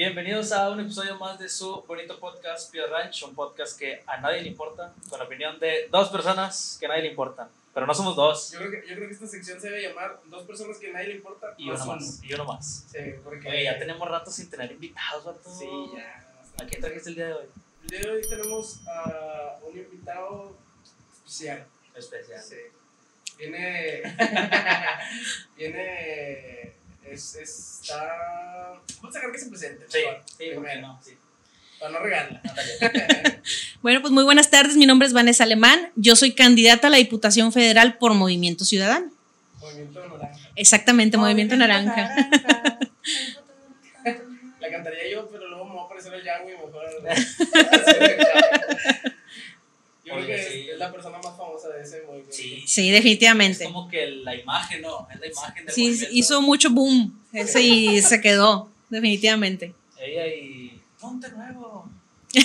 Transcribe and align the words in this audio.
Bienvenidos 0.00 0.50
a 0.52 0.70
un 0.70 0.80
episodio 0.80 1.18
más 1.18 1.38
de 1.38 1.46
su 1.46 1.82
bonito 1.82 2.18
podcast 2.18 2.72
Pio 2.72 2.86
Ranch, 2.86 3.22
un 3.22 3.34
podcast 3.34 3.78
que 3.78 4.02
a 4.06 4.18
nadie 4.18 4.40
le 4.40 4.48
importa, 4.48 4.94
con 5.10 5.18
la 5.18 5.26
opinión 5.26 5.60
de 5.60 5.88
dos 5.90 6.08
personas 6.08 6.78
que 6.80 6.86
a 6.86 6.88
nadie 6.88 7.02
le 7.02 7.08
importan. 7.08 7.50
Pero 7.74 7.86
no 7.86 7.92
somos 7.92 8.16
dos. 8.16 8.50
Yo 8.52 8.60
creo, 8.60 8.70
que, 8.70 8.88
yo 8.88 8.96
creo 8.96 9.08
que 9.08 9.14
esta 9.14 9.26
sección 9.26 9.60
se 9.60 9.68
debe 9.68 9.82
llamar 9.82 10.18
Dos 10.24 10.44
personas 10.44 10.78
que 10.78 10.88
a 10.88 10.94
nadie 10.94 11.08
le 11.08 11.14
importa. 11.16 11.52
Y 11.58 11.68
uno 11.68 11.84
más. 11.84 12.18
Y 12.24 12.32
uno 12.32 12.46
más. 12.46 12.86
Sí, 12.90 12.98
porque. 13.22 13.46
Oye, 13.46 13.64
ya 13.64 13.78
tenemos 13.78 14.08
rato 14.08 14.30
sin 14.30 14.48
tener 14.48 14.72
invitados, 14.72 15.22
vato. 15.22 15.54
Sí, 15.54 15.68
ya. 15.94 16.32
¿A 16.58 16.66
quién 16.66 16.80
trajiste 16.80 17.10
el 17.10 17.16
día 17.16 17.26
de 17.26 17.34
hoy? 17.34 17.46
El 17.82 17.88
día 17.90 18.00
de 18.00 18.10
hoy 18.10 18.22
tenemos 18.22 18.80
a 18.88 19.58
un 19.62 19.76
invitado 19.76 20.56
especial. 21.12 21.66
Especial. 21.94 22.42
Sí. 22.42 22.56
Viene. 23.36 24.00
viene. 25.58 26.79
Es, 27.10 27.34
está. 27.34 28.80
Vamos 29.02 29.16
a 29.16 29.18
dejar 29.18 29.32
que 29.32 29.38
se 29.38 29.50
presente. 29.50 29.84
Sí, 29.88 29.98
por 30.04 30.14
sí, 30.14 30.32
¿por 30.32 30.38
qué 30.38 30.50
primero, 30.50 30.80
no? 30.80 31.00
Sí. 31.02 31.16
Para 31.80 31.92
no 31.92 31.98
regarla. 32.00 32.40
Bueno, 33.82 34.02
pues 34.02 34.12
muy 34.12 34.24
buenas 34.24 34.50
tardes. 34.50 34.76
Mi 34.76 34.84
nombre 34.84 35.08
es 35.08 35.14
Vanessa 35.14 35.44
Alemán. 35.44 35.90
Yo 35.96 36.14
soy 36.14 36.34
candidata 36.34 36.88
a 36.88 36.90
la 36.90 36.98
Diputación 36.98 37.50
Federal 37.50 37.96
por 37.96 38.12
Movimiento 38.12 38.66
Ciudadano. 38.66 39.10
Movimiento 39.58 40.06
Naranja. 40.06 40.38
Exactamente, 40.54 41.16
Movimiento 41.16 41.56
Naranja. 41.56 42.14
La 44.60 44.70
cantaría 44.70 45.10
yo, 45.10 45.26
pero 45.30 45.48
luego 45.48 45.64
me 45.64 45.76
va 45.76 45.82
a 45.82 45.84
aparecer 45.86 46.12
el 46.12 46.22
Yangui 46.22 46.52
mejor. 46.52 46.72
Yo 50.10 50.16
creo 50.16 50.26
Oye, 50.26 50.36
que 50.36 50.42
sí. 50.50 50.60
es, 50.60 50.68
es 50.74 50.78
la 50.78 50.92
persona 50.92 51.18
más 51.18 51.36
famosa 51.36 51.68
de 51.68 51.82
ese 51.82 52.02
movimiento. 52.02 52.32
Sí. 52.32 52.62
Sí, 52.66 52.88
Es 52.88 52.94
definitivamente. 52.94 53.64
como 53.64 53.88
que 53.88 54.06
la 54.06 54.34
imagen, 54.34 54.82
¿no? 54.82 55.06
Es 55.12 55.20
la 55.20 55.26
imagen 55.26 55.66
del 55.66 55.74
Sí, 55.74 55.82
movimiento. 55.88 56.14
hizo 56.14 56.42
mucho 56.42 56.70
boom. 56.70 57.20
Ese 57.32 57.62
y 57.62 58.02
se 58.02 58.20
quedó, 58.20 58.68
definitivamente. 58.88 59.72
Ella 59.98 60.26
y. 60.26 60.80
Monte 61.00 61.28
Nuevo. 61.30 61.88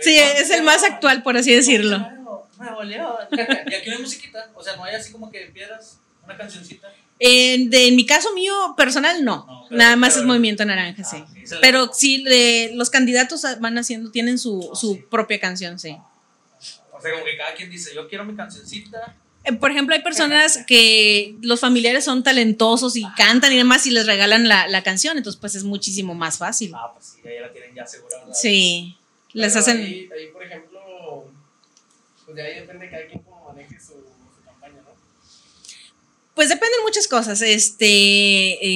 Sí, 0.00 0.16
es 0.18 0.50
el 0.50 0.62
más 0.62 0.82
actual, 0.84 1.22
por 1.22 1.36
así 1.36 1.52
decirlo. 1.54 1.98
Nuevo, 1.98 2.48
Nuevo 2.58 2.82
León. 2.82 3.14
Y 3.30 3.74
aquí 3.74 3.90
no 3.90 3.96
hay 3.96 4.02
musiquita. 4.02 4.50
O 4.54 4.62
sea, 4.62 4.76
no 4.76 4.84
hay 4.84 4.94
así 4.94 5.12
como 5.12 5.30
que 5.30 5.40
piedras, 5.46 5.98
una 6.24 6.36
cancioncita. 6.36 6.92
En, 7.18 7.70
de, 7.70 7.88
en 7.88 7.96
mi 7.96 8.04
caso 8.04 8.32
mío 8.34 8.54
personal, 8.76 9.24
no. 9.24 9.46
No, 9.46 9.64
pero- 9.68 9.78
Nada 9.78 9.96
más 9.96 10.10
pero- 10.14 10.20
es 10.22 10.26
Movimiento 10.26 10.64
Naranja, 10.64 11.02
sí. 11.02 11.16
Ah, 11.18 11.26
la- 11.50 11.60
Pero 11.60 11.90
sí, 11.92 12.22
de- 12.24 12.72
los 12.74 12.90
candidatos 12.90 13.42
van 13.60 13.78
haciendo, 13.78 14.10
tienen 14.10 14.38
su, 14.38 14.70
Ah, 14.72 14.76
su 14.76 14.94
sí. 14.94 15.04
propia 15.10 15.40
canción, 15.40 15.78
sí. 15.78 15.96
O 16.92 17.00
sea, 17.00 17.12
como 17.12 17.24
que 17.24 17.36
cada 17.36 17.54
quien 17.54 17.70
dice, 17.70 17.94
yo 17.94 18.08
quiero 18.08 18.24
mi 18.24 18.34
cancioncita. 18.34 19.14
Eh, 19.44 19.52
Por 19.52 19.70
ejemplo, 19.70 19.94
hay 19.94 20.02
personas 20.02 20.60
que 20.66 21.36
los 21.40 21.60
familiares 21.60 22.04
son 22.04 22.22
talentosos 22.22 22.96
y 22.96 23.04
cantan 23.16 23.52
y 23.52 23.56
demás 23.56 23.86
y 23.86 23.90
les 23.92 24.04
regalan 24.06 24.48
la, 24.48 24.66
la 24.68 24.82
canción, 24.82 25.16
entonces 25.16 25.38
pues 25.40 25.54
es 25.54 25.62
muchísimo 25.64 26.14
más 26.14 26.38
fácil. 26.38 26.72
Ah, 26.74 26.90
pues 26.92 27.06
sí, 27.14 27.20
ya 27.24 27.42
la 27.42 27.52
tienen 27.52 27.74
ya 27.74 27.84
asegurada. 27.84 28.34
Sí, 28.34 28.96
les 29.32 29.54
hacen... 29.56 29.78
Ahí, 29.78 30.08
ahí, 30.18 30.26
por 30.32 30.42
ejemplo, 30.42 30.80
pues 32.24 32.36
de 32.36 32.42
ahí 32.42 32.54
depende 32.60 32.86
de 32.86 32.90
cada 32.90 33.06
quien 33.06 33.20
cómo 33.22 33.44
maneje 33.48 33.78
su. 33.80 33.94
Pues 36.36 36.50
dependen 36.50 36.78
muchas 36.84 37.08
cosas. 37.08 37.40
Este, 37.42 37.86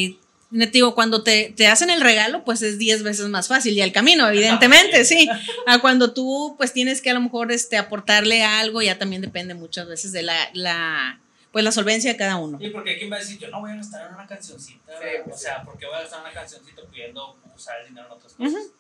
eh, 0.07 0.19
te 0.51 0.67
digo, 0.67 0.95
cuando 0.95 1.23
te, 1.23 1.53
te 1.55 1.69
hacen 1.69 1.91
el 1.91 2.01
regalo, 2.01 2.43
pues 2.43 2.63
es 2.63 2.79
10 2.79 3.03
veces 3.03 3.29
más 3.29 3.49
fácil 3.49 3.75
y 3.77 3.83
el 3.83 3.93
camino, 3.93 4.27
evidentemente, 4.27 5.05
sí. 5.05 5.29
A 5.67 5.79
cuando 5.81 6.13
tú 6.13 6.55
pues 6.57 6.73
tienes 6.73 7.03
que 7.03 7.11
a 7.11 7.15
lo 7.15 7.21
mejor 7.21 7.53
este, 7.53 7.77
aportarle 7.77 8.43
algo, 8.43 8.81
ya 8.83 8.99
también 8.99 9.23
depende 9.23 9.55
muchas 9.55 9.87
veces 9.87 10.11
de 10.11 10.23
la, 10.23 10.49
la, 10.55 11.21
pues 11.53 11.63
la 11.63 11.71
solvencia 11.71 12.11
de 12.11 12.17
cada 12.17 12.37
uno. 12.37 12.59
Sí, 12.59 12.71
porque 12.71 12.99
quién 12.99 13.13
va 13.13 13.17
a 13.17 13.19
decir, 13.21 13.39
yo 13.39 13.49
no 13.49 13.61
voy 13.61 13.73
a 13.73 13.77
gastar 13.77 14.09
en 14.09 14.15
una 14.15 14.27
cancioncita. 14.27 14.93
Sí, 14.99 15.07
pues 15.25 15.37
o 15.37 15.39
sí. 15.39 15.45
sea, 15.45 15.63
porque 15.63 15.85
voy 15.87 15.97
a 15.97 16.01
gastar 16.01 16.21
en 16.21 16.25
una 16.25 16.35
cancioncita 16.35 16.83
pudiendo 16.83 17.37
usar 17.55 17.81
el 17.83 17.89
dinero 17.89 18.07
en 18.07 18.13
otras 18.13 18.33
cosas. 18.33 18.53
Ujú. 18.55 18.73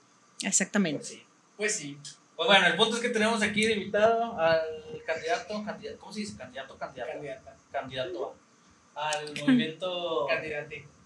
Exactamente. 0.42 0.98
Pues 0.98 1.08
sí. 1.08 1.22
Pues 1.56 1.74
sí. 1.76 1.98
Pues 2.34 2.46
bueno, 2.48 2.66
el 2.66 2.76
punto 2.76 2.96
es 2.96 3.02
que 3.02 3.10
tenemos 3.10 3.42
aquí 3.42 3.66
de 3.66 3.74
invitado 3.74 4.38
al 4.40 4.62
candidato, 5.06 5.62
candidato 5.62 5.98
¿cómo 5.98 6.10
se 6.14 6.20
dice? 6.20 6.34
Candidato, 6.38 6.78
candidato. 6.78 7.12
Candidata. 7.12 7.56
Candidato 7.70 8.26
a- 8.26 8.49
al 8.94 9.32
movimiento, 9.40 10.26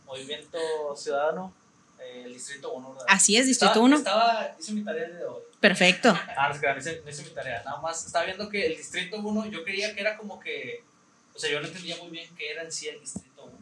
movimiento 0.06 0.58
ciudadano, 0.96 1.52
eh, 2.00 2.22
el 2.26 2.34
distrito 2.34 2.72
1. 2.72 2.90
¿verdad? 2.92 3.06
Así 3.08 3.36
es, 3.36 3.46
Distrito 3.46 3.72
Estaba- 3.72 3.84
1. 3.86 3.96
Estaba, 3.96 4.56
hice 4.58 4.72
mi 4.72 4.84
tarea 4.84 5.08
de 5.08 5.24
hoy. 5.24 5.42
Perfecto. 5.60 6.10
Ah, 6.36 6.48
no, 6.48 6.54
es 6.54 6.60
que 6.60 6.66
no 6.72 6.78
hice, 6.78 7.02
hice 7.08 7.22
mi 7.22 7.30
tarea. 7.30 7.62
Nada 7.64 7.80
más 7.80 8.04
estaba 8.06 8.24
viendo 8.26 8.48
que 8.48 8.66
el 8.66 8.76
distrito 8.76 9.16
1, 9.18 9.46
yo 9.46 9.64
creía 9.64 9.94
que 9.94 10.00
era 10.00 10.16
como 10.16 10.38
que. 10.40 10.82
O 11.34 11.38
sea, 11.38 11.50
yo 11.50 11.60
no 11.60 11.66
entendía 11.66 11.96
muy 11.96 12.10
bien 12.10 12.28
qué 12.36 12.50
era 12.50 12.62
en 12.62 12.70
sí 12.70 12.88
el 12.88 13.00
distrito 13.00 13.44
1. 13.44 13.54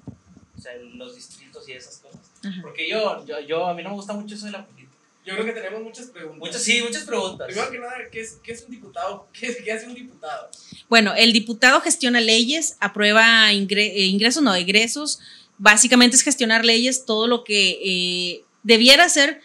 O 0.58 0.60
sea, 0.60 0.74
los 0.76 1.14
distritos 1.14 1.68
y 1.68 1.72
esas 1.72 1.98
cosas. 1.98 2.20
Ajá. 2.44 2.58
Porque 2.62 2.88
yo, 2.88 3.24
yo, 3.24 3.40
yo, 3.40 3.66
a 3.66 3.74
mí 3.74 3.82
no 3.82 3.90
me 3.90 3.94
gusta 3.96 4.12
mucho 4.12 4.34
eso 4.34 4.46
de 4.46 4.52
la 4.52 4.64
política. 4.64 4.81
Yo 5.24 5.34
creo 5.34 5.44
que 5.46 5.52
tenemos 5.52 5.82
muchas 5.82 6.06
preguntas. 6.06 6.38
Muchas, 6.40 6.62
sí, 6.62 6.82
muchas 6.82 7.04
preguntas. 7.04 7.46
Primero 7.46 7.70
que 7.70 7.78
nada, 7.78 7.92
¿qué 8.10 8.20
es, 8.20 8.38
qué 8.42 8.52
es 8.52 8.64
un 8.64 8.72
diputado? 8.72 9.28
¿Qué, 9.38 9.56
qué 9.64 9.72
hace 9.72 9.86
un 9.86 9.94
diputado? 9.94 10.50
Bueno, 10.88 11.14
el 11.16 11.32
diputado 11.32 11.80
gestiona 11.80 12.20
leyes, 12.20 12.76
aprueba 12.80 13.52
ingre- 13.52 13.92
eh, 13.94 14.06
ingresos, 14.06 14.42
no, 14.42 14.54
egresos. 14.54 15.20
Básicamente 15.58 16.16
es 16.16 16.22
gestionar 16.22 16.64
leyes, 16.64 17.04
todo 17.06 17.28
lo 17.28 17.44
que 17.44 17.78
eh, 17.84 18.44
debiera 18.64 19.08
ser 19.08 19.40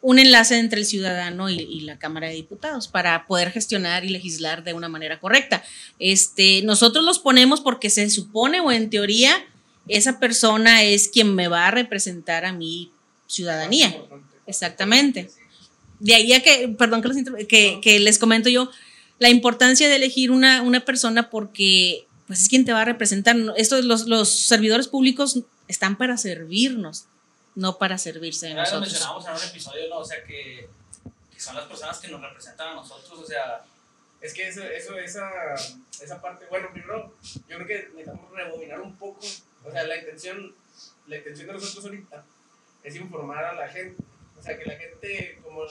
un 0.00 0.18
enlace 0.18 0.58
entre 0.58 0.80
el 0.80 0.86
ciudadano 0.86 1.48
y, 1.50 1.60
y 1.60 1.80
la 1.82 1.98
Cámara 1.98 2.28
de 2.28 2.34
Diputados 2.34 2.88
para 2.88 3.26
poder 3.26 3.50
gestionar 3.52 4.04
y 4.04 4.08
legislar 4.08 4.64
de 4.64 4.72
una 4.72 4.88
manera 4.88 5.20
correcta. 5.20 5.62
Este, 5.98 6.62
nosotros 6.62 7.04
los 7.04 7.18
ponemos 7.18 7.60
porque 7.60 7.90
se 7.90 8.08
supone 8.10 8.60
o 8.60 8.72
en 8.72 8.88
teoría 8.90 9.44
esa 9.88 10.18
persona 10.18 10.82
es 10.82 11.08
quien 11.08 11.34
me 11.34 11.48
va 11.48 11.66
a 11.68 11.70
representar 11.70 12.44
a 12.46 12.52
mi 12.52 12.90
ciudadanía. 13.26 13.88
Importante. 13.88 14.31
Exactamente. 14.52 15.30
De 16.00 16.14
ahí 16.14 16.32
a 16.32 16.42
que, 16.42 16.68
perdón 16.78 17.02
que, 17.02 17.08
los 17.08 17.16
que, 17.48 17.80
que 17.82 17.98
les 18.00 18.18
comento 18.18 18.48
yo, 18.48 18.70
la 19.18 19.28
importancia 19.28 19.88
de 19.88 19.96
elegir 19.96 20.30
una, 20.30 20.62
una 20.62 20.84
persona 20.84 21.30
porque 21.30 22.06
pues 22.26 22.42
es 22.42 22.48
quien 22.48 22.64
te 22.64 22.72
va 22.72 22.82
a 22.82 22.84
representar. 22.84 23.36
No, 23.36 23.54
Esto, 23.56 23.80
los, 23.82 24.06
los 24.06 24.28
servidores 24.28 24.88
públicos 24.88 25.38
están 25.68 25.96
para 25.96 26.16
servirnos, 26.16 27.04
no 27.54 27.78
para 27.78 27.98
servirse 27.98 28.46
de 28.46 28.54
Ya 28.54 28.56
lo 28.58 28.62
nosotros. 28.62 28.92
mencionamos 28.92 29.26
en 29.26 29.32
un 29.32 29.50
episodio, 29.50 29.88
¿no? 29.90 29.98
O 29.98 30.04
sea, 30.04 30.24
que, 30.24 30.68
que 31.32 31.40
son 31.40 31.54
las 31.56 31.66
personas 31.66 31.98
que 31.98 32.08
nos 32.08 32.20
representan 32.20 32.68
a 32.68 32.74
nosotros. 32.74 33.18
O 33.18 33.26
sea, 33.26 33.64
Es 34.20 34.32
que 34.34 34.48
eso, 34.48 34.62
eso, 34.62 34.96
esa, 34.98 35.28
esa 36.00 36.20
parte, 36.22 36.46
bueno, 36.48 36.68
primero, 36.72 37.14
yo 37.48 37.56
creo 37.58 37.66
que 37.66 37.88
necesitamos 37.94 38.30
rebobinar 38.32 38.80
un 38.80 38.96
poco. 38.96 39.20
O 39.64 39.70
sea, 39.70 39.84
la 39.84 39.96
intención, 39.98 40.54
la 41.06 41.16
intención 41.16 41.46
de 41.48 41.52
nosotros 41.54 41.84
ahorita 41.84 42.24
es 42.84 42.96
informar 42.96 43.44
a 43.44 43.54
la 43.54 43.68
gente. 43.68 44.02
O 44.42 44.44
sea, 44.44 44.58
que 44.58 44.64
la 44.64 44.76
gente, 44.76 45.38
como 45.44 45.62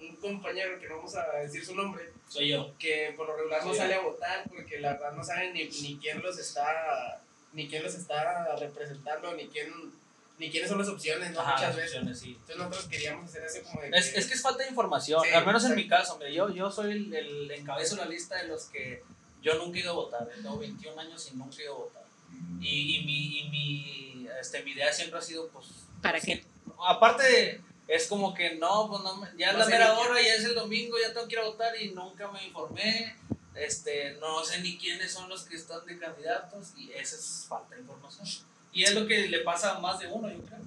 un 0.00 0.16
compañero 0.16 0.80
que 0.80 0.88
no 0.88 0.96
vamos 0.96 1.14
a 1.14 1.30
decir 1.36 1.64
su 1.64 1.76
nombre, 1.76 2.10
soy 2.28 2.48
yo. 2.48 2.74
que 2.76 3.14
por 3.16 3.28
lo 3.28 3.36
regular 3.36 3.64
no 3.64 3.72
sale 3.72 3.94
a 3.94 4.00
votar 4.00 4.44
porque 4.48 4.80
la 4.80 4.94
verdad 4.94 5.12
no 5.12 5.22
saben 5.22 5.52
ni, 5.54 5.64
ni 5.68 5.96
quién 5.98 6.20
los 6.20 6.36
está 6.38 7.22
ni 7.52 7.68
quién 7.68 7.84
los 7.84 7.94
está 7.94 8.56
representando 8.56 9.32
ni 9.36 9.46
quién 9.46 9.70
ni 10.38 10.50
quiénes 10.50 10.68
son 10.70 10.78
las 10.78 10.88
opciones 10.88 11.30
¿no? 11.32 11.40
Ajá, 11.40 11.52
muchas 11.54 11.76
veces 11.76 11.90
opciones, 11.98 12.18
sí. 12.18 12.30
entonces 12.30 12.56
nosotros 12.56 12.84
queríamos 12.88 13.28
hacer 13.28 13.44
eso 13.44 13.62
como 13.62 13.82
de 13.82 13.90
Es, 13.92 14.14
es 14.16 14.26
que 14.26 14.34
es 14.34 14.42
falta 14.42 14.62
de 14.64 14.70
información, 14.70 15.22
Sí, 15.22 15.30
al 15.30 15.46
menos 15.46 15.64
en 15.66 15.74
mi 15.76 15.86
caso, 15.86 16.16
mira, 16.18 16.30
yo, 16.30 16.48
yo 16.52 16.68
soy 16.72 16.90
el, 16.92 17.14
el 17.14 17.50
encabezo 17.52 17.94
de 17.94 18.02
la 18.02 18.08
lista 18.08 18.36
de 18.36 18.48
los 18.48 18.64
que 18.64 19.04
yo 19.42 19.54
nunca 19.56 19.78
he 19.78 19.82
ido 19.82 19.90
a 19.90 19.94
votar, 19.94 20.22
eh, 20.32 20.36
tengo 20.42 20.58
21 20.58 21.00
años 21.00 21.30
y 21.32 21.36
nunca 21.36 21.56
he 21.60 21.62
ido 21.64 21.74
a 21.74 21.78
votar. 21.78 22.02
Y, 22.60 22.96
y 22.96 23.04
mi, 23.04 23.38
y 23.40 23.48
mi, 23.50 24.28
este, 24.40 24.62
mi 24.62 24.72
idea 24.72 24.92
siempre 24.92 25.18
ha 25.18 25.22
sido, 25.22 25.48
pues... 25.48 25.66
¿Para 26.02 26.20
qué? 26.20 26.44
Aparte, 26.86 27.22
de- 27.24 27.60
es 27.90 28.06
como 28.06 28.32
que 28.34 28.54
no, 28.56 28.88
pues 28.88 29.02
no, 29.02 29.16
me- 29.16 29.28
ya 29.38 29.48
es 29.48 29.52
No 29.54 29.58
la 29.60 29.66
mera 29.66 29.94
quién. 29.94 29.98
hora, 30.10 30.22
ya 30.22 30.34
es 30.34 30.44
el 30.44 30.54
domingo, 30.54 30.96
ya 31.00 31.12
tengo 31.12 31.26
que 31.28 31.34
ir 31.34 31.40
a 31.40 31.44
votar 31.44 31.72
y 31.80 31.88
nunca 31.90 32.30
me 32.30 32.44
informé, 32.46 33.16
este, 33.54 34.12
no 34.20 34.44
sé 34.44 34.60
ni 34.60 34.78
quiénes 34.78 35.12
son 35.12 35.28
los 35.28 35.42
que 35.42 35.56
están 35.56 35.84
de 35.86 35.98
candidatos 35.98 36.68
y 36.76 36.90
esa 36.92 37.16
es 37.16 37.46
falta 37.48 37.74
de 37.74 37.80
información. 37.82 38.26
Y 38.72 38.84
es 38.84 38.94
lo 38.94 39.06
que 39.06 39.28
le 39.28 39.40
pasa 39.40 39.76
a 39.76 39.80
más 39.80 39.98
de 39.98 40.06
uno, 40.06 40.30
yo 40.30 40.38
creo. 40.44 40.60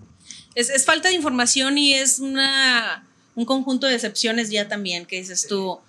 Es, 0.56 0.70
es 0.70 0.86
falta 0.86 1.08
de 1.10 1.16
información 1.16 1.78
y 1.78 1.94
es 1.94 2.20
una, 2.20 3.08
un 3.36 3.46
conjunto 3.46 3.88
de 3.88 3.96
excepciones 3.96 4.50
ya 4.50 4.68
también, 4.68 5.06
que 5.06 5.16
dices 5.18 5.42
Sí. 5.42 5.48
tú, 5.48 5.80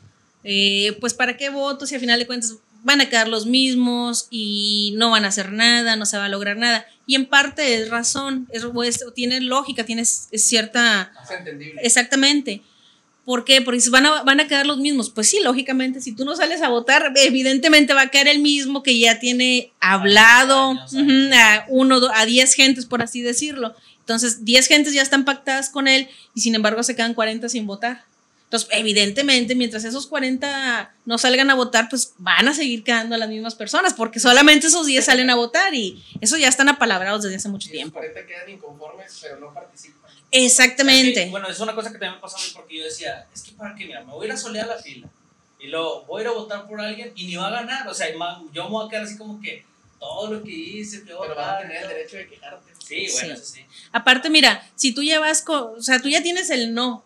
eh, 0.45 0.97
pues 1.01 1.15
para 1.15 1.37
qué 1.37 1.51
votos 1.51 1.89
si 1.89 1.95
al 1.97 2.01
final 2.01 2.19
de 2.21 2.27
cuentas 2.27 2.55
van 2.85 3.01
a 3.01 3.09
quedar 3.09 3.29
los 3.29 3.47
mismos 3.47 4.29
y 4.31 4.93
no 4.97 5.11
van 5.11 5.25
a 5.25 5.29
hacer 5.29 5.51
nada, 5.53 5.97
no 5.97 6.07
se 6.07 6.17
va 6.19 6.27
a 6.27 6.29
lograr 6.29 6.57
nada. 6.57 6.87
Y 7.07 7.15
en 7.17 7.27
parte 7.27 7.75
es 7.75 7.91
razón, 7.91 8.49
es, 8.53 8.65
es- 8.85 9.05
tiene 9.15 9.41
lógica, 9.41 9.85
tiene 9.85 10.05
cierta... 10.05 11.13
es 11.23 11.31
entendible 11.31 11.81
Exactamente. 11.83 12.63
¿Por 13.25 13.45
qué? 13.47 13.63
Porque 13.63 13.81
van 13.91 14.05
a, 14.05 14.23
van 14.23 14.41
a 14.41 14.47
quedar 14.47 14.67
los 14.67 14.79
mismos. 14.79 15.09
Pues 15.09 15.31
sí, 15.31 15.41
lógicamente, 15.43 16.01
si 16.03 16.13
tú 16.13 16.25
no 16.27 16.37
sales 16.37 16.61
a 16.61 16.69
votar, 16.69 17.13
evidentemente 17.17 17.95
va 17.95 18.03
a 18.03 18.09
quedar 18.09 18.29
el 18.29 18.41
mismo 18.41 18.83
que 18.83 18.99
ya 18.99 19.19
tiene 19.19 19.73
hablado 19.81 20.71
años, 20.73 20.95
a 21.35 21.65
uno, 21.69 22.01
a 22.15 22.27
diez 22.27 22.53
gentes, 22.55 22.85
por 22.85 23.01
así 23.03 23.23
decirlo. 23.23 23.75
Entonces, 24.01 24.45
10 24.45 24.67
gentes 24.69 24.93
ya 24.93 25.01
están 25.01 25.25
pactadas 25.25 25.71
con 25.71 25.89
él 25.89 26.09
y 26.35 26.43
sin 26.43 26.55
embargo 26.55 26.83
se 26.83 26.95
quedan 26.95 27.15
40 27.15 27.49
sin 27.49 27.67
votar. 27.67 28.05
Entonces, 28.55 28.79
evidentemente, 28.79 29.57
mientras 29.57 29.83
esos 29.83 30.07
40 30.07 30.95
no 31.07 31.19
salgan 31.19 31.51
a 31.51 31.57
votar, 31.57 31.89
pues 31.91 32.15
van 32.19 32.47
a 32.47 32.55
seguir 32.55 32.85
quedando 32.85 33.17
las 33.17 33.29
mismas 33.29 33.57
personas, 33.57 33.95
porque 33.95 34.21
solamente 34.21 34.69
esos 34.69 34.87
10 34.87 35.05
salen 35.05 35.29
a 35.29 35.35
votar 35.35 35.75
y 35.75 36.05
eso 36.21 36.37
ya 36.37 36.47
están 36.47 36.69
apalabrados 36.69 37.25
desde 37.25 37.35
hace 37.37 37.49
mucho 37.49 37.67
Y 37.67 37.71
esos 37.71 37.77
tiempo. 37.79 37.95
40 37.95 38.27
quedan 38.27 38.51
inconformes, 38.51 39.19
pero 39.21 39.41
no 39.41 39.53
participan. 39.53 40.09
Exactamente. 40.31 41.21
Es 41.21 41.25
que, 41.27 41.31
bueno, 41.33 41.49
es 41.49 41.59
una 41.59 41.75
cosa 41.75 41.89
que 41.89 41.99
también 41.99 42.15
me 42.15 42.21
pasó 42.21 42.37
a 42.37 42.41
mí 42.41 42.47
porque 42.55 42.79
yo 42.79 42.85
decía, 42.85 43.27
es 43.35 43.43
que 43.43 43.53
para 43.53 43.75
qué, 43.75 43.87
mira, 43.87 44.05
me 44.05 44.13
voy 44.13 44.27
a 44.27 44.29
ir 44.29 44.33
a 44.35 44.37
solear 44.37 44.69
la 44.69 44.79
fila 44.79 45.09
y 45.59 45.67
luego 45.67 46.05
voy 46.05 46.21
a 46.21 46.23
ir 46.23 46.29
a 46.29 46.33
votar 46.33 46.69
por 46.69 46.81
alguien 46.81 47.11
y 47.17 47.27
ni 47.27 47.35
va 47.35 47.49
a 47.49 47.51
ganar. 47.51 47.89
O 47.89 47.95
sea, 47.95 48.07
yo 48.09 48.65
me 48.65 48.71
voy 48.71 48.87
a 48.87 48.89
quedar 48.89 49.03
así 49.03 49.19
como 49.19 49.41
que 49.41 49.65
todo 49.99 50.33
lo 50.33 50.45
que 50.45 50.53
hice, 50.53 51.03
Pero 51.05 51.35
vas 51.35 51.57
a 51.57 51.59
tener 51.59 51.83
el 51.83 51.89
derecho 51.89 52.19
de 52.19 52.29
quejarte. 52.29 52.73
Sí, 52.79 53.09
bueno, 53.15 53.37
sí. 53.37 53.43
sí. 53.45 53.67
Aparte, 53.91 54.31
mira, 54.31 54.65
si 54.77 54.95
tú 54.95 55.03
llevas, 55.03 55.43
o 55.49 55.83
sea, 55.83 56.01
tú 56.01 56.09
ya 56.09 56.23
tienes 56.23 56.51
el 56.51 56.73
no. 56.73 57.05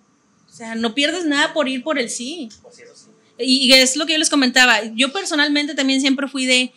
O 0.58 0.60
sea, 0.60 0.74
no 0.74 0.92
pierdes 0.92 1.24
nada 1.24 1.52
por 1.52 1.68
ir 1.68 1.84
por 1.84 2.00
el 2.00 2.10
sí. 2.10 2.48
Pues 2.62 2.80
eso 2.80 2.92
sí. 2.96 3.10
Y 3.38 3.72
es 3.72 3.94
lo 3.94 4.06
que 4.06 4.14
yo 4.14 4.18
les 4.18 4.28
comentaba. 4.28 4.82
Yo 4.96 5.12
personalmente 5.12 5.76
también 5.76 6.00
siempre 6.00 6.26
fui 6.26 6.46
de 6.46 6.72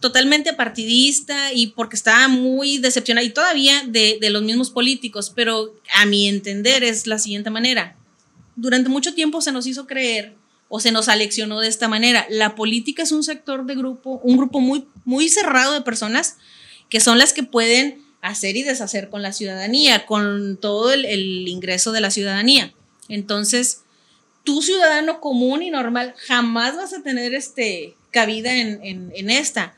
totalmente 0.00 0.52
partidista 0.52 1.52
y 1.52 1.68
porque 1.68 1.94
estaba 1.94 2.26
muy 2.26 2.78
decepcionada 2.78 3.24
y 3.24 3.30
todavía 3.30 3.84
de, 3.86 4.18
de, 4.20 4.30
los 4.30 4.42
mismos 4.42 4.70
políticos, 4.70 5.32
pero 5.32 5.76
a 5.94 6.06
mi 6.06 6.26
entender 6.26 6.82
es 6.82 7.06
la 7.06 7.20
siguiente 7.20 7.50
manera. 7.50 7.96
Durante 8.56 8.88
mucho 8.88 9.14
tiempo 9.14 9.42
se 9.42 9.52
nos 9.52 9.68
hizo 9.68 9.86
creer 9.86 10.34
o 10.68 10.80
se 10.80 10.90
nos 10.90 11.08
aleccionó 11.08 11.60
de 11.60 11.68
esta 11.68 11.86
manera. 11.86 12.26
La 12.30 12.56
política 12.56 13.04
es 13.04 13.12
un 13.12 13.22
sector 13.22 13.64
de 13.64 13.76
grupo, 13.76 14.20
un 14.24 14.38
grupo 14.38 14.58
muy, 14.58 14.88
muy 15.04 15.28
cerrado 15.28 15.72
de 15.72 15.82
personas 15.82 16.36
que 16.88 16.98
son 16.98 17.16
las 17.16 17.32
que 17.32 17.44
pueden 17.44 18.02
hacer 18.22 18.56
y 18.56 18.64
deshacer 18.64 19.08
con 19.08 19.22
la 19.22 19.32
ciudadanía, 19.32 20.04
con 20.04 20.58
todo 20.60 20.92
el, 20.92 21.04
el 21.04 21.46
ingreso 21.46 21.92
de 21.92 22.00
la 22.00 22.10
ciudadanía. 22.10 22.74
Entonces, 23.08 23.82
tú 24.44 24.62
ciudadano 24.62 25.20
común 25.20 25.62
y 25.62 25.70
normal 25.70 26.14
jamás 26.26 26.76
vas 26.76 26.92
a 26.92 27.02
tener 27.02 27.34
este 27.34 27.94
cabida 28.10 28.54
en, 28.56 28.80
en, 29.14 29.30
esta 29.30 29.74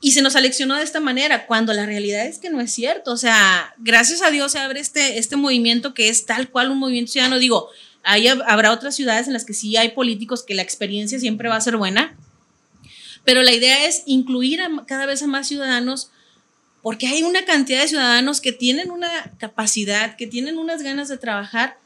y 0.00 0.12
se 0.12 0.22
nos 0.22 0.36
aleccionó 0.36 0.76
de 0.76 0.84
esta 0.84 1.00
manera, 1.00 1.46
cuando 1.46 1.72
la 1.72 1.86
realidad 1.86 2.26
es 2.26 2.38
que 2.38 2.50
no 2.50 2.60
es 2.60 2.72
cierto. 2.72 3.12
O 3.12 3.16
sea, 3.16 3.74
gracias 3.78 4.22
a 4.22 4.30
Dios 4.30 4.52
se 4.52 4.58
abre 4.58 4.80
este, 4.80 5.18
este 5.18 5.36
movimiento 5.36 5.94
que 5.94 6.08
es 6.08 6.26
tal 6.26 6.50
cual 6.50 6.70
un 6.70 6.78
movimiento 6.78 7.12
ciudadano. 7.12 7.38
Digo, 7.38 7.68
hay, 8.02 8.28
habrá 8.28 8.72
otras 8.72 8.94
ciudades 8.94 9.26
en 9.26 9.32
las 9.32 9.44
que 9.44 9.54
sí 9.54 9.76
hay 9.76 9.90
políticos 9.90 10.42
que 10.42 10.54
la 10.54 10.62
experiencia 10.62 11.18
siempre 11.18 11.48
va 11.48 11.56
a 11.56 11.60
ser 11.60 11.76
buena, 11.76 12.16
pero 13.24 13.42
la 13.42 13.52
idea 13.52 13.86
es 13.86 14.04
incluir 14.06 14.62
a 14.62 14.70
cada 14.86 15.06
vez 15.06 15.22
a 15.22 15.26
más 15.26 15.48
ciudadanos 15.48 16.10
porque 16.82 17.08
hay 17.08 17.24
una 17.24 17.44
cantidad 17.44 17.80
de 17.80 17.88
ciudadanos 17.88 18.40
que 18.40 18.52
tienen 18.52 18.92
una 18.92 19.32
capacidad, 19.38 20.14
que 20.14 20.28
tienen 20.28 20.56
unas 20.56 20.82
ganas 20.82 21.08
de 21.08 21.18
trabajar 21.18 21.78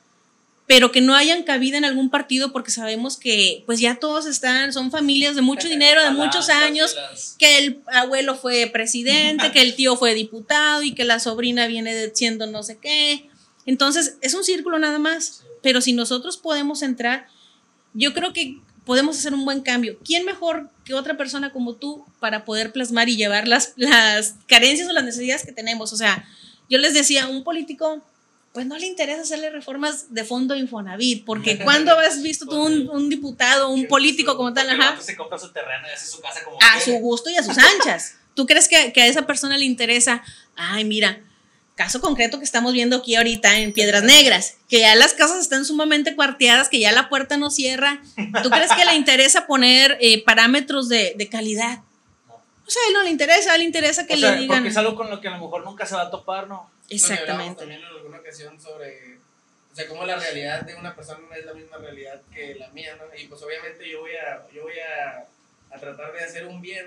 pero 0.70 0.92
que 0.92 1.00
no 1.00 1.16
hayan 1.16 1.42
cabida 1.42 1.78
en 1.78 1.84
algún 1.84 2.10
partido 2.10 2.52
porque 2.52 2.70
sabemos 2.70 3.16
que 3.16 3.64
pues 3.66 3.80
ya 3.80 3.96
todos 3.96 4.26
están, 4.26 4.72
son 4.72 4.92
familias 4.92 5.34
de 5.34 5.42
mucho 5.42 5.68
dinero, 5.68 6.00
de 6.00 6.12
muchos 6.12 6.48
años, 6.48 6.94
que 7.40 7.58
el 7.58 7.82
abuelo 7.92 8.36
fue 8.36 8.70
presidente, 8.72 9.50
que 9.52 9.62
el 9.62 9.74
tío 9.74 9.96
fue 9.96 10.14
diputado 10.14 10.84
y 10.84 10.94
que 10.94 11.02
la 11.02 11.18
sobrina 11.18 11.66
viene 11.66 12.12
siendo 12.14 12.46
no 12.46 12.62
sé 12.62 12.78
qué. 12.80 13.28
Entonces, 13.66 14.16
es 14.20 14.32
un 14.34 14.44
círculo 14.44 14.78
nada 14.78 15.00
más, 15.00 15.42
pero 15.60 15.80
si 15.80 15.92
nosotros 15.92 16.36
podemos 16.36 16.82
entrar, 16.82 17.26
yo 17.92 18.14
creo 18.14 18.32
que 18.32 18.60
podemos 18.84 19.18
hacer 19.18 19.34
un 19.34 19.44
buen 19.44 19.62
cambio. 19.62 19.98
¿Quién 20.04 20.24
mejor 20.24 20.70
que 20.84 20.94
otra 20.94 21.16
persona 21.16 21.52
como 21.52 21.74
tú 21.74 22.04
para 22.20 22.44
poder 22.44 22.70
plasmar 22.70 23.08
y 23.08 23.16
llevar 23.16 23.48
las, 23.48 23.72
las 23.74 24.36
carencias 24.46 24.88
o 24.88 24.92
las 24.92 25.02
necesidades 25.02 25.44
que 25.44 25.50
tenemos? 25.50 25.92
O 25.92 25.96
sea, 25.96 26.28
yo 26.68 26.78
les 26.78 26.94
decía, 26.94 27.26
un 27.26 27.42
político 27.42 28.04
pues 28.52 28.66
no 28.66 28.76
le 28.76 28.86
interesa 28.86 29.22
hacerle 29.22 29.50
reformas 29.50 30.12
de 30.12 30.24
fondo 30.24 30.56
Infonavit, 30.56 31.24
porque 31.24 31.58
cuando 31.64 31.96
has 31.98 32.22
visto 32.22 32.46
tú 32.46 32.62
un, 32.62 32.88
un 32.90 33.08
diputado, 33.08 33.70
un 33.70 33.86
político 33.86 34.36
como 34.36 34.52
tal, 34.52 34.68
ajá? 34.70 35.00
Se 35.00 35.16
compra 35.16 35.38
su 35.38 35.52
terreno 35.52 35.86
y 35.88 35.92
hace 35.92 36.06
su 36.06 36.20
casa 36.20 36.42
como 36.44 36.58
A 36.60 36.80
su 36.80 36.92
gusto 36.94 37.30
y 37.30 37.36
a 37.36 37.42
sus 37.42 37.56
anchas. 37.58 38.16
¿Tú 38.34 38.46
crees 38.46 38.68
que, 38.68 38.92
que, 38.92 39.02
a 39.02 39.06
esa 39.06 39.26
persona 39.26 39.56
le 39.56 39.64
interesa? 39.64 40.22
Ay, 40.56 40.84
mira, 40.84 41.20
caso 41.74 42.00
concreto 42.00 42.38
que 42.38 42.44
estamos 42.44 42.72
viendo 42.72 42.96
aquí 42.96 43.16
ahorita 43.16 43.58
en 43.58 43.72
Piedras 43.72 44.02
Negras, 44.02 44.56
que 44.68 44.80
ya 44.80 44.94
las 44.94 45.14
casas 45.14 45.40
están 45.40 45.64
sumamente 45.64 46.14
cuarteadas, 46.16 46.68
que 46.68 46.80
ya 46.80 46.92
la 46.92 47.08
puerta 47.08 47.36
no 47.36 47.50
cierra. 47.50 48.02
¿Tú 48.42 48.50
crees 48.50 48.72
que 48.72 48.84
le 48.84 48.94
interesa 48.94 49.46
poner 49.46 49.96
eh, 50.00 50.22
parámetros 50.24 50.88
de, 50.88 51.14
de 51.16 51.28
calidad? 51.28 51.80
O 52.66 52.72
sea, 52.72 52.82
a 52.84 52.88
él 52.88 52.94
no 52.94 53.02
le 53.02 53.10
interesa, 53.10 53.50
a 53.50 53.54
él 53.54 53.60
le 53.62 53.66
interesa 53.66 54.06
que 54.06 54.14
o 54.14 54.16
le 54.16 54.28
sea, 54.28 54.36
digan. 54.36 54.58
Porque 54.58 54.68
es 54.68 54.76
algo 54.76 54.94
con 54.94 55.10
lo 55.10 55.20
que 55.20 55.28
a 55.28 55.32
lo 55.32 55.38
mejor 55.38 55.64
nunca 55.64 55.86
se 55.86 55.94
va 55.96 56.02
a 56.02 56.10
topar, 56.10 56.46
¿no? 56.46 56.70
Exactamente. 56.90 57.60
también 57.60 57.80
en 57.80 57.86
alguna 57.86 58.18
ocasión 58.18 58.60
sobre, 58.60 59.18
o 59.72 59.74
sea, 59.74 59.88
cómo 59.88 60.04
la 60.04 60.16
realidad 60.16 60.62
de 60.62 60.74
una 60.74 60.94
persona 60.94 61.20
no 61.28 61.34
es 61.34 61.46
la 61.46 61.54
misma 61.54 61.78
realidad 61.78 62.20
que 62.34 62.56
la 62.56 62.68
mía, 62.70 62.96
¿no? 62.96 63.04
Y 63.16 63.26
pues 63.28 63.40
obviamente 63.42 63.88
yo 63.88 64.00
voy 64.00 64.16
a, 64.16 64.46
yo 64.52 64.62
voy 64.62 64.74
a, 64.80 65.28
a 65.74 65.78
tratar 65.78 66.12
de 66.12 66.24
hacer 66.24 66.46
un 66.46 66.60
bien, 66.60 66.86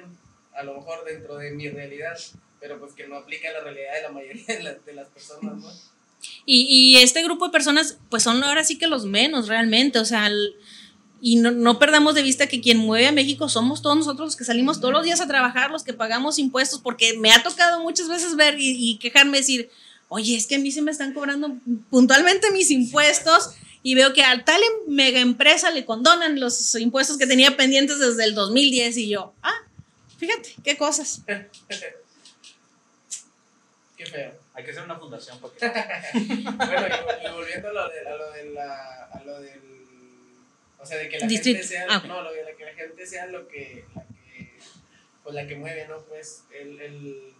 a 0.53 0.63
lo 0.63 0.75
mejor 0.75 1.05
dentro 1.05 1.37
de 1.37 1.51
mi 1.51 1.69
realidad, 1.69 2.17
pero 2.59 2.79
pues 2.79 2.93
que 2.93 3.07
no 3.07 3.15
aplica 3.15 3.49
a 3.49 3.53
la 3.53 3.59
realidad 3.61 3.93
de 3.95 4.01
la 4.01 4.11
mayoría 4.11 4.45
de, 4.45 4.63
la, 4.63 4.73
de 4.73 4.93
las 4.93 5.07
personas, 5.07 5.55
¿no? 5.55 5.71
Y, 6.45 6.67
y, 6.69 7.01
este 7.01 7.21
grupo 7.23 7.45
de 7.45 7.51
personas, 7.51 7.97
pues 8.09 8.23
son 8.23 8.43
ahora 8.43 8.63
sí 8.63 8.77
que 8.77 8.87
los 8.87 9.05
menos 9.05 9.47
realmente, 9.47 9.99
o 9.99 10.05
sea, 10.05 10.27
el, 10.27 10.55
y 11.21 11.37
no, 11.37 11.51
no, 11.51 11.79
perdamos 11.79 12.15
de 12.15 12.21
vista 12.21 12.47
que 12.47 12.61
quien 12.61 12.77
mueve 12.77 13.07
a 13.07 13.11
México 13.11 13.47
somos 13.47 13.81
todos 13.81 13.95
nosotros 13.95 14.27
los 14.27 14.35
que 14.35 14.43
salimos 14.43 14.79
todos 14.79 14.93
los 14.93 15.03
días 15.03 15.21
a 15.21 15.27
trabajar, 15.27 15.71
los 15.71 15.83
que 15.83 15.93
pagamos 15.93 16.39
impuestos, 16.39 16.81
porque 16.81 17.17
me 17.17 17.31
ha 17.31 17.43
tocado 17.43 17.81
muchas 17.81 18.09
veces 18.09 18.35
ver 18.35 18.59
y, 18.59 18.91
y 18.91 18.97
quejarme, 18.97 19.37
decir, 19.37 19.69
oye, 20.13 20.37
es 20.37 20.45
que 20.45 20.55
a 20.55 20.59
mí 20.59 20.71
se 20.71 20.83
me 20.83 20.91
están 20.91 21.11
cobrando 21.13 21.57
puntualmente 21.89 22.51
mis 22.51 22.69
impuestos 22.69 23.55
y 23.81 23.95
veo 23.95 24.13
que 24.13 24.23
a 24.23 24.45
tal 24.45 24.61
em, 24.61 24.93
mega 24.93 25.19
empresa 25.19 25.71
le 25.71 25.85
condonan 25.85 26.39
los 26.39 26.75
impuestos 26.75 27.17
que 27.17 27.25
tenía 27.25 27.57
pendientes 27.57 27.97
desde 27.97 28.23
el 28.25 28.35
2010 28.35 28.97
y 28.97 29.09
yo, 29.09 29.33
ah, 29.41 29.59
fíjate, 30.19 30.53
qué 30.63 30.77
cosas. 30.77 31.23
qué 33.97 34.05
feo. 34.05 34.33
Hay 34.53 34.63
que 34.63 34.69
hacer 34.69 34.83
una 34.83 34.99
fundación 34.99 35.39
porque... 35.39 35.67
bueno, 36.13 36.87
y, 37.25 37.31
volviendo 37.31 37.69
a 37.69 37.73
lo, 37.73 37.89
de, 37.89 37.99
a 38.07 38.15
lo, 38.15 38.31
de 38.31 38.45
la, 38.51 39.05
a 39.05 39.23
lo 39.23 39.41
del... 39.41 39.61
O 40.77 40.85
sea, 40.85 40.99
de 40.99 41.09
que 41.09 41.17
la 41.17 41.25
Distrito. 41.25 41.57
gente 41.57 41.67
sea... 41.67 41.87
Ah. 41.89 42.03
No, 42.07 42.21
lo 42.21 42.31
de 42.31 42.55
que 42.55 42.65
la 42.65 42.73
gente 42.73 43.07
sea 43.07 43.25
lo 43.25 43.47
que... 43.47 43.83
La 43.95 44.03
que 44.03 44.59
pues 45.23 45.33
la 45.33 45.47
que 45.47 45.55
mueve, 45.55 45.87
¿no? 45.87 46.03
Pues 46.03 46.43
el, 46.53 46.79
el 46.79 47.33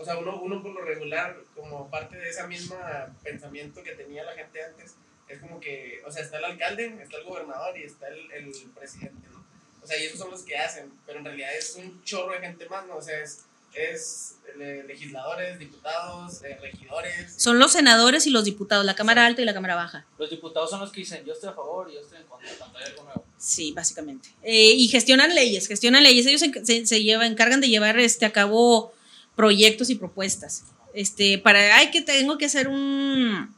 o 0.00 0.04
sea, 0.04 0.16
uno, 0.16 0.40
uno 0.40 0.62
por 0.62 0.72
lo 0.72 0.80
regular, 0.80 1.36
como 1.54 1.90
parte 1.90 2.16
de 2.16 2.30
ese 2.30 2.46
mismo 2.46 2.76
pensamiento 3.22 3.82
que 3.82 3.92
tenía 3.92 4.24
la 4.24 4.32
gente 4.32 4.64
antes, 4.64 4.94
es 5.28 5.38
como 5.40 5.60
que, 5.60 6.02
o 6.06 6.10
sea, 6.10 6.22
está 6.22 6.38
el 6.38 6.44
alcalde, 6.44 6.96
está 7.02 7.18
el 7.18 7.24
gobernador 7.24 7.78
y 7.78 7.84
está 7.84 8.08
el, 8.08 8.30
el 8.32 8.50
presidente, 8.74 9.28
¿no? 9.30 9.44
O 9.82 9.86
sea, 9.86 9.98
y 9.98 10.06
esos 10.06 10.18
son 10.18 10.30
los 10.30 10.42
que 10.42 10.56
hacen, 10.56 10.90
pero 11.06 11.18
en 11.18 11.26
realidad 11.26 11.54
es 11.56 11.76
un 11.76 12.02
chorro 12.02 12.32
de 12.32 12.40
gente 12.40 12.66
más, 12.68 12.86
¿no? 12.86 12.96
O 12.96 13.02
sea, 13.02 13.22
es, 13.22 13.44
es 13.74 14.36
legisladores, 14.56 15.58
diputados, 15.58 16.42
eh, 16.44 16.58
regidores. 16.60 17.34
Son 17.36 17.58
los 17.58 17.72
senadores 17.72 18.26
y 18.26 18.30
los 18.30 18.44
diputados, 18.44 18.84
la 18.84 18.94
Cámara 18.94 19.26
Alta 19.26 19.42
y 19.42 19.44
la 19.44 19.54
Cámara 19.54 19.74
Baja. 19.74 20.06
Los 20.18 20.30
diputados 20.30 20.70
son 20.70 20.80
los 20.80 20.90
que 20.90 21.00
dicen, 21.00 21.24
yo 21.24 21.34
estoy 21.34 21.50
a 21.50 21.52
favor 21.52 21.90
y 21.90 21.94
yo 21.94 22.00
estoy 22.00 22.18
en 22.18 22.24
contra, 22.24 22.50
tanto 22.58 22.78
hay 22.78 22.84
algo 22.84 23.04
nuevo. 23.04 23.24
Sí, 23.38 23.72
básicamente. 23.72 24.30
Eh, 24.42 24.72
y 24.72 24.88
gestionan 24.88 25.34
leyes, 25.34 25.68
gestionan 25.68 26.02
leyes. 26.02 26.26
Ellos 26.26 26.40
se, 26.40 26.64
se, 26.64 26.86
se 26.86 27.02
lleva, 27.02 27.26
encargan 27.26 27.60
de 27.60 27.68
llevar 27.68 27.98
este, 27.98 28.26
a 28.26 28.32
cabo 28.32 28.92
proyectos 29.40 29.88
y 29.88 29.94
propuestas. 29.94 30.64
Este, 30.92 31.38
para, 31.38 31.76
ay, 31.76 31.90
que 31.90 32.02
tengo 32.02 32.36
que 32.36 32.44
hacer 32.44 32.68
un, 32.68 33.54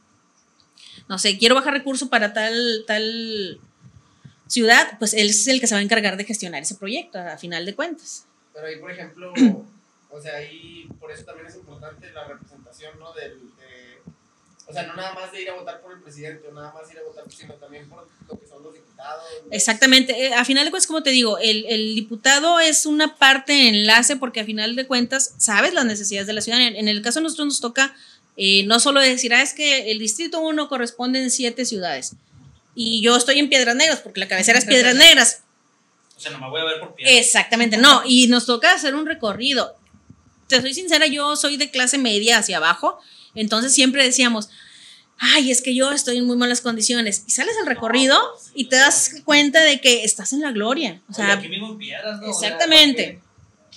no 1.09 1.19
sé, 1.19 1.37
quiero 1.37 1.55
bajar 1.55 1.73
recursos 1.73 2.07
para 2.07 2.31
tal, 2.31 2.85
tal 2.87 3.59
ciudad, 4.47 4.97
pues 4.97 5.13
él 5.13 5.29
es 5.29 5.45
el 5.49 5.59
que 5.59 5.67
se 5.67 5.75
va 5.75 5.79
a 5.79 5.83
encargar 5.83 6.15
de 6.15 6.23
gestionar 6.23 6.61
ese 6.61 6.75
proyecto, 6.75 7.19
a 7.19 7.37
final 7.37 7.65
de 7.65 7.75
cuentas. 7.75 8.25
Pero 8.53 8.67
ahí, 8.67 8.77
por 8.77 8.91
ejemplo, 8.91 9.33
o 10.09 10.21
sea, 10.21 10.35
ahí, 10.37 10.87
por 11.01 11.11
eso 11.11 11.25
también 11.25 11.47
es 11.47 11.55
importante 11.55 12.09
la 12.13 12.27
representación, 12.29 12.97
¿no? 12.97 13.11
Del, 13.13 13.41
de, 13.57 14.12
o 14.73 14.75
sea, 14.75 14.87
no 14.87 14.95
nada 14.95 15.13
más 15.13 15.31
de 15.31 15.39
ir 15.39 15.49
a 15.51 15.53
votar 15.53 15.81
por 15.81 15.93
el 15.93 16.01
presidente 16.01 16.47
o 16.47 16.51
nada 16.51 16.73
más 16.73 16.91
ir 16.91 16.97
a 16.97 17.03
votar, 17.03 17.23
sino 17.29 17.53
también 17.53 17.87
por 17.87 18.07
lo 18.27 18.39
que 18.39 18.47
son 18.47 18.63
los 18.63 18.73
diputados. 18.73 19.23
Exactamente. 19.51 20.25
Eh, 20.25 20.33
a 20.33 20.43
final 20.45 20.65
de 20.65 20.71
cuentas, 20.71 20.87
como 20.87 21.03
te 21.03 21.11
digo, 21.11 21.37
el, 21.37 21.63
el, 21.67 21.93
diputado 21.93 22.59
es 22.59 22.87
una 22.87 23.15
parte 23.17 23.67
enlace 23.67 24.15
porque 24.15 24.39
a 24.39 24.45
final 24.45 24.75
de 24.75 24.87
cuentas 24.87 25.35
sabes 25.37 25.75
las 25.75 25.85
necesidades 25.85 26.25
de 26.25 26.33
la 26.33 26.41
ciudadanía. 26.41 26.79
En 26.79 26.87
el 26.87 27.03
caso 27.03 27.19
de 27.19 27.25
nosotros 27.25 27.45
nos 27.45 27.61
toca 27.61 27.95
eh, 28.35 28.63
no 28.65 28.79
solo 28.79 28.99
decir, 28.99 29.31
ah, 29.35 29.43
es 29.43 29.53
que 29.53 29.91
el 29.91 29.99
distrito 29.99 30.39
1 30.39 30.67
corresponde 30.67 31.21
en 31.21 31.29
siete 31.29 31.65
ciudades 31.65 32.15
y 32.73 33.03
yo 33.03 33.15
estoy 33.15 33.37
en 33.37 33.49
Piedras 33.49 33.75
Negras 33.75 33.99
porque 33.99 34.19
la 34.21 34.27
cabecera 34.27 34.57
es 34.57 34.65
Piedras 34.65 34.95
Negras. 34.95 35.43
O 36.17 36.19
sea, 36.19 36.31
no 36.31 36.39
me 36.39 36.49
voy 36.49 36.61
a 36.61 36.63
ver 36.63 36.79
por 36.79 36.95
piedras. 36.95 37.15
Exactamente, 37.15 37.77
no. 37.77 38.01
Y 38.07 38.25
nos 38.25 38.47
toca 38.47 38.73
hacer 38.73 38.95
un 38.95 39.05
recorrido. 39.05 39.75
Te 40.47 40.59
soy 40.61 40.73
sincera, 40.73 41.05
yo 41.05 41.35
soy 41.35 41.57
de 41.57 41.69
clase 41.69 41.99
media 41.99 42.39
hacia 42.39 42.57
abajo 42.57 42.99
entonces 43.35 43.73
siempre 43.73 44.03
decíamos, 44.03 44.49
ay, 45.17 45.51
es 45.51 45.61
que 45.61 45.73
yo 45.75 45.91
estoy 45.91 46.17
en 46.17 46.25
muy 46.25 46.37
malas 46.37 46.61
condiciones. 46.61 47.23
Y 47.27 47.31
sales 47.31 47.55
al 47.59 47.65
recorrido 47.65 48.17
y 48.53 48.65
te 48.65 48.75
das 48.75 49.15
cuenta 49.23 49.61
de 49.61 49.79
que 49.79 50.03
estás 50.03 50.33
en 50.33 50.41
la 50.41 50.51
gloria. 50.51 51.01
O 51.09 51.13
sea, 51.13 51.33
aquí 51.33 51.49
mismo 51.49 51.77
piedras, 51.77 52.19
¿no? 52.19 52.29
Exactamente. 52.29 53.21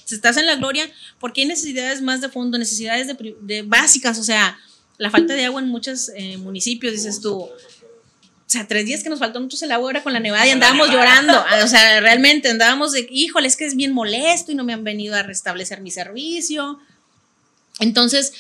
Sea, 0.05 0.17
estás 0.17 0.37
en 0.37 0.47
la 0.47 0.57
gloria 0.57 0.91
porque 1.19 1.43
hay 1.43 1.47
necesidades 1.47 2.03
más 2.03 2.21
de 2.21 2.29
fondo, 2.29 2.59
necesidades 2.59 3.07
de, 3.07 3.37
de 3.41 3.63
básicas, 3.63 4.19
o 4.19 4.25
sea, 4.25 4.59
la 4.99 5.11
falta 5.11 5.35
de 5.35 5.45
agua 5.45 5.61
en 5.61 5.69
muchos 5.69 6.11
eh, 6.15 6.37
municipios, 6.39 6.93
dices 6.93 7.21
tú. 7.21 7.35
O 7.41 8.49
sea, 8.49 8.67
tres 8.67 8.87
días 8.87 9.03
que 9.03 9.11
nos 9.11 9.19
faltó 9.19 9.41
mucho 9.41 9.63
el 9.65 9.73
agua 9.73 9.89
ahora 9.89 10.03
con 10.03 10.13
la 10.13 10.21
nevada 10.21 10.47
y 10.47 10.51
andábamos 10.51 10.89
llorando. 10.89 11.45
O 11.65 11.67
sea, 11.67 12.01
realmente 12.01 12.49
andábamos 12.49 12.93
de, 12.93 13.07
híjole, 13.11 13.49
es 13.49 13.57
que 13.57 13.67
es 13.67 13.75
bien 13.75 13.93
molesto 13.93 14.53
y 14.53 14.55
no 14.55 14.63
me 14.63 14.73
han 14.73 14.85
venido 14.85 15.17
a 15.17 15.23
restablecer 15.25 15.81
mi 15.81 15.91
servicio. 15.91 16.79
Entonces, 17.81 18.33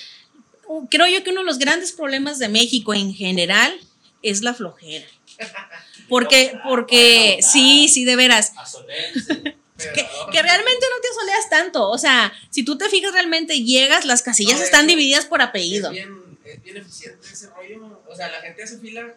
creo 0.91 1.07
yo 1.07 1.23
que 1.23 1.31
uno 1.31 1.41
de 1.41 1.47
los 1.47 1.59
grandes 1.59 1.93
problemas 1.93 2.39
de 2.39 2.49
México 2.49 2.95
en 2.95 3.15
general 3.15 3.79
es 4.23 4.43
la 4.43 4.55
flojera. 4.55 5.07
Porque, 6.09 6.59
porque, 6.69 7.41
sí, 7.43 7.89
sí, 7.89 8.05
de 8.05 8.17
veras. 8.17 8.53
Que, 9.77 9.93
que, 10.33 10.43
realmente 10.43 10.87
no 10.89 11.03
te 11.03 11.09
asoleas 11.09 11.51
tanto. 11.51 11.91
O 11.91 11.99
sea, 11.99 12.33
si 12.49 12.65
tú 12.65 12.79
te 12.79 12.89
fijas 12.89 13.13
realmente, 13.13 13.63
llegas, 13.63 14.07
las 14.07 14.23
casillas 14.23 14.59
están 14.63 14.87
divididas 14.87 15.27
por 15.27 15.43
apellido. 15.43 15.91
Es 15.91 15.97
bien, 15.97 16.39
es 16.47 16.63
bien 16.63 16.77
eficiente 16.79 17.29
ese 17.31 17.51
rollo. 17.51 18.03
O 18.09 18.17
sea, 18.17 18.31
la 18.31 18.41
gente 18.41 18.63
hace 18.63 18.79
fila 18.79 19.15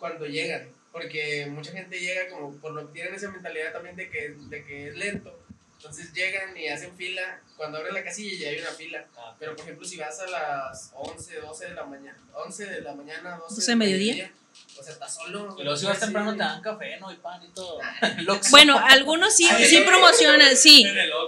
cuando 0.00 0.26
llegan. 0.26 0.68
Porque 0.90 1.46
mucha 1.46 1.70
gente 1.70 2.00
llega 2.00 2.28
como 2.28 2.56
por 2.56 2.72
lo 2.72 2.88
que 2.88 2.94
tienen 2.94 3.14
esa 3.14 3.30
mentalidad 3.30 3.72
también 3.72 3.94
de 3.94 4.10
que, 4.10 4.34
de 4.36 4.64
que 4.64 4.88
es 4.88 4.96
lento. 4.96 5.43
Entonces 5.84 6.14
llegan 6.14 6.56
y 6.56 6.66
hacen 6.68 6.96
fila. 6.96 7.40
Cuando 7.58 7.76
abren 7.76 7.92
la 7.92 8.02
casilla 8.02 8.38
ya 8.38 8.48
hay 8.48 8.58
una 8.58 8.70
fila. 8.70 9.06
Ah, 9.18 9.36
Pero 9.38 9.54
por 9.54 9.64
ejemplo, 9.64 9.86
si 9.86 9.98
vas 9.98 10.18
a 10.18 10.26
las 10.26 10.90
11, 10.94 11.40
12 11.40 11.68
de 11.68 11.74
la 11.74 11.84
mañana, 11.84 12.18
11 12.32 12.66
de 12.66 12.80
la 12.80 12.94
mañana, 12.94 13.38
12 13.48 13.70
de 13.70 13.76
mediodía, 13.76 14.12
mediodía 14.14 14.32
o 14.78 14.82
sea, 14.82 14.94
estás 14.94 15.14
solo. 15.14 15.56
Y 15.58 15.62
luego 15.62 15.76
si 15.76 15.84
vas 15.84 16.00
temprano 16.00 16.32
te 16.32 16.38
dan 16.38 16.62
café, 16.62 16.96
¿no? 17.00 17.12
Y 17.12 17.16
pan 17.16 17.40
y 17.44 17.48
todo. 17.54 17.78
bueno, 18.50 18.78
algunos 18.78 19.34
sí, 19.34 19.46
sí 19.68 19.80
promocionan, 19.80 20.56
sí. 20.56 20.86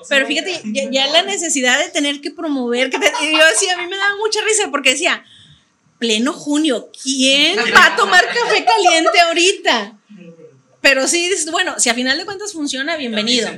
Pero 0.09 0.27
fíjate, 0.27 0.63
ya, 0.91 1.07
la 1.09 1.23
necesidad 1.23 1.79
de 1.79 1.91
tener 1.91 2.23
que 2.23 2.31
promover, 2.31 2.89
que 2.89 2.99
yo 2.99 3.47
decía, 3.47 3.75
a 3.75 3.83
mí 3.83 3.87
me 3.89 3.97
daba 3.97 4.17
mucha 4.17 4.41
risa 4.43 4.71
porque 4.71 4.91
decía, 4.91 5.23
pleno 5.99 6.33
junio, 6.33 6.91
¿quién 7.03 7.59
va 7.59 7.87
a 7.87 7.97
tomar 7.97 8.27
café 8.27 8.65
caliente 8.65 9.21
ahorita? 9.21 9.99
Pero 10.81 11.09
sí, 11.09 11.31
bueno, 11.51 11.79
si 11.79 11.91
a 11.91 11.95
final 11.95 12.17
de 12.17 12.25
cuentas 12.25 12.53
funciona, 12.53 12.97
bienvenido. 12.97 13.51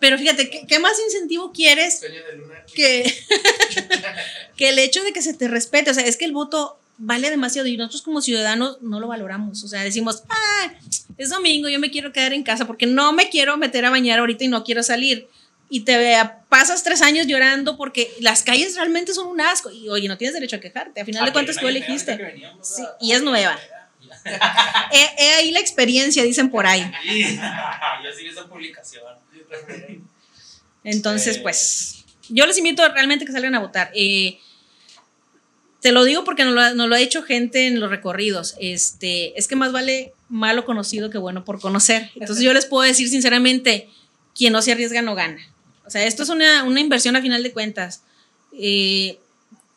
Pero 0.00 0.18
fíjate, 0.18 0.66
¿qué, 0.66 0.78
más 0.78 0.98
incentivo 1.04 1.52
quieres 1.52 2.02
que, 2.74 3.12
que 4.56 4.68
el 4.68 4.78
hecho 4.78 5.02
de 5.02 5.12
que 5.12 5.22
se 5.22 5.34
te 5.34 5.48
respete? 5.48 5.90
O 5.90 5.94
sea, 5.94 6.04
es 6.04 6.16
que 6.16 6.24
el 6.24 6.32
voto 6.32 6.78
vale 6.98 7.30
demasiado 7.30 7.68
y 7.68 7.76
nosotros 7.76 8.02
como 8.02 8.20
ciudadanos 8.20 8.78
no 8.82 9.00
lo 9.00 9.08
valoramos. 9.08 9.62
O 9.64 9.68
sea, 9.68 9.82
decimos, 9.82 10.22
ah, 10.28 10.72
es 11.18 11.30
domingo, 11.30 11.68
yo 11.68 11.78
me 11.78 11.90
quiero 11.90 12.12
quedar 12.12 12.32
en 12.32 12.42
casa 12.42 12.66
porque 12.66 12.86
no 12.86 13.12
me 13.12 13.28
quiero 13.28 13.56
meter 13.56 13.84
a 13.84 13.90
bañar 13.90 14.18
ahorita 14.18 14.44
y 14.44 14.48
no 14.48 14.64
quiero 14.64 14.82
salir. 14.82 15.28
Y 15.68 15.80
te 15.80 16.16
pasas 16.48 16.84
tres 16.84 17.02
años 17.02 17.26
llorando 17.26 17.76
porque 17.76 18.12
las 18.20 18.44
calles 18.44 18.76
realmente 18.76 19.12
son 19.12 19.26
un 19.26 19.40
asco. 19.40 19.70
Y 19.70 19.88
oye, 19.88 20.06
no 20.06 20.16
tienes 20.16 20.34
derecho 20.34 20.56
a 20.56 20.60
quejarte. 20.60 21.00
A 21.00 21.04
final 21.04 21.24
de 21.24 21.32
cuentas 21.32 21.56
tú 21.58 21.66
elegiste. 21.66 22.40
Sí, 22.62 22.82
y 23.00 23.12
es 23.12 23.22
nueva. 23.22 23.58
He, 24.92 25.34
ahí 25.34 25.50
la 25.50 25.60
experiencia, 25.60 26.22
dicen 26.22 26.50
por 26.50 26.66
ahí. 26.66 26.82
yo 28.04 28.12
sí 28.16 28.24
vi 28.24 28.28
esa 28.28 28.46
publicación. 28.46 29.04
Entonces, 30.84 31.38
pues, 31.38 32.04
yo 32.28 32.46
les 32.46 32.58
invito 32.58 32.86
realmente 32.88 33.24
que 33.24 33.32
salgan 33.32 33.54
a 33.54 33.60
votar. 33.60 33.90
Eh, 33.94 34.38
te 35.80 35.92
lo 35.92 36.04
digo 36.04 36.24
porque 36.24 36.44
nos 36.44 36.74
lo, 36.74 36.94
ha 36.94 37.00
hecho 37.00 37.22
gente 37.22 37.66
en 37.66 37.80
los 37.80 37.90
recorridos. 37.90 38.56
Este, 38.60 39.38
es 39.38 39.46
que 39.48 39.56
más 39.56 39.72
vale 39.72 40.14
malo 40.28 40.64
conocido 40.64 41.10
que 41.10 41.18
bueno 41.18 41.44
por 41.44 41.60
conocer. 41.60 42.10
Entonces 42.16 42.44
yo 42.44 42.52
les 42.52 42.66
puedo 42.66 42.82
decir 42.82 43.08
sinceramente, 43.08 43.88
quien 44.34 44.52
no 44.52 44.62
se 44.62 44.72
arriesga 44.72 45.02
no 45.02 45.14
gana. 45.14 45.40
O 45.84 45.90
sea, 45.90 46.04
esto 46.04 46.24
es 46.24 46.28
una, 46.28 46.64
inversión 46.80 47.14
a 47.16 47.22
final 47.22 47.42
de 47.42 47.52
cuentas. 47.52 48.02
Eh, 48.58 49.18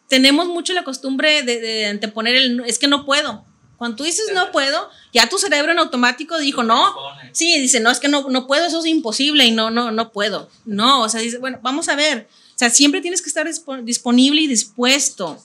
tenemos 0.08 0.48
mucho 0.48 0.74
la 0.74 0.84
costumbre 0.84 1.44
de, 1.44 1.86
anteponer 1.86 2.36
el, 2.36 2.64
es 2.66 2.80
que 2.80 2.88
no 2.88 3.06
puedo. 3.06 3.46
Cuando 3.80 3.96
tú 3.96 4.04
dices 4.04 4.26
no 4.34 4.52
puedo, 4.52 4.90
ya 5.14 5.30
tu 5.30 5.38
cerebro 5.38 5.72
en 5.72 5.80
automático 5.80 6.38
dijo 6.38 6.64
no. 6.64 6.94
Sí, 7.32 7.58
dice, 7.60 7.80
no, 7.80 7.90
es 7.90 8.00
que 8.00 8.10
no, 8.10 8.30
no 8.30 8.46
puedo, 8.46 8.66
eso 8.66 8.82
es 8.82 8.86
imposible 8.86 9.46
y 9.46 9.52
no, 9.52 9.72
no, 9.72 9.90
no 9.92 10.12
puedo. 10.12 10.50
No, 10.66 11.02
o 11.04 11.10
sea, 11.10 11.22
dice, 11.22 11.38
bueno, 11.38 11.60
vamos 11.64 11.88
a 11.88 11.96
ver. 11.96 12.28
O 12.56 12.60
sea, 12.60 12.70
siempre 12.70 13.00
tienes 13.00 13.22
que 13.22 13.30
estar 13.30 13.50
disponible 13.84 14.42
y 14.42 14.48
dispuesto 14.48 15.42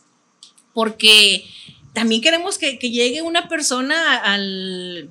porque 0.72 1.48
también 1.92 2.20
queremos 2.20 2.58
que, 2.58 2.76
llegue 2.76 3.22
una 3.22 3.48
persona 3.48 4.16
al, 4.16 5.08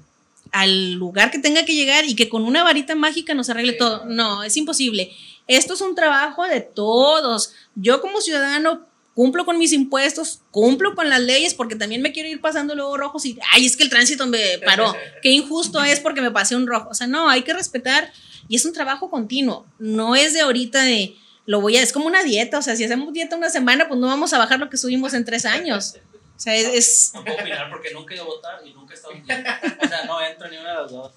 lugar 0.96 1.32
que 1.32 1.40
tenga 1.40 1.64
que 1.64 1.76
llegar 1.76 2.04
y 2.04 2.16
que 2.16 2.28
con 2.28 2.44
una 2.44 2.62
varita 2.62 2.94
mágica 2.94 3.34
nos 3.34 3.50
arregle 3.50 3.72
todo. 3.72 4.04
No, 4.06 4.44
es 4.44 4.58
imposible. 4.58 5.14
Esto 5.48 5.76
es 5.76 5.82
un 5.82 5.96
trabajo 5.96 6.44
de 6.44 6.60
todos. 6.60 7.54
Yo 7.76 8.02
como 8.02 8.20
ciudadano 8.20 8.86
cumplo 9.16 9.46
con 9.46 9.58
mis 9.58 9.74
impuestos, 9.74 10.42
cumplo 10.52 10.96
con 10.96 11.10
las 11.10 11.20
leyes, 11.20 11.54
porque 11.54 11.76
también 11.76 12.02
me 12.02 12.12
quiero 12.12 12.30
ir 12.30 12.42
pasando 12.42 12.76
luego 12.76 12.98
rojos 12.98 13.26
y, 13.26 13.38
ay, 13.52 13.66
es 13.66 13.78
que 13.78 13.84
el 13.84 13.90
tránsito 13.90 14.26
me 14.26 14.58
paró. 14.66 14.94
Qué 15.22 15.30
injusto 15.30 15.84
es 15.84 16.00
porque 16.00 16.22
me 16.22 16.32
pasé 16.32 16.56
un 16.56 16.68
rojo. 16.68 16.90
O 16.90 16.94
sea, 16.94 17.08
no, 17.08 17.30
hay 17.30 17.44
que 17.44 17.54
respetar 17.54 18.12
y 18.48 18.56
es 18.56 18.66
un 18.66 18.74
trabajo 18.74 19.10
continuo. 19.10 19.66
No 19.80 20.16
es 20.16 20.34
de 20.34 20.42
ahorita 20.42 20.82
de, 20.84 21.16
lo 21.46 21.62
voy 21.62 21.78
a, 21.78 21.84
es 21.84 21.94
como 21.94 22.08
una 22.08 22.24
dieta, 22.24 22.58
o 22.58 22.62
sea, 22.62 22.76
si 22.76 22.84
hacemos 22.84 23.14
dieta 23.14 23.36
una 23.36 23.50
semana, 23.50 23.88
pues 23.88 24.00
no 24.00 24.08
vamos 24.08 24.34
a 24.34 24.38
bajar 24.38 24.60
lo 24.60 24.70
que 24.70 24.78
subimos 24.78 25.14
en 25.14 25.26
tres 25.26 25.46
años. 25.46 25.96
O 26.36 26.40
sea, 26.40 26.56
es... 26.56 27.12
No, 27.14 27.24
puedo 27.24 27.38
opinar 27.38 27.70
porque 27.70 27.92
nunca 27.92 28.14
he 28.14 28.18
ido 28.18 28.26
a 28.26 28.28
votar 28.28 28.62
y 28.66 28.74
nunca 28.74 28.94
he 28.94 28.98
estado 28.98 29.14
bien. 29.14 29.46
O 29.84 29.88
sea, 29.88 30.06
no 30.06 30.22
entro 30.22 30.50
ni 30.50 30.58
una 30.58 30.70
de 30.70 30.82
las 30.82 30.92
dos. 30.92 31.12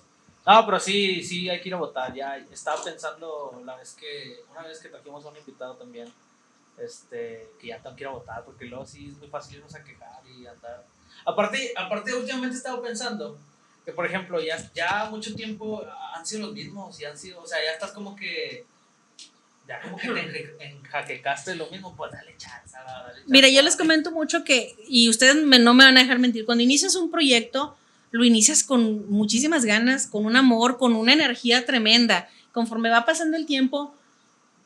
No, 0.46 0.64
pero 0.64 0.78
sí, 0.78 1.24
sí 1.24 1.48
hay 1.48 1.60
que 1.60 1.70
ir 1.70 1.74
a 1.74 1.78
votar. 1.78 2.14
Ya 2.14 2.36
estaba 2.52 2.82
pensando 2.84 3.60
la 3.64 3.74
vez 3.76 3.94
que, 3.94 4.44
una 4.50 4.62
vez 4.62 4.78
que 4.78 4.88
trajimos 4.88 5.24
a 5.24 5.28
un 5.28 5.36
invitado 5.36 5.74
también, 5.74 6.12
este, 6.78 7.48
que 7.60 7.68
ya 7.68 7.82
tengo 7.82 7.96
que 7.96 8.04
ir 8.04 8.08
a 8.08 8.12
votar, 8.12 8.44
porque 8.44 8.66
luego 8.66 8.86
sí 8.86 9.08
es 9.10 9.18
muy 9.18 9.28
fácil 9.28 9.56
irnos 9.56 9.74
a 9.74 9.84
quejar 9.84 10.20
y 10.26 10.46
andar. 10.46 10.84
Aparte, 11.24 11.72
aparte 11.76 12.14
últimamente 12.14 12.54
he 12.54 12.58
estado 12.58 12.82
pensando 12.82 13.38
que, 13.84 13.92
por 13.92 14.06
ejemplo, 14.06 14.40
ya, 14.40 14.56
ya 14.74 15.08
mucho 15.10 15.34
tiempo 15.34 15.84
han 16.14 16.26
sido 16.26 16.46
los 16.46 16.54
mismos 16.54 17.00
y 17.00 17.04
han 17.04 17.16
sido, 17.16 17.40
o 17.40 17.46
sea, 17.46 17.58
ya 17.64 17.72
estás 17.72 17.92
como 17.92 18.14
que 18.16 18.66
ya 19.66 19.80
como 19.80 19.96
que 19.96 20.08
te 20.08 20.56
enjaquecaste 20.60 21.56
lo 21.56 21.68
mismo, 21.70 21.94
pues 21.96 22.12
dale 22.12 22.36
chance, 22.36 22.76
dale 22.76 23.22
Mira, 23.26 23.48
yo 23.48 23.62
les 23.62 23.76
comento 23.76 24.12
mucho 24.12 24.44
que, 24.44 24.76
y 24.86 25.08
ustedes 25.08 25.34
no 25.36 25.74
me 25.74 25.84
van 25.84 25.96
a 25.96 26.00
dejar 26.00 26.20
mentir, 26.20 26.44
cuando 26.44 26.62
inicias 26.62 26.94
un 26.94 27.10
proyecto, 27.10 27.76
lo 28.12 28.24
inicias 28.24 28.62
con 28.62 29.10
muchísimas 29.10 29.64
ganas, 29.64 30.06
con 30.06 30.24
un 30.24 30.36
amor, 30.36 30.78
con 30.78 30.94
una 30.94 31.12
energía 31.12 31.66
tremenda. 31.66 32.28
Conforme 32.52 32.88
va 32.88 33.04
pasando 33.04 33.36
el 33.36 33.46
tiempo, 33.46 33.94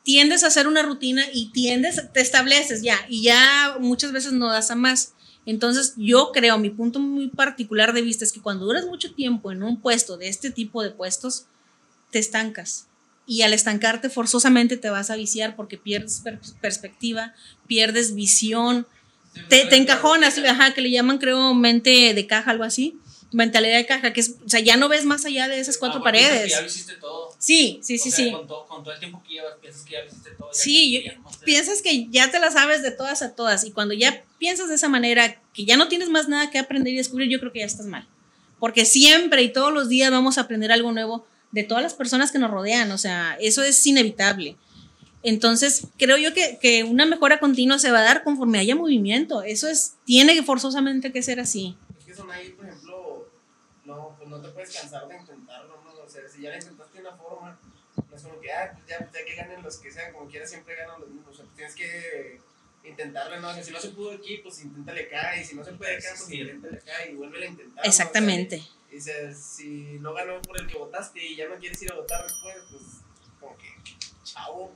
tiendes 0.03 0.43
a 0.43 0.47
hacer 0.47 0.67
una 0.67 0.81
rutina 0.81 1.23
y 1.33 1.51
tiendes, 1.51 2.11
te 2.13 2.21
estableces 2.21 2.81
ya, 2.81 2.97
y 3.07 3.23
ya 3.23 3.77
muchas 3.79 4.11
veces 4.11 4.33
no 4.33 4.47
das 4.47 4.71
a 4.71 4.75
más. 4.75 5.13
Entonces, 5.45 5.93
yo 5.97 6.31
creo, 6.31 6.57
mi 6.57 6.69
punto 6.69 6.99
muy 6.99 7.27
particular 7.27 7.93
de 7.93 8.01
vista 8.01 8.23
es 8.23 8.31
que 8.31 8.41
cuando 8.41 8.65
duras 8.65 8.85
mucho 8.85 9.13
tiempo 9.13 9.51
en 9.51 9.63
un 9.63 9.81
puesto 9.81 10.17
de 10.17 10.27
este 10.27 10.51
tipo 10.51 10.83
de 10.83 10.91
puestos, 10.91 11.45
te 12.11 12.19
estancas. 12.19 12.87
Y 13.25 13.41
al 13.43 13.53
estancarte 13.53 14.09
forzosamente 14.09 14.77
te 14.77 14.89
vas 14.89 15.09
a 15.09 15.15
viciar 15.15 15.55
porque 15.55 15.77
pierdes 15.77 16.21
perspectiva, 16.59 17.33
pierdes 17.65 18.13
visión, 18.13 18.85
te, 19.47 19.65
te 19.65 19.77
encajonas, 19.77 20.37
ajá, 20.37 20.73
que 20.73 20.81
le 20.81 20.91
llaman 20.91 21.17
creo 21.17 21.53
mente 21.53 22.13
de 22.13 22.27
caja, 22.27 22.51
algo 22.51 22.63
así, 22.63 22.99
mentalidad 23.31 23.77
de 23.77 23.85
caja, 23.85 24.13
que 24.13 24.21
es, 24.21 24.35
o 24.45 24.49
sea, 24.49 24.59
ya 24.59 24.77
no 24.77 24.89
ves 24.89 25.05
más 25.05 25.25
allá 25.25 25.47
de 25.47 25.59
esas 25.59 25.77
cuatro 25.77 25.99
ah, 26.01 26.03
paredes. 26.03 26.51
Ya 26.51 26.65
hiciste 26.65 26.95
todo. 26.95 27.33
Sí, 27.39 27.79
sí, 27.81 27.97
sí, 27.97 28.11
sí. 28.11 28.31
Con 28.31 28.47
todo, 28.47 28.67
con 28.67 28.83
todo, 28.83 28.93
el 28.93 28.99
tiempo 28.99 29.21
que 29.23 29.35
llevas, 29.35 29.53
piensas 29.61 29.83
que 29.83 29.93
ya 29.93 30.05
hiciste 30.05 30.31
todo. 30.31 30.49
sí, 30.51 31.05
piensas 31.45 31.81
que 31.81 32.07
ya 32.09 32.29
te 32.29 32.39
la 32.39 32.51
sabes 32.51 32.81
de 32.83 32.91
todas 32.91 33.21
a 33.21 33.33
todas 33.35 33.63
y 33.63 33.71
cuando 33.71 33.93
ya 33.93 34.23
piensas 34.37 34.69
de 34.69 34.75
esa 34.75 34.89
manera, 34.89 35.41
que 35.53 35.65
ya 35.65 35.77
no 35.77 35.87
tienes 35.87 36.09
más 36.09 36.27
nada 36.27 36.49
que 36.51 36.59
aprender 36.59 36.93
y 36.93 36.97
descubrir, 36.97 37.29
yo 37.29 37.39
creo 37.39 37.51
que 37.51 37.59
ya 37.59 37.65
estás 37.65 37.85
mal. 37.85 38.07
Porque 38.59 38.85
siempre 38.85 39.41
y 39.43 39.53
todos 39.53 39.73
los 39.73 39.89
días 39.89 40.11
vamos 40.11 40.37
a 40.37 40.41
aprender 40.41 40.71
algo 40.71 40.91
nuevo 40.91 41.25
de 41.51 41.63
todas 41.63 41.83
las 41.83 41.93
personas 41.93 42.31
que 42.31 42.39
nos 42.39 42.51
rodean, 42.51 42.91
o 42.91 42.97
sea, 42.97 43.37
eso 43.39 43.63
es 43.63 43.85
inevitable. 43.87 44.55
Entonces, 45.23 45.87
creo 45.97 46.17
yo 46.17 46.31
que, 46.33 46.83
una 46.83 47.05
mejora 47.05 47.39
continua 47.39 47.77
se 47.77 47.91
va 47.91 47.99
a 47.99 48.03
dar 48.03 48.23
conforme 48.23 48.59
haya 48.59 48.75
movimiento. 48.75 49.43
Eso 49.43 49.67
es, 49.67 49.95
tiene 50.05 50.41
forzosamente 50.43 51.11
que 51.11 51.21
ser 51.21 51.39
así. 51.39 51.75
Es 51.99 52.05
que 52.05 52.15
son 52.15 52.31
ahí, 52.31 52.55
no, 53.91 54.15
pues 54.17 54.29
no 54.29 54.41
te 54.41 54.49
puedes 54.49 54.75
cansar 54.75 55.07
de 55.07 55.17
intentarlo, 55.17 55.81
¿no? 55.83 56.03
O 56.03 56.09
sea, 56.09 56.27
si 56.27 56.41
ya 56.41 56.49
lo 56.49 56.55
intentaste 56.55 57.01
de 57.01 57.07
una 57.07 57.17
forma, 57.17 57.59
no 58.09 58.15
es 58.15 58.23
como 58.23 58.39
que, 58.39 58.51
ah, 58.51 58.71
pues 58.73 58.87
ya, 58.87 59.11
ya 59.11 59.25
que 59.25 59.35
ganen 59.35 59.61
los 59.61 59.77
que 59.77 59.91
sean, 59.91 60.13
como 60.13 60.29
quieras, 60.29 60.49
siempre 60.49 60.75
ganan 60.75 60.99
los 61.01 61.09
mismos. 61.09 61.33
O 61.33 61.43
sea, 61.43 61.45
tienes 61.55 61.75
que 61.75 62.39
intentarlo, 62.83 63.39
¿no? 63.39 63.49
O 63.49 63.53
sea, 63.53 63.63
si 63.63 63.71
no 63.71 63.79
se 63.79 63.89
pudo 63.89 64.11
aquí, 64.11 64.37
pues 64.37 64.61
inténtale 64.63 65.03
acá, 65.03 65.37
y 65.37 65.43
si 65.43 65.55
no 65.55 65.63
se 65.63 65.73
puede 65.73 65.97
acá, 65.97 66.09
pues 66.17 66.31
inténtale 66.31 66.77
acá 66.77 67.05
y 67.09 67.15
vuelve 67.15 67.43
a 67.43 67.49
intentar. 67.49 67.85
Exactamente. 67.85 68.63
Dices, 68.89 69.37
si 69.37 69.99
no 69.99 70.13
ganó 70.13 70.41
por 70.41 70.59
el 70.59 70.67
que 70.67 70.77
votaste 70.77 71.23
y 71.25 71.35
ya 71.35 71.47
no 71.47 71.57
quieres 71.57 71.81
ir 71.81 71.91
a 71.91 71.95
votar 71.95 72.23
después, 72.23 72.55
pues 72.69 72.83
como 73.39 73.57
que, 73.57 73.67
chavo. 74.23 74.75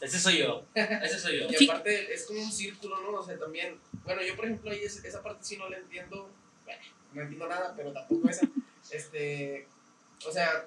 Ese 0.00 0.20
soy 0.20 0.38
yo, 0.38 0.64
ese 0.74 1.18
soy 1.18 1.40
yo. 1.40 1.46
Y 1.50 1.68
aparte 1.68 2.14
es 2.14 2.24
como 2.24 2.40
un 2.40 2.52
círculo, 2.52 3.00
¿no? 3.02 3.18
O 3.18 3.24
sea, 3.24 3.36
también, 3.36 3.80
bueno, 4.04 4.22
yo 4.22 4.36
por 4.36 4.44
ejemplo 4.44 4.70
ahí 4.70 4.82
esa 4.84 5.22
parte 5.22 5.44
sí 5.44 5.56
no 5.56 5.68
la 5.68 5.78
entiendo, 5.78 6.30
bueno, 6.64 6.82
no 7.18 7.24
entiendo 7.24 7.48
nada, 7.48 7.74
pero 7.76 7.92
tampoco 7.92 8.28
esa. 8.28 8.48
Este, 8.90 9.66
o 10.26 10.32
sea, 10.32 10.66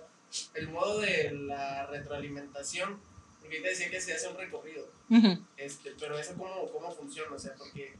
el 0.53 0.69
modo 0.69 0.99
de 0.99 1.31
la 1.31 1.87
retroalimentación, 1.87 2.99
porque 3.39 3.61
te 3.61 3.69
decía 3.69 3.89
que 3.89 3.99
se 3.99 4.13
hace 4.13 4.27
un 4.27 4.37
recorrido, 4.37 4.87
este, 5.57 5.93
pero 5.99 6.17
eso 6.17 6.35
cómo, 6.37 6.71
cómo 6.71 6.91
funciona, 6.91 7.35
o 7.35 7.39
sea, 7.39 7.55
porque 7.55 7.95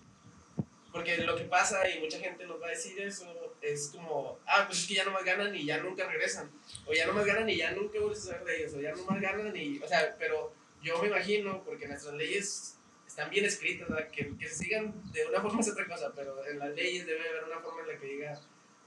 porque 0.92 1.18
lo 1.20 1.38
que 1.38 1.46
pasa, 1.46 1.90
y 1.90 2.00
mucha 2.00 2.20
gente 2.20 2.46
nos 2.46 2.62
va 2.62 2.68
a 2.68 2.72
decir 2.72 3.00
eso, 3.00 3.26
es 3.62 3.92
como, 3.94 4.40
ah, 4.46 4.66
pues 4.68 4.80
es 4.80 4.88
que 4.88 4.96
ya 4.96 5.06
no 5.06 5.12
más 5.12 5.24
ganan 5.24 5.56
y 5.56 5.66
ya 5.66 5.78
nunca 5.78 6.06
regresan. 6.06 6.52
O 6.86 6.94
ya 6.94 7.08
no 7.08 7.14
más 7.14 7.26
ganan 7.26 7.50
y 7.50 7.56
ya 7.56 7.72
nunca 7.72 8.00
vuelves 8.00 8.20
a 8.24 8.34
saber 8.34 8.44
de 8.44 8.58
ellos. 8.58 8.74
O 8.74 8.82
ya 8.82 8.92
no 8.94 9.06
más 9.06 9.22
ganan 9.22 9.56
y, 9.56 9.80
o 9.80 9.88
sea, 9.88 10.16
pero 10.20 10.54
yo 10.84 11.02
me 11.02 11.08
imagino, 11.08 11.64
porque 11.64 11.88
nuestras 11.88 12.16
leyes 12.16 12.78
están 13.12 13.30
bien 13.30 13.46
escritas, 13.46 13.88
¿verdad? 13.90 14.10
Que, 14.10 14.32
que 14.38 14.48
se 14.48 14.56
sigan 14.64 14.94
de 15.12 15.26
una 15.28 15.42
forma 15.42 15.60
es 15.62 15.70
otra 15.70 15.86
cosa, 15.88 16.12
pero 16.16 16.36
en 16.50 16.60
las 16.60 16.74
leyes 16.76 17.06
debe 17.06 17.20
haber 17.30 17.44
una 17.46 17.60
forma 17.62 17.82
en 17.82 17.88
la 17.94 18.00
que 18.00 18.08
diga, 18.08 18.40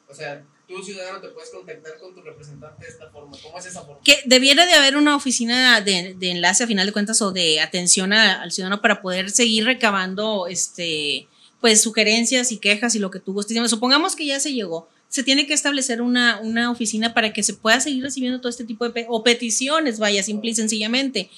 o 0.09 0.14
sea, 0.14 0.43
tú 0.66 0.83
ciudadano 0.83 1.21
te 1.21 1.28
puedes 1.28 1.50
contactar 1.50 1.99
con 1.99 2.14
tu 2.14 2.23
representante 2.23 2.85
de 2.85 2.90
esta 2.90 3.11
forma. 3.11 3.37
¿Cómo 3.43 3.59
es 3.59 3.66
esa 3.66 3.83
forma? 3.83 4.00
Que 4.04 4.19
debiera 4.25 4.64
de 4.66 4.73
haber 4.75 4.97
una 4.97 5.14
oficina 5.16 5.81
de, 5.83 6.14
de 6.19 6.31
enlace 6.31 6.64
a 6.64 6.66
final 6.66 6.87
de 6.87 6.93
cuentas 6.93 7.21
o 7.23 7.33
de 7.33 7.61
atención 7.61 8.12
a- 8.12 8.43
al 8.43 8.50
ciudadano 8.52 8.81
para 8.81 9.00
poder 9.02 9.31
seguir 9.31 9.64
recabando 9.64 10.47
este 10.47 11.28
pues 11.61 11.81
sugerencias 11.83 12.52
y 12.52 12.59
quejas 12.59 12.95
y 12.95 12.99
lo 12.99 13.11
que 13.11 13.21
tú 13.21 13.33
gustes. 13.33 13.71
Supongamos 13.71 14.14
que 14.16 14.26
ya 14.26 14.38
se 14.40 14.52
llegó. 14.52 14.88
Se 15.09 15.23
tiene 15.23 15.47
que 15.47 15.54
establecer 15.54 16.02
una, 16.02 16.38
una 16.40 16.71
oficina 16.71 17.14
para 17.14 17.33
que 17.33 17.43
se 17.43 17.54
pueda 17.54 17.81
seguir 17.81 18.02
recibiendo 18.02 18.38
todo 18.40 18.50
este 18.50 18.64
tipo 18.64 18.85
de 18.85 18.90
pe- 18.90 19.07
o 19.09 19.23
peticiones, 19.23 19.99
vaya, 19.99 20.23
simple 20.23 20.50
y 20.50 20.54
sencillamente. 20.54 21.31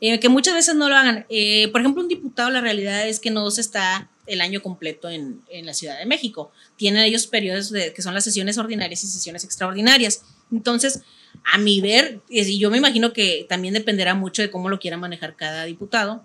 Eh, 0.00 0.20
que 0.20 0.28
muchas 0.28 0.54
veces 0.54 0.74
no 0.74 0.88
lo 0.88 0.96
hagan. 0.96 1.26
Eh, 1.28 1.68
por 1.68 1.80
ejemplo, 1.80 2.02
un 2.02 2.08
diputado, 2.08 2.50
la 2.50 2.60
realidad 2.60 3.08
es 3.08 3.20
que 3.20 3.30
no 3.30 3.50
se 3.50 3.60
está 3.60 4.10
el 4.26 4.40
año 4.40 4.62
completo 4.62 5.08
en, 5.08 5.42
en 5.48 5.66
la 5.66 5.74
Ciudad 5.74 5.98
de 5.98 6.06
México. 6.06 6.50
Tienen 6.76 7.02
ellos 7.02 7.26
periodos 7.26 7.70
de, 7.70 7.92
que 7.92 8.02
son 8.02 8.14
las 8.14 8.24
sesiones 8.24 8.58
ordinarias 8.58 9.04
y 9.04 9.06
sesiones 9.06 9.44
extraordinarias. 9.44 10.22
Entonces, 10.50 11.02
a 11.52 11.58
mi 11.58 11.80
ver, 11.80 12.20
y 12.28 12.58
yo 12.58 12.70
me 12.70 12.78
imagino 12.78 13.12
que 13.12 13.46
también 13.48 13.74
dependerá 13.74 14.14
mucho 14.14 14.42
de 14.42 14.50
cómo 14.50 14.68
lo 14.68 14.78
quiera 14.78 14.96
manejar 14.96 15.36
cada 15.36 15.64
diputado, 15.64 16.22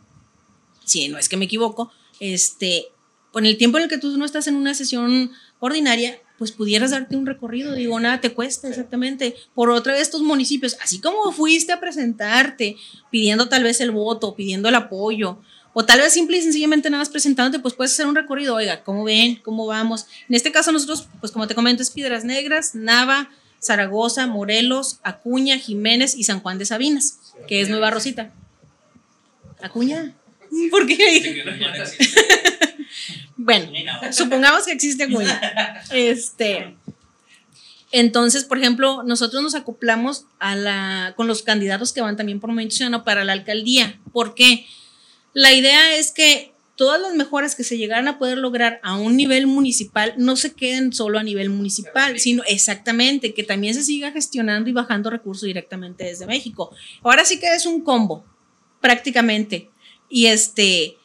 si 0.85 1.07
no 1.07 1.17
es 1.17 1.29
que 1.29 1.37
me 1.37 1.45
equivoco, 1.45 1.91
este, 2.19 2.87
con 3.31 3.45
el 3.45 3.57
tiempo 3.57 3.77
en 3.77 3.85
el 3.85 3.89
que 3.89 3.97
tú 3.97 4.17
no 4.17 4.25
estás 4.25 4.47
en 4.47 4.55
una 4.55 4.73
sesión 4.73 5.31
ordinaria, 5.59 6.19
pues 6.39 6.51
pudieras 6.51 6.91
darte 6.91 7.15
un 7.15 7.25
recorrido, 7.27 7.73
digo, 7.73 7.99
nada 7.99 8.21
te 8.21 8.33
cuesta 8.33 8.69
exactamente, 8.69 9.35
por 9.53 9.69
otra 9.69 9.93
de 9.93 10.01
estos 10.01 10.21
municipios, 10.21 10.77
así 10.81 10.99
como 10.99 11.31
fuiste 11.31 11.73
a 11.73 11.79
presentarte, 11.79 12.77
pidiendo 13.11 13.49
tal 13.49 13.63
vez 13.63 13.81
el 13.81 13.91
voto, 13.91 14.33
pidiendo 14.35 14.69
el 14.69 14.75
apoyo, 14.75 15.37
o 15.73 15.85
tal 15.85 15.99
vez 15.99 16.13
simple 16.13 16.37
y 16.37 16.41
sencillamente 16.41 16.89
nada 16.89 17.01
más 17.01 17.09
presentándote, 17.09 17.61
pues 17.61 17.75
puedes 17.75 17.93
hacer 17.93 18.07
un 18.07 18.15
recorrido, 18.15 18.55
oiga, 18.55 18.83
¿cómo 18.83 19.03
ven? 19.03 19.35
¿Cómo 19.43 19.67
vamos? 19.67 20.07
En 20.27 20.35
este 20.35 20.51
caso 20.51 20.71
nosotros, 20.71 21.07
pues 21.19 21.31
como 21.31 21.45
te 21.47 21.53
comento, 21.55 21.83
es 21.83 21.91
Piedras 21.91 22.23
Negras, 22.23 22.73
Nava, 22.73 23.29
Zaragoza, 23.61 24.25
Morelos, 24.25 24.99
Acuña, 25.03 25.57
Jiménez 25.59 26.15
y 26.15 26.23
San 26.23 26.39
Juan 26.39 26.57
de 26.57 26.65
Sabinas, 26.65 27.19
que 27.47 27.61
es 27.61 27.69
Nueva 27.69 27.91
Rosita. 27.91 28.31
¿Acuña? 29.61 30.15
¿Por 30.71 30.87
Sí, 30.87 30.97
qué? 30.97 31.43
Bueno, 33.41 33.71
supongamos 34.11 34.65
que 34.65 34.73
existe 34.73 35.05
Acuña. 35.05 35.39
Este, 35.91 36.75
entonces, 37.89 38.43
por 38.43 38.57
ejemplo, 38.57 39.01
nosotros 39.03 39.41
nos 39.41 39.55
acoplamos 39.55 40.25
a 40.39 40.57
la, 40.57 41.13
con 41.15 41.25
los 41.27 41.41
candidatos 41.41 41.93
que 41.93 42.01
van 42.01 42.17
también 42.17 42.41
por 42.41 42.49
Movimiento 42.49 42.75
Ciudadano 42.75 43.05
para 43.05 43.23
la 43.23 43.31
alcaldía. 43.31 43.97
¿Por 44.11 44.35
qué? 44.35 44.65
La 45.33 45.53
idea 45.53 45.95
es 45.95 46.11
que 46.11 46.51
todas 46.75 46.99
las 46.99 47.15
mejoras 47.15 47.55
que 47.55 47.63
se 47.63 47.77
llegaran 47.77 48.09
a 48.09 48.19
poder 48.19 48.37
lograr 48.37 48.81
a 48.83 48.97
un 48.97 49.15
nivel 49.15 49.47
municipal 49.47 50.13
no 50.17 50.35
se 50.35 50.53
queden 50.53 50.91
solo 50.91 51.17
a 51.17 51.23
nivel 51.23 51.49
municipal, 51.49 52.19
sino 52.19 52.43
exactamente 52.45 53.33
que 53.33 53.43
también 53.43 53.73
se 53.73 53.83
siga 53.83 54.11
gestionando 54.11 54.69
y 54.69 54.73
bajando 54.73 55.09
recursos 55.09 55.47
directamente 55.47 56.03
desde 56.03 56.27
México. 56.27 56.75
Ahora 57.03 57.23
sí 57.23 57.39
que 57.39 57.53
es 57.53 57.65
un 57.65 57.81
combo, 57.85 58.25
prácticamente. 58.81 59.69
Y 60.09 60.25
este, 60.25 60.97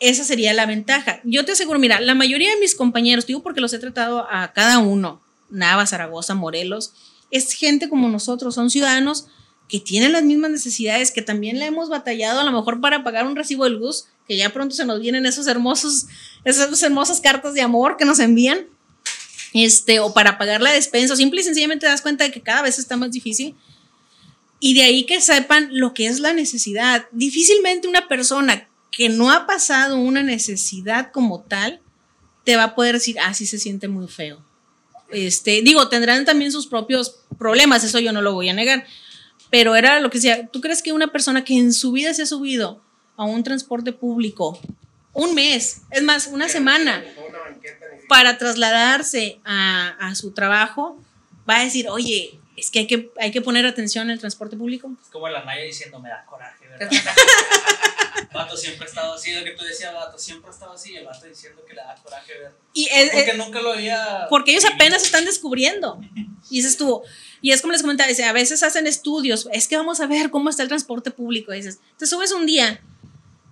esa 0.00 0.24
sería 0.24 0.54
la 0.54 0.66
ventaja. 0.66 1.20
Yo 1.24 1.44
te 1.44 1.52
aseguro, 1.52 1.78
mira, 1.78 2.00
la 2.00 2.14
mayoría 2.14 2.50
de 2.50 2.58
mis 2.58 2.74
compañeros, 2.74 3.26
digo 3.26 3.42
porque 3.42 3.60
los 3.60 3.72
he 3.74 3.78
tratado 3.78 4.26
a 4.30 4.52
cada 4.52 4.78
uno, 4.78 5.22
Nava, 5.50 5.86
Zaragoza, 5.86 6.34
Morelos, 6.34 6.94
es 7.30 7.52
gente 7.52 7.88
como 7.88 8.08
nosotros, 8.08 8.54
son 8.54 8.70
ciudadanos 8.70 9.26
que 9.68 9.78
tienen 9.78 10.12
las 10.12 10.24
mismas 10.24 10.50
necesidades, 10.50 11.12
que 11.12 11.22
también 11.22 11.58
le 11.58 11.66
hemos 11.66 11.88
batallado 11.88 12.40
a 12.40 12.44
lo 12.44 12.50
mejor 12.50 12.80
para 12.80 13.04
pagar 13.04 13.26
un 13.26 13.36
recibo 13.36 13.64
de 13.64 13.70
luz, 13.70 14.06
que 14.26 14.36
ya 14.36 14.50
pronto 14.50 14.74
se 14.74 14.84
nos 14.84 15.00
vienen 15.00 15.26
esos 15.26 15.46
hermosos, 15.46 16.06
esas 16.44 16.82
hermosas 16.82 17.20
cartas 17.20 17.54
de 17.54 17.60
amor 17.60 17.96
que 17.96 18.04
nos 18.04 18.18
envían, 18.18 18.66
este, 19.52 20.00
o 20.00 20.12
para 20.12 20.38
pagar 20.38 20.60
la 20.60 20.72
despensa, 20.72 21.14
simple 21.14 21.40
y 21.40 21.44
sencillamente 21.44 21.86
te 21.86 21.90
das 21.90 22.02
cuenta 22.02 22.24
de 22.24 22.32
que 22.32 22.40
cada 22.40 22.62
vez 22.62 22.78
está 22.78 22.96
más 22.96 23.12
difícil. 23.12 23.54
Y 24.58 24.74
de 24.74 24.82
ahí 24.82 25.04
que 25.04 25.20
sepan 25.20 25.68
lo 25.72 25.94
que 25.94 26.06
es 26.06 26.20
la 26.20 26.32
necesidad. 26.32 27.06
Difícilmente 27.12 27.88
una 27.88 28.08
persona 28.08 28.68
que 28.90 29.08
no 29.08 29.30
ha 29.30 29.46
pasado 29.46 29.96
una 29.96 30.22
necesidad 30.22 31.12
como 31.12 31.42
tal 31.42 31.80
te 32.44 32.56
va 32.56 32.64
a 32.64 32.74
poder 32.74 32.94
decir, 32.94 33.16
ah, 33.20 33.34
sí 33.34 33.46
se 33.46 33.58
siente 33.58 33.88
muy 33.88 34.08
feo. 34.08 34.44
Este, 35.10 35.62
digo, 35.62 35.88
tendrán 35.88 36.24
también 36.24 36.52
sus 36.52 36.66
propios 36.66 37.20
problemas, 37.38 37.84
eso 37.84 37.98
yo 37.98 38.12
no 38.12 38.22
lo 38.22 38.32
voy 38.32 38.48
a 38.48 38.52
negar. 38.52 38.86
Pero 39.50 39.74
era 39.74 40.00
lo 40.00 40.10
que 40.10 40.18
decía, 40.18 40.46
¿tú 40.46 40.60
crees 40.60 40.82
que 40.82 40.92
una 40.92 41.12
persona 41.12 41.44
que 41.44 41.58
en 41.58 41.72
su 41.72 41.92
vida 41.92 42.14
se 42.14 42.22
ha 42.22 42.26
subido 42.26 42.80
a 43.16 43.24
un 43.24 43.42
transporte 43.42 43.92
público 43.92 44.58
un 45.12 45.34
mes, 45.34 45.82
es 45.90 46.02
más, 46.02 46.28
una 46.28 46.48
semana, 46.48 47.04
para 48.08 48.38
trasladarse 48.38 49.40
a, 49.44 49.88
a 49.98 50.14
su 50.14 50.32
trabajo, 50.32 50.98
va 51.48 51.58
a 51.58 51.64
decir, 51.64 51.88
oye, 51.88 52.39
es 52.60 52.70
que 52.70 52.80
hay 52.80 52.86
que, 52.86 53.10
hay 53.18 53.30
que 53.32 53.40
poner 53.42 53.66
atención 53.66 54.04
en 54.04 54.10
el 54.10 54.20
transporte 54.20 54.56
público? 54.56 54.90
Es 55.02 55.08
como 55.10 55.28
la 55.28 55.44
Naya 55.44 55.62
diciendo, 55.62 55.98
me 56.00 56.08
da 56.08 56.24
coraje, 56.26 56.66
¿verdad? 56.68 56.88
Vato 58.32 58.56
siempre 58.56 58.84
ha 58.86 58.88
estado 58.88 59.14
así, 59.14 59.32
lo 59.32 59.42
que 59.44 59.52
tú 59.52 59.64
decías, 59.64 59.92
Vato 59.92 60.18
siempre 60.18 60.50
ha 60.50 60.52
estado 60.52 60.72
así, 60.72 60.94
el 60.96 61.04
Vato 61.04 61.26
diciendo 61.26 61.64
que 61.64 61.74
le 61.74 61.80
da 61.82 61.94
coraje 62.02 62.38
ver. 62.38 62.52
Y 62.74 62.86
es- 62.92 63.10
Porque 63.10 63.30
es- 63.30 63.36
nunca 63.36 63.60
lo 63.60 63.72
había. 63.72 64.26
porque 64.28 64.52
ellos 64.52 64.64
apenas 64.64 65.02
están 65.02 65.24
descubriendo. 65.24 66.00
Y 66.50 66.56
dices 66.58 66.76
tú, 66.76 67.02
y 67.40 67.52
es 67.52 67.60
como 67.60 67.72
les 67.72 67.82
comentaba, 67.82 68.08
dice, 68.08 68.24
a 68.24 68.32
veces 68.32 68.62
hacen 68.62 68.86
estudios, 68.86 69.48
es 69.52 69.66
que 69.68 69.76
vamos 69.76 70.00
a 70.00 70.06
ver 70.06 70.30
cómo 70.30 70.48
está 70.50 70.62
el 70.62 70.68
transporte 70.68 71.10
público. 71.10 71.52
Y 71.52 71.56
dices, 71.56 71.80
te 71.98 72.06
subes 72.06 72.32
un 72.32 72.46
día, 72.46 72.80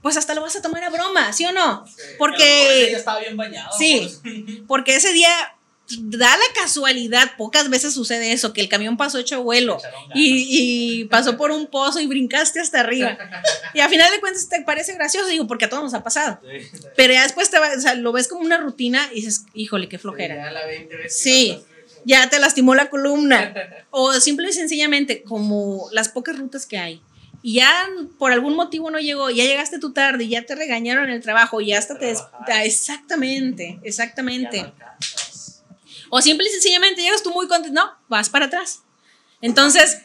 pues 0.03 0.17
hasta 0.17 0.35
lo 0.35 0.43
vas 0.43 0.55
a 0.57 0.63
tomar 0.63 0.85
a 0.85 0.91
broma, 0.91 1.33
¿sí 1.33 1.45
o 1.45 1.53
no? 1.53 1.85
Sí. 1.87 1.93
Mejor 1.97 2.05
ese 2.07 2.17
Porque, 2.19 2.87
día 2.89 2.99
estaba 2.99 3.21
bien 3.21 3.37
bañado. 3.37 3.77
Sí. 3.77 3.99
pues. 4.23 4.63
porque 4.69 4.97
ese 4.97 5.13
día 5.13 5.31
da 6.01 6.29
la 6.37 6.61
casualidad, 6.63 7.33
pocas 7.37 7.71
veces 7.71 7.95
sucede 7.95 8.33
eso, 8.33 8.53
que 8.53 8.61
el 8.61 8.69
camión 8.69 8.97
pasó 8.97 9.19
hecho 9.19 9.43
vuelo. 9.43 9.79
Y, 10.15 11.01
y 11.01 11.05
pasó 11.07 11.37
por 11.37 11.51
un 11.51 11.67
pozo 11.67 12.01
y 12.01 12.07
brincaste 12.07 12.61
hasta 12.61 12.81
arriba. 12.81 13.17
Y 13.75 13.81
a 13.81 13.89
final 13.89 14.11
de 14.11 14.19
cuentas 14.21 14.49
te 14.49 14.63
parece 14.63 14.95
gracioso, 14.95 15.29
digo, 15.29 15.47
porque 15.47 15.67
a 15.67 15.69
todos 15.69 15.83
nos 15.83 15.95
ha 15.95 16.03
pasado. 16.03 16.41
Pero 16.97 17.13
ya 17.13 17.23
después 17.23 17.51
te 17.51 17.59
va- 17.59 17.73
o 17.77 17.81
sea, 17.81 17.95
lo 17.95 18.13
ves 18.13 18.27
como 18.29 18.41
una 18.43 18.57
rutina 18.59 19.09
y 19.13 19.17
dices, 19.17 19.45
híjole, 19.55 19.89
qué 19.89 19.99
flojera. 19.99 20.37
Ya 20.37 20.51
la 20.51 20.67
20 20.67 20.97
veces. 20.97 21.19
Sí. 21.19 21.59
Ya 22.05 22.29
te 22.31 22.39
lastimó 22.39 22.75
la 22.75 22.89
columna. 22.91 23.55
O 23.91 24.13
simple 24.15 24.49
y 24.51 24.53
sencillamente, 24.53 25.23
como 25.23 25.89
las 25.93 26.09
pocas 26.09 26.39
rutas 26.39 26.67
que 26.67 26.79
hay. 26.79 27.03
Y 27.43 27.55
ya 27.55 27.73
por 28.19 28.33
algún 28.33 28.55
motivo 28.57 28.91
no 28.91 28.99
llegó, 28.99 29.31
ya 29.31 29.45
llegaste 29.45 29.79
tú 29.79 29.93
tarde, 29.93 30.27
ya 30.29 30.45
te 30.45 30.55
regañaron 30.55 31.05
en 31.05 31.11
el 31.13 31.23
trabajo, 31.23 31.61
y 31.61 31.69
ya 31.69 31.79
hasta 31.79 31.99
te... 31.99 32.15
Exactamente, 32.65 33.79
exactamente. 33.83 34.73
O 36.11 36.21
simple 36.23 36.47
y 36.49 36.53
sencillamente 36.53 37.03
llegas 37.03 37.23
tú 37.23 37.31
muy 37.33 37.47
contento, 37.49 37.81
no, 37.81 37.91
vas 38.09 38.29
para 38.31 38.47
atrás. 38.47 38.83
Entonces, 39.41 39.99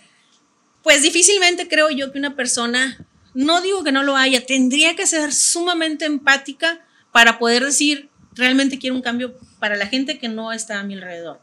pues 0.84 1.02
difícilmente 1.02 1.68
creo 1.68 1.90
yo 1.90 2.12
que 2.12 2.20
una 2.20 2.36
persona, 2.36 3.06
no 3.34 3.62
digo 3.62 3.84
que 3.84 3.92
no 3.92 4.04
lo 4.04 4.16
haya, 4.16 4.46
tendría 4.46 4.96
que 4.96 5.08
ser 5.08 5.34
sumamente 5.34 6.06
empática 6.06 6.86
para 7.12 7.40
poder 7.40 7.64
decir, 7.64 8.10
realmente 8.34 8.80
quiero 8.80 8.96
un 8.96 9.02
cambio 9.02 9.36
para 9.60 9.76
la 9.76 9.88
gente 9.88 10.20
que 10.20 10.28
no 10.28 10.52
está 10.52 10.80
a 10.80 10.84
mi 10.84 10.96
alrededor, 10.96 11.40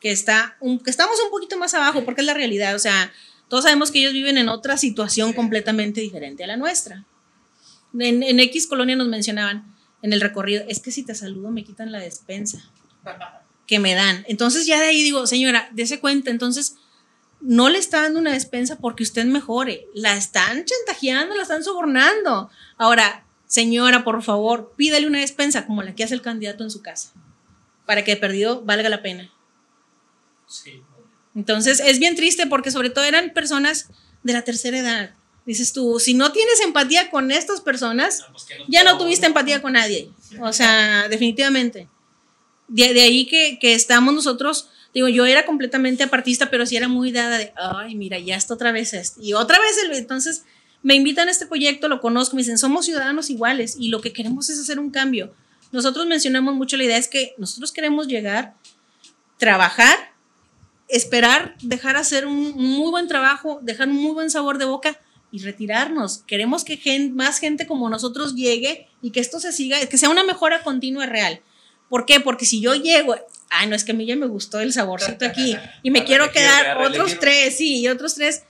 que, 0.00 0.10
está 0.12 0.56
un- 0.60 0.78
que 0.78 0.90
estamos 0.90 1.16
un 1.24 1.30
poquito 1.30 1.58
más 1.58 1.74
abajo, 1.74 2.04
porque 2.04 2.20
es 2.20 2.26
la 2.26 2.34
realidad, 2.34 2.74
o 2.74 2.78
sea, 2.78 3.12
todos 3.48 3.64
sabemos 3.64 3.90
que 3.90 3.98
ellos 4.00 4.12
viven 4.12 4.38
en 4.38 4.48
otra 4.48 4.76
situación 4.78 5.32
completamente 5.32 6.00
diferente 6.00 6.44
a 6.44 6.46
la 6.46 6.56
nuestra. 6.56 7.04
En, 7.98 8.22
en 8.22 8.40
X 8.40 8.66
colonia 8.66 8.96
nos 8.96 9.08
mencionaban 9.08 9.74
en 10.02 10.12
el 10.12 10.20
recorrido, 10.20 10.64
es 10.68 10.80
que 10.80 10.90
si 10.90 11.02
te 11.04 11.14
saludo 11.14 11.50
me 11.50 11.64
quitan 11.64 11.92
la 11.92 11.98
despensa 12.00 12.70
que 13.66 13.78
me 13.78 13.94
dan. 13.94 14.24
Entonces 14.28 14.66
ya 14.66 14.80
de 14.80 14.86
ahí 14.86 15.02
digo, 15.02 15.26
señora, 15.26 15.68
dése 15.72 16.00
cuenta, 16.00 16.30
entonces 16.30 16.76
no 17.40 17.68
le 17.68 17.78
está 17.78 18.02
dando 18.02 18.20
una 18.20 18.32
despensa 18.32 18.76
porque 18.78 19.02
usted 19.02 19.24
mejore, 19.26 19.86
la 19.94 20.16
están 20.16 20.64
chantajeando, 20.64 21.34
la 21.34 21.42
están 21.42 21.62
sobornando. 21.62 22.50
Ahora, 22.78 23.26
señora, 23.46 24.04
por 24.04 24.22
favor, 24.22 24.72
pídale 24.76 25.06
una 25.06 25.20
despensa 25.20 25.66
como 25.66 25.82
la 25.82 25.94
que 25.94 26.04
hace 26.04 26.14
el 26.14 26.22
candidato 26.22 26.64
en 26.64 26.70
su 26.70 26.82
casa, 26.82 27.12
para 27.86 28.02
que 28.04 28.12
de 28.12 28.16
perdido 28.16 28.62
valga 28.62 28.88
la 28.88 29.02
pena. 29.02 29.30
Sí. 30.46 30.82
Entonces 31.34 31.80
es 31.80 31.98
bien 31.98 32.16
triste 32.16 32.46
porque 32.46 32.70
sobre 32.70 32.90
todo 32.90 33.04
eran 33.04 33.30
personas 33.30 33.88
de 34.22 34.32
la 34.32 34.42
tercera 34.42 34.78
edad. 34.78 35.14
Dices 35.44 35.74
tú, 35.74 36.00
si 36.00 36.14
no 36.14 36.32
tienes 36.32 36.60
empatía 36.60 37.10
con 37.10 37.30
estas 37.30 37.60
personas, 37.60 38.22
Ah, 38.22 38.28
pues, 38.32 38.44
¿qué 38.44 38.58
nos 38.58 38.68
ya 38.68 38.84
no 38.84 38.96
tuviste 38.96 39.26
empatía 39.26 39.60
con 39.60 39.74
nadie. 39.74 40.10
O 40.40 40.52
sea, 40.52 41.08
definitivamente. 41.08 41.88
De, 42.68 42.84
ahí 43.02 43.26
que, 43.26 43.58
que 43.60 43.74
estamos 43.74 44.14
nosotros, 44.14 44.70
digo, 44.92 45.08
yo 45.08 45.26
era 45.26 45.44
completamente 45.44 46.02
apartista, 46.02 46.50
pero 46.50 46.66
sí 46.66 46.76
era 46.76 46.88
muy 46.88 47.12
dada 47.12 47.38
de, 47.38 47.52
ay, 47.56 47.94
mira, 47.94 48.18
ya 48.18 48.36
está 48.36 48.54
otra 48.54 48.72
vez 48.72 48.94
esto. 48.94 49.20
Y 49.22 49.34
otra 49.34 49.58
vez, 49.58 49.76
entonces 49.92 50.44
me 50.82 50.94
invitan 50.94 51.28
a 51.28 51.30
este 51.30 51.46
proyecto, 51.46 51.88
lo 51.88 52.00
conozco, 52.00 52.36
me 52.36 52.42
dicen, 52.42 52.58
somos 52.58 52.84
ciudadanos 52.84 53.30
iguales 53.30 53.76
y 53.78 53.88
lo 53.88 54.00
que 54.00 54.12
queremos 54.12 54.50
es 54.50 54.60
hacer 54.60 54.78
un 54.78 54.90
cambio. 54.90 55.34
Nosotros 55.72 56.06
mencionamos 56.06 56.54
mucho 56.54 56.76
la 56.76 56.84
idea, 56.84 56.98
es 56.98 57.08
que 57.08 57.34
nosotros 57.38 57.72
queremos 57.72 58.06
llegar, 58.06 58.54
trabajar, 59.38 59.96
esperar, 60.88 61.56
dejar 61.62 61.96
hacer 61.96 62.26
un 62.26 62.52
muy 62.52 62.90
buen 62.90 63.08
trabajo, 63.08 63.58
dejar 63.62 63.88
un 63.88 63.96
muy 63.96 64.12
buen 64.12 64.30
sabor 64.30 64.58
de 64.58 64.66
boca 64.66 65.00
y 65.32 65.38
retirarnos. 65.38 66.18
Queremos 66.26 66.64
que 66.64 67.10
más 67.12 67.38
gente 67.38 67.66
como 67.66 67.88
nosotros 67.88 68.36
llegue 68.36 68.86
y 69.02 69.10
que 69.10 69.20
esto 69.20 69.40
se 69.40 69.52
siga, 69.52 69.84
que 69.86 69.98
sea 69.98 70.10
una 70.10 70.22
mejora 70.22 70.62
continua 70.62 71.06
real. 71.06 71.40
¿Por 71.88 72.06
qué? 72.06 72.20
Porque 72.20 72.44
si 72.44 72.60
yo 72.60 72.74
llego, 72.74 73.16
ay, 73.50 73.68
no 73.68 73.76
es 73.76 73.84
que 73.84 73.92
a 73.92 73.94
mí 73.94 74.06
ya 74.06 74.16
me 74.16 74.26
gustó 74.26 74.60
el 74.60 74.72
saborcito 74.72 75.24
aquí 75.26 75.56
y 75.82 75.90
me 75.90 76.04
quiero 76.06 76.30
quedar 76.32 76.78
otros 76.78 77.18
tres, 77.18 77.56
sí, 77.56 77.80
y 77.80 77.88
otros 77.88 78.14
tres, 78.14 78.44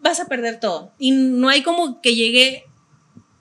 vas 0.00 0.20
a 0.20 0.26
perder 0.26 0.60
todo. 0.60 0.92
Y 0.98 1.10
no 1.12 1.48
hay 1.48 1.62
como 1.62 2.00
que 2.00 2.14
llegue 2.14 2.64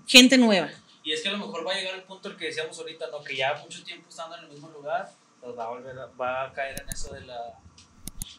gente 0.05 0.37
nueva. 0.37 0.69
Y 1.03 1.13
es 1.13 1.21
que 1.21 1.29
a 1.29 1.31
lo 1.31 1.37
mejor 1.37 1.65
va 1.65 1.73
a 1.73 1.77
llegar 1.77 1.95
el 1.95 2.03
punto 2.03 2.29
el 2.29 2.35
que 2.35 2.45
decíamos 2.45 2.77
ahorita, 2.77 3.07
¿no? 3.11 3.23
que 3.23 3.35
ya 3.35 3.55
mucho 3.63 3.83
tiempo 3.83 4.09
estando 4.09 4.35
en 4.37 4.43
el 4.43 4.49
mismo 4.49 4.69
lugar, 4.69 5.09
pues 5.39 5.57
va 5.57 5.63
a 5.63 5.69
volver 5.69 5.95
va 6.19 6.45
a 6.45 6.53
caer 6.53 6.81
en 6.81 6.89
eso 6.89 7.13
de 7.13 7.21
la 7.21 7.37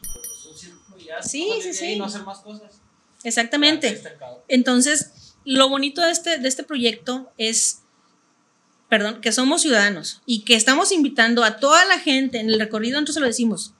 pues, 0.01 0.45
un 0.45 0.57
círculo 0.57 0.97
ya 0.97 1.21
sí, 1.21 1.59
sí, 1.61 1.73
sí. 1.73 1.93
y 1.93 1.97
no 1.97 2.05
hacer 2.05 2.21
más 2.21 2.39
cosas. 2.39 2.81
Exactamente. 3.23 4.01
Entonces, 4.47 5.35
lo 5.45 5.69
bonito 5.69 6.01
de 6.01 6.11
este, 6.11 6.37
de 6.37 6.47
este 6.47 6.63
proyecto 6.63 7.31
es, 7.37 7.83
perdón, 8.89 9.21
que 9.21 9.31
somos 9.31 9.61
ciudadanos 9.61 10.21
y 10.25 10.41
que 10.41 10.55
estamos 10.55 10.91
invitando 10.91 11.43
a 11.43 11.57
toda 11.57 11.85
la 11.85 11.99
gente 11.99 12.39
en 12.39 12.49
el 12.49 12.59
recorrido, 12.59 12.99
entonces 12.99 13.21
lo 13.21 13.27
decimos, 13.27 13.73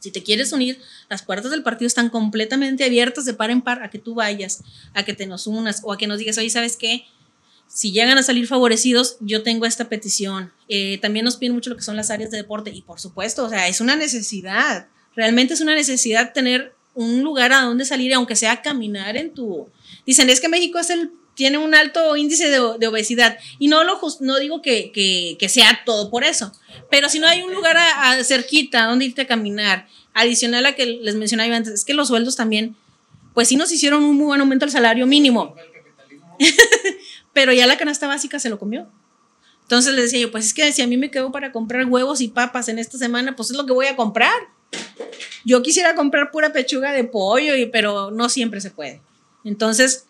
si 0.00 0.12
te 0.12 0.22
quieres 0.22 0.52
unir, 0.52 0.80
las 1.10 1.22
puertas 1.22 1.50
del 1.50 1.64
partido 1.64 1.88
están 1.88 2.08
completamente 2.08 2.84
abiertas 2.84 3.24
de 3.24 3.34
par 3.34 3.50
en 3.50 3.62
par 3.62 3.82
a 3.82 3.90
que 3.90 3.98
tú 3.98 4.14
vayas, 4.14 4.62
a 4.94 5.04
que 5.04 5.12
te 5.12 5.26
nos 5.26 5.46
unas 5.46 5.80
o 5.82 5.92
a 5.92 5.98
que 5.98 6.06
nos 6.06 6.18
digas, 6.18 6.38
oye, 6.38 6.50
¿sabes 6.50 6.76
qué? 6.76 7.04
si 7.68 7.92
llegan 7.92 8.18
a 8.18 8.22
salir 8.22 8.46
favorecidos, 8.46 9.18
yo 9.20 9.42
tengo 9.42 9.66
esta 9.66 9.88
petición. 9.88 10.52
Eh, 10.68 10.98
también 10.98 11.24
nos 11.24 11.36
piden 11.36 11.54
mucho 11.54 11.70
lo 11.70 11.76
que 11.76 11.82
son 11.82 11.96
las 11.96 12.10
áreas 12.10 12.30
de 12.30 12.38
deporte 12.38 12.70
y 12.70 12.82
por 12.82 12.98
supuesto, 12.98 13.44
o 13.44 13.48
sea, 13.48 13.68
es 13.68 13.80
una 13.80 13.94
necesidad. 13.94 14.88
Realmente 15.14 15.54
es 15.54 15.60
una 15.60 15.74
necesidad 15.74 16.32
tener 16.32 16.74
un 16.94 17.22
lugar 17.22 17.52
a 17.52 17.62
donde 17.62 17.84
salir, 17.84 18.12
aunque 18.14 18.36
sea 18.36 18.62
caminar 18.62 19.16
en 19.16 19.32
tu... 19.32 19.68
Dicen, 20.06 20.30
es 20.30 20.40
que 20.40 20.48
México 20.48 20.78
es 20.78 20.90
el, 20.90 21.12
tiene 21.38 21.56
un 21.56 21.72
alto 21.72 22.16
índice 22.16 22.48
de, 22.48 22.88
obesidad 22.88 23.38
y 23.60 23.68
no, 23.68 23.84
lo 23.84 24.00
no 24.18 24.40
digo 24.40 24.60
que, 24.60 24.90
que, 24.90 25.48
sea 25.48 25.82
todo 25.86 26.10
por 26.10 26.24
eso, 26.24 26.52
pero 26.90 27.08
si 27.08 27.20
no 27.20 27.28
hay 27.28 27.42
un 27.42 27.54
lugar 27.54 27.76
a, 27.76 28.24
cerquita 28.24 28.86
donde 28.86 29.04
irte 29.04 29.22
a 29.22 29.26
caminar, 29.28 29.86
adicional 30.14 30.66
a 30.66 30.74
que 30.74 30.84
les 30.84 31.14
mencionaba 31.14 31.54
antes, 31.54 31.72
es 31.72 31.84
que 31.84 31.94
los 31.94 32.08
sueldos 32.08 32.34
también, 32.34 32.74
pues 33.34 33.46
sí 33.46 33.54
nos 33.54 33.70
hicieron 33.70 34.02
un 34.02 34.16
muy 34.16 34.26
buen 34.26 34.40
aumento 34.40 34.64
al 34.64 34.72
salario 34.72 35.06
mínimo. 35.06 35.54
pero 37.32 37.52
ya 37.52 37.68
la 37.68 37.78
canasta 37.78 38.08
básica 38.08 38.40
se 38.40 38.50
lo 38.50 38.58
comió. 38.58 38.88
Entonces 39.62 39.94
le 39.94 40.02
decía 40.02 40.18
yo, 40.18 40.32
pues 40.32 40.44
es 40.46 40.54
que 40.54 40.72
si 40.72 40.82
a 40.82 40.88
mí 40.88 40.96
me 40.96 41.12
quedo 41.12 41.30
para 41.30 41.52
comprar 41.52 41.84
huevos 41.84 42.20
y 42.20 42.26
papas 42.26 42.68
en 42.68 42.80
esta 42.80 42.98
semana, 42.98 43.36
pues 43.36 43.52
es 43.52 43.56
lo 43.56 43.64
que 43.64 43.72
voy 43.72 43.86
a 43.86 43.94
comprar. 43.94 44.34
Yo 45.44 45.62
quisiera 45.62 45.94
comprar 45.94 46.32
pura 46.32 46.52
pechuga 46.52 46.90
de 46.90 47.04
pollo, 47.04 47.54
y, 47.54 47.66
pero 47.66 48.10
no 48.10 48.28
siempre 48.28 48.60
se 48.60 48.72
puede. 48.72 49.00
Entonces, 49.44 50.07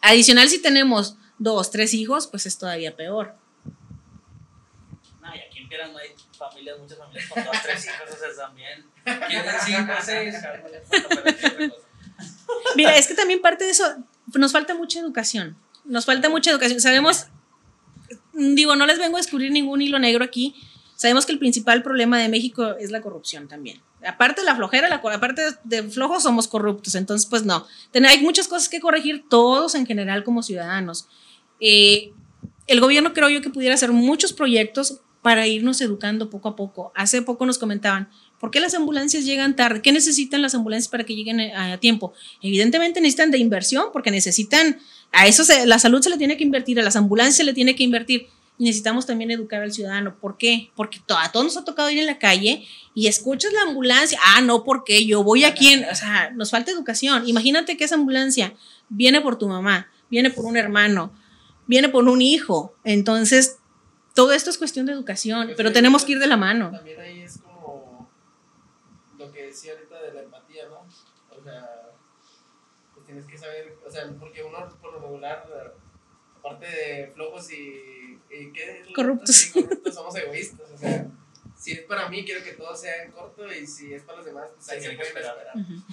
adicional 0.00 0.48
si 0.48 0.60
tenemos 0.60 1.16
dos, 1.38 1.70
tres 1.70 1.94
hijos, 1.94 2.26
pues 2.26 2.46
es 2.46 2.58
todavía 2.58 2.96
peor. 2.96 3.34
No, 5.20 5.34
y 5.34 5.38
aquí 5.38 5.58
en 5.58 5.68
Piedras 5.68 5.92
no 5.92 5.98
hay 5.98 6.08
familias, 6.36 6.78
muchas 6.78 6.98
familias 6.98 7.28
con 7.28 7.44
dos, 7.44 7.56
tres 7.62 7.86
hijos, 7.86 8.14
o 8.14 8.16
sea, 8.16 8.46
también. 8.46 8.86
Quieren 9.04 9.54
cinco, 9.64 9.92
seis, 10.02 10.34
Mira, 12.76 12.96
es 12.96 13.06
que 13.06 13.14
también 13.14 13.40
parte 13.40 13.64
de 13.64 13.70
eso, 13.70 13.84
nos 14.34 14.52
falta 14.52 14.74
mucha 14.74 15.00
educación 15.00 15.56
nos 15.88 16.04
falta 16.04 16.28
mucha 16.28 16.50
educación. 16.50 16.80
Sabemos, 16.80 17.26
digo, 18.32 18.76
no 18.76 18.86
les 18.86 18.98
vengo 18.98 19.16
a 19.16 19.20
descubrir 19.20 19.50
ningún 19.50 19.82
hilo 19.82 19.98
negro 19.98 20.24
aquí. 20.24 20.54
Sabemos 20.94 21.26
que 21.26 21.32
el 21.32 21.38
principal 21.38 21.82
problema 21.82 22.18
de 22.18 22.28
México 22.28 22.76
es 22.78 22.90
la 22.90 23.00
corrupción 23.00 23.48
también. 23.48 23.80
Aparte 24.06 24.42
de 24.42 24.46
la 24.46 24.54
flojera, 24.56 24.88
la, 24.88 24.96
aparte 24.96 25.42
de 25.64 25.82
flojos 25.84 26.22
somos 26.22 26.48
corruptos. 26.48 26.94
Entonces, 26.94 27.26
pues 27.28 27.44
no. 27.44 27.66
Hay 28.08 28.22
muchas 28.22 28.48
cosas 28.48 28.68
que 28.68 28.80
corregir 28.80 29.24
todos 29.28 29.74
en 29.74 29.86
general 29.86 30.24
como 30.24 30.42
ciudadanos. 30.42 31.08
Eh, 31.60 32.12
el 32.66 32.80
gobierno 32.80 33.12
creo 33.12 33.28
yo 33.28 33.40
que 33.40 33.50
pudiera 33.50 33.74
hacer 33.74 33.92
muchos 33.92 34.32
proyectos 34.32 35.00
para 35.22 35.46
irnos 35.46 35.80
educando 35.80 36.30
poco 36.30 36.48
a 36.48 36.56
poco. 36.56 36.92
Hace 36.94 37.22
poco 37.22 37.44
nos 37.44 37.58
comentaban, 37.58 38.08
¿por 38.38 38.50
qué 38.50 38.60
las 38.60 38.74
ambulancias 38.74 39.24
llegan 39.24 39.56
tarde? 39.56 39.82
¿Qué 39.82 39.90
necesitan 39.90 40.42
las 40.42 40.54
ambulancias 40.54 40.88
para 40.88 41.04
que 41.04 41.16
lleguen 41.16 41.40
a 41.40 41.78
tiempo? 41.78 42.12
Evidentemente 42.40 43.00
necesitan 43.00 43.30
de 43.30 43.38
inversión 43.38 43.86
porque 43.92 44.10
necesitan 44.10 44.78
a 45.10 45.26
eso 45.26 45.42
la 45.66 45.78
salud 45.78 46.02
se 46.02 46.10
le 46.10 46.18
tiene 46.18 46.36
que 46.36 46.44
invertir, 46.44 46.78
a 46.78 46.82
las 46.82 46.96
ambulancias 46.96 47.36
se 47.36 47.44
le 47.44 47.54
tiene 47.54 47.74
que 47.74 47.82
invertir. 47.82 48.28
Y 48.58 48.64
necesitamos 48.64 49.06
también 49.06 49.30
educar 49.30 49.62
al 49.62 49.72
ciudadano. 49.72 50.18
¿Por 50.18 50.36
qué? 50.36 50.72
Porque 50.74 51.00
a 51.08 51.30
todos 51.30 51.46
nos 51.46 51.56
ha 51.56 51.64
tocado 51.64 51.88
ir 51.90 52.00
en 52.00 52.06
la 52.06 52.18
calle 52.18 52.66
y 52.92 53.06
escuchas 53.06 53.52
la 53.52 53.62
ambulancia. 53.62 54.18
Ah, 54.24 54.40
no, 54.40 54.64
porque 54.64 55.06
yo 55.06 55.22
voy 55.22 55.44
aquí. 55.44 55.72
En, 55.72 55.88
o 55.88 55.94
sea, 55.94 56.30
nos 56.30 56.50
falta 56.50 56.72
educación. 56.72 57.28
Imagínate 57.28 57.76
que 57.76 57.84
esa 57.84 57.94
ambulancia 57.94 58.54
viene 58.88 59.20
por 59.20 59.38
tu 59.38 59.48
mamá, 59.48 59.88
viene 60.10 60.30
por 60.30 60.44
un 60.44 60.56
hermano, 60.56 61.12
viene 61.66 61.88
por 61.88 62.08
un 62.08 62.20
hijo. 62.20 62.74
Entonces, 62.82 63.58
todo 64.18 64.32
esto 64.32 64.50
es 64.50 64.58
cuestión 64.58 64.86
de 64.86 64.92
educación, 64.92 65.46
pues 65.46 65.56
pero 65.56 65.72
tenemos 65.72 66.04
que 66.04 66.12
ir 66.12 66.18
de 66.18 66.26
la 66.26 66.36
mano. 66.36 66.72
También 66.72 67.00
ahí 67.00 67.20
es 67.20 67.38
como 67.38 68.10
lo 69.16 69.30
que 69.30 69.44
decía 69.44 69.74
ahorita 69.74 70.02
de 70.02 70.12
la 70.14 70.22
empatía, 70.22 70.68
¿no? 70.68 70.80
O 71.30 71.40
sea, 71.40 71.92
pues 72.92 73.06
tienes 73.06 73.24
que 73.26 73.38
saber, 73.38 73.78
o 73.86 73.88
sea, 73.88 74.10
porque 74.18 74.42
uno 74.42 74.58
por 74.80 74.94
lo 74.94 75.00
regular, 75.02 75.46
aparte 76.48 76.66
de 76.66 77.10
flojos 77.14 77.50
y, 77.52 78.18
y 78.30 78.52
¿qué? 78.52 78.84
Corruptos. 78.94 79.48
Y 79.48 79.62
corruptos 79.62 79.94
somos 79.94 80.16
egoístas, 80.16 80.70
o 80.74 80.78
sea, 80.78 81.06
si 81.58 81.72
es 81.72 81.80
para 81.80 82.08
mí, 82.08 82.24
quiero 82.24 82.44
que 82.44 82.52
todo 82.52 82.74
sea 82.76 83.02
en 83.02 83.10
corto 83.10 83.52
y 83.52 83.66
si 83.66 83.92
es 83.92 84.02
para 84.02 84.18
los 84.18 84.26
demás, 84.26 84.48
pues 84.54 84.68
ahí 84.68 84.80
se 84.80 84.92
pueden 84.92 85.06
esperar. 85.08 85.36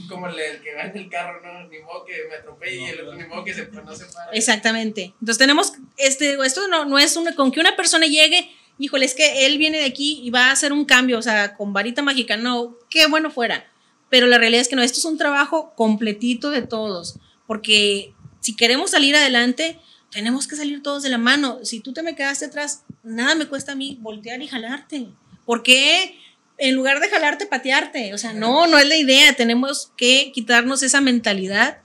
Como 0.07 0.27
el, 0.27 0.61
que 0.61 0.75
va 0.75 0.83
en 0.83 0.97
el 0.97 1.09
carro, 1.09 1.41
¿no? 1.41 1.67
Ni 1.67 1.79
modo 1.79 2.05
que 2.05 2.13
me 2.29 2.35
atropelle 2.35 2.75
y 2.75 2.85
el 2.85 3.01
otro 3.01 3.15
ni 3.15 3.25
modo 3.25 3.43
que 3.43 3.53
se, 3.53 3.63
pues, 3.65 3.83
no 3.83 3.95
se 3.95 4.05
para. 4.05 4.31
Exactamente. 4.31 5.15
Entonces 5.19 5.39
tenemos, 5.39 5.73
este, 5.97 6.37
esto 6.45 6.67
no, 6.67 6.85
no 6.85 6.99
es 6.99 7.17
una, 7.17 7.33
con 7.33 7.51
que 7.51 7.59
una 7.59 7.75
persona 7.75 8.05
llegue, 8.05 8.47
híjole, 8.77 9.05
es 9.05 9.15
que 9.15 9.47
él 9.47 9.57
viene 9.57 9.79
de 9.79 9.85
aquí 9.85 10.21
y 10.23 10.29
va 10.29 10.49
a 10.49 10.51
hacer 10.51 10.71
un 10.71 10.85
cambio, 10.85 11.17
o 11.17 11.23
sea, 11.23 11.55
con 11.55 11.73
varita 11.73 12.03
mágica, 12.03 12.37
no, 12.37 12.77
qué 12.89 13.07
bueno 13.07 13.31
fuera. 13.31 13.65
Pero 14.09 14.27
la 14.27 14.37
realidad 14.37 14.61
es 14.61 14.67
que 14.67 14.75
no, 14.75 14.83
esto 14.83 14.99
es 14.99 15.05
un 15.05 15.17
trabajo 15.17 15.73
completito 15.75 16.51
de 16.51 16.61
todos, 16.61 17.17
porque 17.47 18.13
si 18.39 18.55
queremos 18.55 18.91
salir 18.91 19.15
adelante, 19.15 19.79
tenemos 20.15 20.47
que 20.47 20.55
salir 20.55 20.81
todos 20.81 21.03
de 21.03 21.09
la 21.09 21.17
mano. 21.17 21.59
Si 21.63 21.81
tú 21.81 21.91
te 21.91 22.01
me 22.01 22.15
quedaste 22.15 22.45
atrás, 22.45 22.83
nada 23.03 23.35
me 23.35 23.47
cuesta 23.47 23.73
a 23.73 23.75
mí 23.75 23.97
voltear 23.99 24.41
y 24.41 24.47
jalarte. 24.47 25.09
¿Por 25.45 25.61
qué? 25.61 26.17
En 26.57 26.73
lugar 26.73 27.01
de 27.01 27.09
jalarte, 27.09 27.45
patearte. 27.45 28.13
O 28.13 28.17
sea, 28.17 28.31
no, 28.31 28.65
no 28.65 28.77
es 28.77 28.87
la 28.87 28.95
idea. 28.95 29.33
Tenemos 29.33 29.91
que 29.97 30.31
quitarnos 30.33 30.83
esa 30.83 31.01
mentalidad 31.01 31.79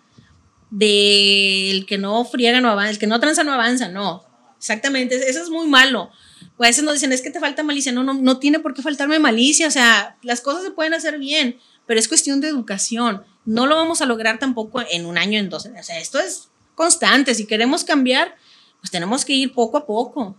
del 0.71 1.87
que 1.87 1.99
no 1.99 2.25
friega 2.25 2.61
no 2.61 2.71
avanza, 2.71 2.93
el 2.93 2.99
que 3.01 3.09
no 3.09 3.19
tranza 3.19 3.43
no 3.43 3.53
avanza. 3.53 3.89
No, 3.89 4.25
exactamente. 4.57 5.17
Eso 5.29 5.43
es 5.43 5.51
muy 5.51 5.67
malo. 5.67 6.13
O 6.57 6.63
a 6.63 6.69
veces 6.69 6.85
nos 6.85 6.95
dicen, 6.95 7.11
es 7.11 7.23
que 7.23 7.33
te 7.33 7.41
falta 7.41 7.65
malicia. 7.65 7.91
No, 7.91 8.05
no, 8.05 8.15
no 8.15 8.39
tiene 8.39 8.61
por 8.61 8.75
qué 8.75 8.83
faltarme 8.83 9.19
malicia. 9.19 9.67
O 9.67 9.73
sea, 9.73 10.19
las 10.23 10.41
cosas 10.41 10.63
se 10.63 10.71
pueden 10.71 10.95
hacer 10.95 11.19
bien, 11.19 11.59
pero 11.85 11.99
es 11.99 12.07
cuestión 12.07 12.41
de 12.41 12.47
educación. 12.47 13.25
No 13.45 13.67
lo 13.67 13.75
vamos 13.75 14.03
a 14.03 14.07
lograr 14.07 14.39
tampoco 14.39 14.85
en 14.89 15.05
un 15.05 15.19
año, 15.19 15.41
en 15.41 15.51
dos. 15.51 15.67
O 15.67 15.83
sea, 15.83 15.99
esto 15.99 16.21
es 16.21 16.50
constante. 16.81 17.35
Si 17.35 17.47
queremos 17.47 17.85
cambiar, 17.85 18.35
pues 18.81 18.91
tenemos 18.91 19.23
que 19.27 19.35
ir 19.35 19.53
poco 19.53 19.77
a 19.77 19.85
poco. 19.85 20.35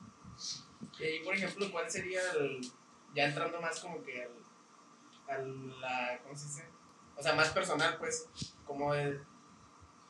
Y, 1.00 1.24
por 1.24 1.36
ejemplo, 1.36 1.72
¿cuál 1.72 1.88
sería 1.88 2.20
el, 2.40 2.62
ya 3.14 3.26
entrando 3.26 3.62
más 3.62 3.80
como 3.80 4.04
que 4.04 4.24
al, 4.24 4.32
al 5.28 5.82
la, 5.82 6.20
¿cómo 6.24 6.36
se 6.36 6.48
dice? 6.48 6.66
O 7.16 7.22
sea, 7.22 7.36
más 7.36 7.50
personal, 7.50 7.96
pues, 8.00 8.28
como 8.66 8.96
el, 8.96 9.24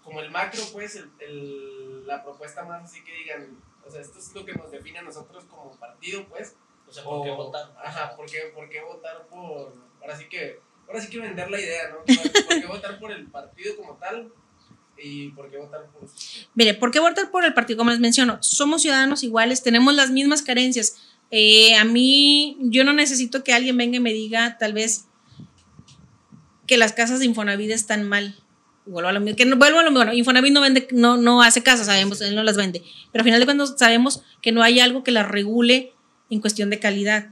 como 0.01 0.21
el 0.21 0.31
macro, 0.31 0.61
pues, 0.71 0.95
el, 0.95 1.11
el, 1.19 2.07
la 2.07 2.23
propuesta 2.23 2.63
más 2.63 2.85
así 2.85 3.03
que 3.03 3.11
digan, 3.11 3.61
o 3.85 3.91
sea, 3.91 3.99
esto 3.99 4.17
es 4.17 4.33
lo 4.33 4.45
que 4.45 4.53
nos 4.53 4.71
define 4.71 4.99
a 4.99 5.03
nosotros 5.03 5.43
como 5.49 5.71
partido, 5.71 6.25
pues. 6.29 6.55
O 6.87 6.93
sea, 6.93 7.03
¿por 7.03 7.25
qué 7.25 7.31
votar? 7.31 7.75
Ajá, 7.83 8.15
¿por 8.15 8.25
qué, 8.25 8.53
¿por 8.55 8.69
qué 8.69 8.81
votar 8.81 9.27
por, 9.27 9.73
ahora 9.99 10.15
sí 10.15 10.29
que, 10.29 10.61
ahora 10.87 11.01
sí 11.01 11.09
que 11.09 11.19
vender 11.19 11.51
la 11.51 11.59
idea, 11.59 11.89
¿no? 11.89 11.97
¿Por 11.97 12.61
qué 12.61 12.67
votar 12.67 12.99
por 13.01 13.11
el 13.11 13.29
partido 13.29 13.75
como 13.75 13.97
tal? 13.97 14.31
¿Y 15.03 15.29
por 15.29 15.49
qué 15.49 15.57
votar 15.57 15.87
por 15.91 16.07
Mire, 16.53 16.73
¿por 16.75 16.91
qué 16.91 16.99
votar 16.99 17.31
por 17.31 17.43
el 17.43 17.53
partido? 17.53 17.77
Como 17.77 17.91
les 17.91 17.99
menciono, 17.99 18.37
somos 18.41 18.81
ciudadanos 18.83 19.23
iguales, 19.23 19.63
tenemos 19.63 19.93
las 19.95 20.11
mismas 20.11 20.41
carencias. 20.41 20.97
Eh, 21.31 21.75
a 21.75 21.85
mí, 21.85 22.57
yo 22.61 22.83
no 22.83 22.93
necesito 22.93 23.43
que 23.43 23.53
alguien 23.53 23.77
venga 23.77 23.97
y 23.97 24.01
me 24.01 24.13
diga, 24.13 24.57
tal 24.57 24.73
vez, 24.73 25.05
que 26.67 26.77
las 26.77 26.93
casas 26.93 27.19
de 27.19 27.25
Infonavit 27.25 27.71
están 27.71 28.03
mal. 28.07 28.35
Vuelvo 28.85 29.09
a 29.09 29.13
lo 29.13 29.21
mismo, 29.21 29.37
que 29.37 29.45
no, 29.45 29.55
vuelvo 29.55 29.79
a 29.79 29.83
lo 29.83 29.91
mismo. 29.91 30.13
Infonavit 30.13 30.53
no 30.53 30.61
vende, 30.61 30.87
no, 30.91 31.17
no 31.17 31.41
hace 31.41 31.63
casas, 31.63 31.87
sabemos, 31.87 32.21
él 32.21 32.35
no 32.35 32.43
las 32.43 32.57
vende. 32.57 32.83
Pero 33.11 33.21
al 33.21 33.25
final 33.25 33.39
de 33.39 33.45
cuentas 33.45 33.75
sabemos 33.77 34.21
que 34.41 34.51
no 34.51 34.61
hay 34.61 34.79
algo 34.79 35.03
que 35.03 35.11
las 35.11 35.27
regule 35.27 35.93
en 36.29 36.41
cuestión 36.41 36.69
de 36.69 36.79
calidad. 36.79 37.29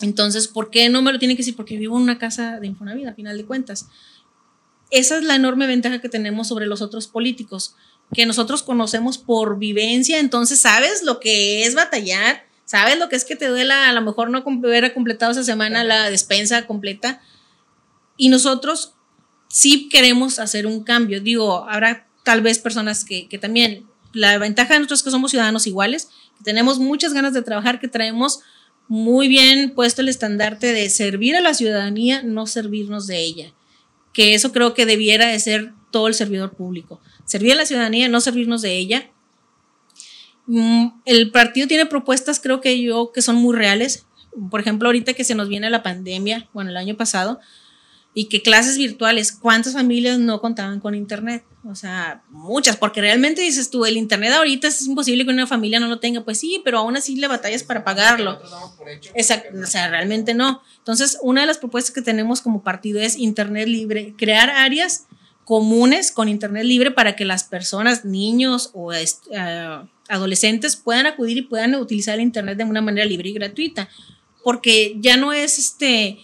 Entonces, 0.00 0.46
¿por 0.46 0.70
qué 0.70 0.88
no 0.88 1.02
me 1.02 1.12
lo 1.12 1.18
tiene 1.18 1.34
que 1.34 1.38
decir? 1.38 1.56
Porque 1.56 1.78
vivo 1.78 1.96
en 1.96 2.02
una 2.02 2.18
casa 2.18 2.60
de 2.60 2.66
Infonavit, 2.66 3.06
a 3.06 3.14
final 3.14 3.36
de 3.36 3.46
cuentas 3.46 3.88
esa 4.90 5.18
es 5.18 5.24
la 5.24 5.34
enorme 5.34 5.66
ventaja 5.66 6.00
que 6.00 6.08
tenemos 6.08 6.48
sobre 6.48 6.66
los 6.66 6.82
otros 6.82 7.08
políticos, 7.08 7.74
que 8.14 8.26
nosotros 8.26 8.62
conocemos 8.62 9.18
por 9.18 9.58
vivencia, 9.58 10.20
entonces 10.20 10.60
sabes 10.60 11.02
lo 11.02 11.18
que 11.18 11.64
es 11.64 11.74
batallar, 11.74 12.44
sabes 12.64 12.98
lo 12.98 13.08
que 13.08 13.16
es 13.16 13.24
que 13.24 13.36
te 13.36 13.48
duela 13.48 13.88
a 13.88 13.92
lo 13.92 14.00
mejor 14.00 14.30
no 14.30 14.44
haber 14.64 14.94
completado 14.94 15.32
esa 15.32 15.42
semana 15.42 15.84
la 15.84 16.10
despensa 16.10 16.66
completa, 16.66 17.20
y 18.16 18.28
nosotros 18.28 18.94
sí 19.48 19.88
queremos 19.88 20.38
hacer 20.38 20.66
un 20.66 20.82
cambio. 20.82 21.20
Digo, 21.20 21.68
habrá 21.68 22.06
tal 22.24 22.40
vez 22.40 22.58
personas 22.58 23.04
que, 23.04 23.28
que 23.28 23.38
también, 23.38 23.86
la 24.12 24.38
ventaja 24.38 24.74
de 24.74 24.80
nosotros 24.80 25.00
es 25.00 25.04
que 25.04 25.10
somos 25.10 25.30
ciudadanos 25.30 25.66
iguales, 25.66 26.08
que 26.38 26.44
tenemos 26.44 26.78
muchas 26.78 27.12
ganas 27.12 27.34
de 27.34 27.42
trabajar, 27.42 27.80
que 27.80 27.88
traemos 27.88 28.40
muy 28.88 29.28
bien 29.28 29.74
puesto 29.74 30.00
el 30.00 30.08
estandarte 30.08 30.72
de 30.72 30.88
servir 30.88 31.36
a 31.36 31.40
la 31.40 31.54
ciudadanía, 31.54 32.22
no 32.22 32.46
servirnos 32.46 33.06
de 33.06 33.20
ella. 33.20 33.52
Que 34.16 34.32
eso 34.32 34.50
creo 34.50 34.72
que 34.72 34.86
debiera 34.86 35.26
de 35.26 35.38
ser 35.38 35.74
todo 35.90 36.08
el 36.08 36.14
servidor 36.14 36.56
público. 36.56 37.02
Servir 37.26 37.52
a 37.52 37.56
la 37.56 37.66
ciudadanía, 37.66 38.08
no 38.08 38.22
servirnos 38.22 38.62
de 38.62 38.78
ella. 38.78 39.10
Mm, 40.46 40.86
El 41.04 41.30
partido 41.30 41.68
tiene 41.68 41.84
propuestas, 41.84 42.40
creo 42.40 42.62
que 42.62 42.80
yo, 42.80 43.12
que 43.12 43.20
son 43.20 43.36
muy 43.36 43.54
reales. 43.54 44.06
Por 44.50 44.60
ejemplo, 44.60 44.88
ahorita 44.88 45.12
que 45.12 45.22
se 45.22 45.34
nos 45.34 45.50
viene 45.50 45.68
la 45.68 45.82
pandemia, 45.82 46.48
bueno, 46.54 46.70
el 46.70 46.78
año 46.78 46.96
pasado, 46.96 47.40
y 48.18 48.30
que 48.30 48.40
clases 48.40 48.78
virtuales, 48.78 49.30
¿cuántas 49.30 49.74
familias 49.74 50.18
no 50.18 50.40
contaban 50.40 50.80
con 50.80 50.94
internet? 50.94 51.44
O 51.68 51.74
sea, 51.74 52.22
muchas, 52.30 52.78
porque 52.78 53.02
realmente 53.02 53.42
dices 53.42 53.68
tú, 53.68 53.84
el 53.84 53.98
internet 53.98 54.32
ahorita 54.32 54.68
es 54.68 54.86
imposible 54.86 55.26
que 55.26 55.32
una 55.32 55.46
familia 55.46 55.80
no 55.80 55.86
lo 55.86 55.98
tenga, 55.98 56.24
pues 56.24 56.40
sí, 56.40 56.62
pero 56.64 56.78
aún 56.78 56.96
así 56.96 57.16
le 57.16 57.28
batallas 57.28 57.62
para 57.62 57.84
pagarlo. 57.84 58.40
Exacto, 59.14 59.50
o 59.62 59.66
sea, 59.66 59.90
realmente 59.90 60.32
no. 60.32 60.62
Entonces, 60.78 61.18
una 61.20 61.42
de 61.42 61.46
las 61.46 61.58
propuestas 61.58 61.94
que 61.94 62.00
tenemos 62.00 62.40
como 62.40 62.62
partido 62.62 63.00
es 63.00 63.18
Internet 63.18 63.68
libre, 63.68 64.14
crear 64.16 64.48
áreas 64.48 65.04
comunes 65.44 66.10
con 66.10 66.30
Internet 66.30 66.64
libre 66.64 66.92
para 66.92 67.16
que 67.16 67.26
las 67.26 67.44
personas, 67.44 68.06
niños 68.06 68.70
o 68.72 68.92
ah, 69.36 69.86
adolescentes 70.08 70.76
puedan 70.76 71.04
acudir 71.04 71.36
y 71.36 71.42
puedan 71.42 71.74
utilizar 71.74 72.14
el 72.14 72.22
Internet 72.22 72.56
de 72.56 72.64
una 72.64 72.80
manera 72.80 73.06
libre 73.06 73.28
y 73.28 73.34
gratuita, 73.34 73.90
porque 74.42 74.96
ya 75.00 75.18
no 75.18 75.34
es 75.34 75.58
este 75.58 76.18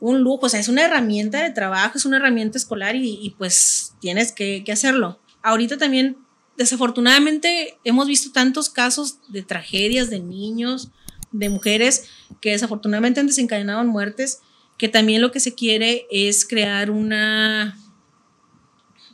un 0.00 0.20
lujo, 0.20 0.46
o 0.46 0.48
sea, 0.48 0.60
es 0.60 0.68
una 0.68 0.84
herramienta 0.84 1.42
de 1.42 1.50
trabajo, 1.50 1.96
es 1.96 2.04
una 2.04 2.18
herramienta 2.18 2.58
escolar 2.58 2.96
y, 2.96 3.18
y, 3.22 3.30
pues 3.30 3.94
tienes 4.00 4.32
que, 4.32 4.62
que 4.64 4.72
hacerlo. 4.72 5.18
Ahorita 5.42 5.78
también, 5.78 6.16
desafortunadamente, 6.56 7.78
hemos 7.84 8.06
visto 8.06 8.32
tantos 8.32 8.68
casos 8.70 9.18
de 9.28 9.42
tragedias 9.42 10.10
de 10.10 10.20
niños, 10.20 10.90
de 11.32 11.48
mujeres 11.48 12.08
que 12.40 12.50
desafortunadamente 12.50 13.20
han 13.20 13.26
desencadenado 13.26 13.80
en 13.80 13.88
muertes, 13.88 14.40
que 14.78 14.88
también 14.88 15.22
lo 15.22 15.32
que 15.32 15.40
se 15.40 15.54
quiere 15.54 16.06
es 16.10 16.46
crear 16.46 16.90
una, 16.90 17.78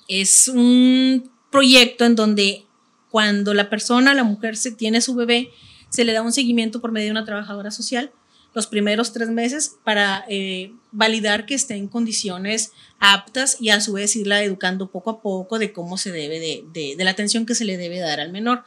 es 0.09 0.49
un 0.49 1.31
proyecto 1.51 2.05
en 2.05 2.17
donde 2.17 2.67
cuando 3.11 3.55
la 3.55 3.71
persona, 3.71 4.15
la 4.15 4.25
mujer, 4.25 4.57
se 4.57 4.73
tiene 4.73 5.01
su 5.01 5.15
bebé, 5.15 5.51
se 5.89 6.05
le 6.05 6.13
da 6.13 6.23
un 6.23 6.33
seguimiento 6.33 6.81
por 6.81 6.93
medio 6.93 7.07
de 7.07 7.13
una 7.13 7.25
trabajadora 7.25 7.71
social 7.71 8.13
los 8.55 8.67
primeros 8.67 9.13
tres 9.13 9.29
meses 9.29 9.77
para 9.85 10.25
eh, 10.29 10.73
validar 10.93 11.47
que 11.47 11.55
esté 11.55 11.75
en 11.75 11.89
condiciones 11.89 12.73
aptas 12.99 13.57
y 13.61 13.71
a 13.71 13.81
su 13.81 13.93
vez 13.93 14.17
irla 14.17 14.43
educando 14.43 14.91
poco 14.91 15.11
a 15.11 15.23
poco 15.23 15.59
de 15.59 15.73
cómo 15.73 15.97
se 15.97 16.11
debe, 16.11 16.41
de, 16.41 16.97
de, 16.97 17.05
la 17.05 17.11
atención 17.11 17.47
que 17.47 17.55
se 17.55 17.65
le 17.65 17.77
debe 17.77 18.01
dar 18.01 18.21
al 18.21 18.33
menor. 18.33 18.65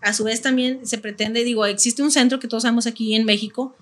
A 0.00 0.12
su 0.12 0.24
vez 0.24 0.42
también 0.42 0.86
se 0.86 0.98
pretende, 0.98 1.44
digo, 1.44 1.64
existe 1.64 2.02
un 2.02 2.10
centro 2.10 2.40
que 2.40 2.48
todos 2.48 2.64
sabemos 2.64 2.86
aquí 2.86 3.14
en 3.14 3.24
México, 3.24 3.74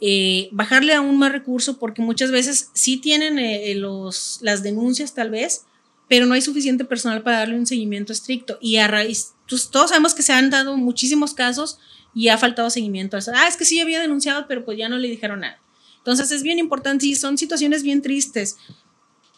eh, 0.00 0.48
bajarle 0.50 0.94
aún 0.94 1.16
más 1.16 1.30
recurso 1.30 1.78
porque 1.78 2.02
muchas 2.02 2.32
veces 2.32 2.70
sí 2.72 2.96
tienen 2.96 3.38
eh, 3.38 3.74
los, 3.76 4.38
las 4.42 4.64
denuncias 4.64 5.14
tal 5.14 5.30
vez, 5.30 5.64
pero 6.08 6.26
no 6.26 6.34
hay 6.34 6.42
suficiente 6.42 6.84
personal 6.84 7.22
para 7.22 7.38
darle 7.38 7.56
un 7.56 7.66
seguimiento 7.66 8.12
estricto. 8.12 8.58
Y 8.60 8.78
a 8.78 8.88
raíz, 8.88 9.34
pues, 9.48 9.68
todos 9.70 9.90
sabemos 9.90 10.14
que 10.14 10.22
se 10.22 10.32
han 10.32 10.50
dado 10.50 10.76
muchísimos 10.76 11.34
casos 11.34 11.78
y 12.14 12.28
ha 12.28 12.38
faltado 12.38 12.70
seguimiento. 12.70 13.18
Ah, 13.34 13.48
es 13.48 13.56
que 13.56 13.64
sí 13.64 13.80
había 13.80 14.00
denunciado, 14.00 14.46
pero 14.48 14.64
pues 14.64 14.78
ya 14.78 14.88
no 14.88 14.98
le 14.98 15.08
dijeron 15.08 15.40
nada. 15.40 15.58
Entonces 15.98 16.30
es 16.32 16.42
bien 16.42 16.58
importante 16.58 17.06
y 17.06 17.14
son 17.14 17.38
situaciones 17.38 17.82
bien 17.82 18.02
tristes. 18.02 18.56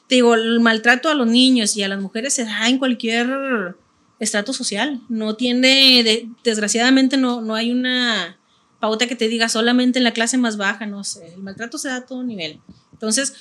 Te 0.08 0.16
digo, 0.16 0.34
el 0.34 0.60
maltrato 0.60 1.08
a 1.08 1.14
los 1.14 1.26
niños 1.26 1.76
y 1.76 1.82
a 1.82 1.88
las 1.88 2.00
mujeres 2.00 2.34
se 2.34 2.44
da 2.44 2.68
en 2.68 2.78
cualquier 2.78 3.76
estrato 4.18 4.52
social. 4.52 5.00
No 5.08 5.36
tiene, 5.36 6.02
de, 6.02 6.28
desgraciadamente 6.42 7.16
no, 7.16 7.40
no 7.40 7.54
hay 7.54 7.70
una 7.70 8.38
pauta 8.80 9.06
que 9.06 9.16
te 9.16 9.28
diga 9.28 9.48
solamente 9.48 9.98
en 9.98 10.04
la 10.04 10.12
clase 10.12 10.36
más 10.36 10.56
baja, 10.56 10.86
no 10.86 11.04
sé. 11.04 11.34
El 11.34 11.42
maltrato 11.42 11.78
se 11.78 11.88
da 11.88 11.96
a 11.96 12.06
todo 12.06 12.22
nivel. 12.22 12.60
Entonces, 12.92 13.34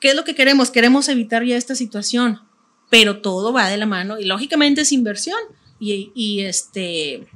¿qué 0.00 0.10
es 0.10 0.14
lo 0.14 0.24
que 0.24 0.34
queremos? 0.34 0.70
Queremos 0.70 1.08
evitar 1.08 1.44
ya 1.44 1.56
esta 1.56 1.74
situación, 1.74 2.40
pero 2.90 3.20
todo 3.20 3.52
va 3.52 3.68
de 3.68 3.76
la 3.76 3.86
mano 3.86 4.18
y 4.18 4.24
lógicamente 4.24 4.80
es 4.80 4.92
inversión 4.92 5.38
y, 5.78 6.10
y 6.14 6.40
este 6.40 7.28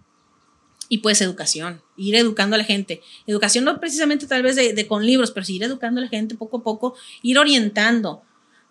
y 0.92 0.98
pues 0.98 1.22
educación, 1.22 1.81
ir 1.96 2.14
educando 2.16 2.55
a 2.55 2.59
la 2.59 2.64
gente. 2.64 3.00
Educación 3.26 3.64
no 3.64 3.81
precisamente 3.81 4.26
tal 4.26 4.42
vez 4.42 4.57
de, 4.57 4.87
con 4.87 5.07
libros, 5.07 5.31
pero 5.31 5.42
sí 5.46 5.57
ir 5.57 5.62
educando 5.62 6.02
a 6.02 6.05
la 6.05 6.11
gente 6.11 6.35
poco 6.35 6.59
a 6.59 6.62
poco, 6.62 6.94
ir 7.22 7.38
orientando. 7.38 8.22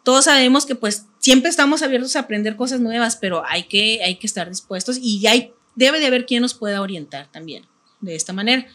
Todos 0.04 0.26
sabemos 0.26 0.68
que 0.68 0.76
pues 0.76 1.08
siempre 1.18 1.50
estamos 1.50 1.82
abiertos 1.82 2.16
a 2.16 2.20
aprender 2.20 2.56
cosas 2.56 2.80
nuevas, 2.80 3.16
pero 3.16 3.44
hay 3.48 3.64
que, 3.64 4.04
hay 4.04 4.20
que 4.20 4.28
estar 4.28 4.48
dispuestos 4.48 5.00
y 5.02 5.26
hay, 5.26 5.52
debe 5.74 6.00
de 6.00 6.06
haber 6.06 6.28
quien 6.28 6.44
nos 6.44 6.54
pueda 6.54 6.84
orientar 6.84 7.28
también 7.32 7.66
de 8.02 8.14
esta 8.14 8.34
manera. 8.34 8.68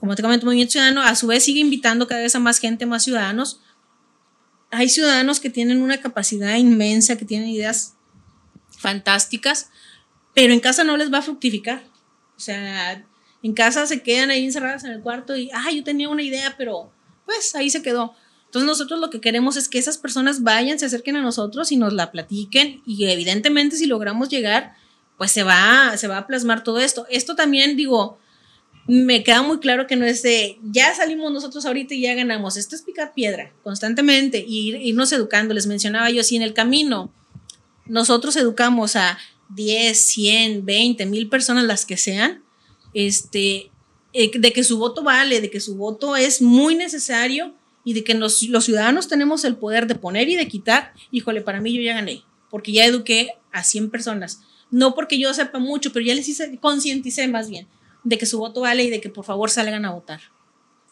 Como 0.00 0.16
te 0.16 0.22
comento, 0.22 0.46
Movimiento 0.46 0.72
Ciudadano 0.72 1.02
a 1.02 1.14
su 1.14 1.28
vez 1.28 1.44
sigue 1.44 1.60
invitando 1.60 2.08
cada 2.08 2.22
vez 2.22 2.34
a 2.34 2.40
más 2.40 2.58
gente, 2.58 2.84
más 2.84 3.04
ciudadanos. 3.04 3.60
Hay 4.72 4.88
ciudadanos 4.88 5.38
que 5.38 5.50
tienen 5.50 5.82
una 5.82 6.00
capacidad 6.00 6.56
inmensa, 6.56 7.16
que 7.16 7.26
tienen 7.26 7.48
ideas 7.48 7.94
fantásticas, 8.76 9.70
pero 10.34 10.52
en 10.52 10.58
casa 10.58 10.82
no 10.82 10.96
les 10.96 11.12
va 11.12 11.18
a 11.18 11.22
fructificar. 11.22 11.91
Sea, 12.42 13.04
en 13.42 13.54
casa 13.54 13.86
se 13.86 14.02
quedan 14.02 14.30
ahí 14.30 14.44
encerradas 14.44 14.84
en 14.84 14.92
el 14.92 15.00
cuarto 15.00 15.36
y, 15.36 15.50
ah, 15.52 15.70
yo 15.72 15.84
tenía 15.84 16.08
una 16.08 16.22
idea, 16.22 16.54
pero 16.56 16.92
pues 17.24 17.54
ahí 17.54 17.70
se 17.70 17.82
quedó. 17.82 18.14
Entonces 18.46 18.66
nosotros 18.66 19.00
lo 19.00 19.10
que 19.10 19.20
queremos 19.20 19.56
es 19.56 19.68
que 19.68 19.78
esas 19.78 19.96
personas 19.96 20.42
vayan, 20.42 20.78
se 20.78 20.86
acerquen 20.86 21.16
a 21.16 21.22
nosotros 21.22 21.72
y 21.72 21.76
nos 21.76 21.92
la 21.92 22.10
platiquen 22.10 22.82
y 22.84 23.06
evidentemente 23.06 23.76
si 23.76 23.86
logramos 23.86 24.28
llegar, 24.28 24.74
pues 25.16 25.32
se 25.32 25.42
va, 25.42 25.96
se 25.96 26.08
va 26.08 26.18
a 26.18 26.26
plasmar 26.26 26.62
todo 26.62 26.78
esto. 26.78 27.06
Esto 27.08 27.34
también, 27.34 27.76
digo, 27.76 28.18
me 28.86 29.22
queda 29.22 29.42
muy 29.42 29.58
claro 29.60 29.86
que 29.86 29.96
no 29.96 30.04
es 30.04 30.22
de, 30.22 30.58
ya 30.62 30.94
salimos 30.94 31.32
nosotros 31.32 31.64
ahorita 31.64 31.94
y 31.94 32.02
ya 32.02 32.14
ganamos. 32.14 32.56
Esto 32.56 32.76
es 32.76 32.82
picar 32.82 33.14
piedra 33.14 33.52
constantemente 33.62 34.44
y 34.46 34.68
ir, 34.68 34.76
irnos 34.82 35.12
educando. 35.12 35.54
Les 35.54 35.66
mencionaba 35.66 36.10
yo, 36.10 36.22
si 36.22 36.36
en 36.36 36.42
el 36.42 36.52
camino 36.52 37.12
nosotros 37.86 38.36
educamos 38.36 38.96
a 38.96 39.18
10, 39.54 40.06
100, 40.06 40.64
20, 40.64 41.06
mil 41.06 41.28
personas, 41.28 41.64
las 41.64 41.86
que 41.86 41.96
sean, 41.96 42.42
este, 42.94 43.70
eh, 44.12 44.30
de 44.38 44.52
que 44.52 44.64
su 44.64 44.78
voto 44.78 45.02
vale, 45.02 45.40
de 45.40 45.50
que 45.50 45.60
su 45.60 45.76
voto 45.76 46.16
es 46.16 46.42
muy 46.42 46.74
necesario 46.74 47.54
y 47.84 47.94
de 47.94 48.04
que 48.04 48.14
nos, 48.14 48.42
los 48.42 48.64
ciudadanos 48.64 49.08
tenemos 49.08 49.44
el 49.44 49.56
poder 49.56 49.86
de 49.86 49.94
poner 49.94 50.28
y 50.28 50.36
de 50.36 50.48
quitar, 50.48 50.92
híjole, 51.10 51.40
para 51.40 51.60
mí 51.60 51.72
yo 51.72 51.82
ya 51.82 51.94
gané, 51.94 52.22
porque 52.50 52.72
ya 52.72 52.84
eduqué 52.84 53.34
a 53.50 53.64
100 53.64 53.90
personas. 53.90 54.40
No 54.70 54.94
porque 54.94 55.18
yo 55.18 55.32
sepa 55.34 55.58
mucho, 55.58 55.92
pero 55.92 56.04
ya 56.04 56.14
les 56.14 56.28
hice, 56.28 56.58
concienticé 56.58 57.28
más 57.28 57.48
bien 57.48 57.68
de 58.04 58.18
que 58.18 58.26
su 58.26 58.38
voto 58.38 58.62
vale 58.62 58.84
y 58.84 58.90
de 58.90 59.00
que 59.00 59.10
por 59.10 59.24
favor 59.24 59.50
salgan 59.50 59.84
a 59.84 59.92
votar. 59.92 60.20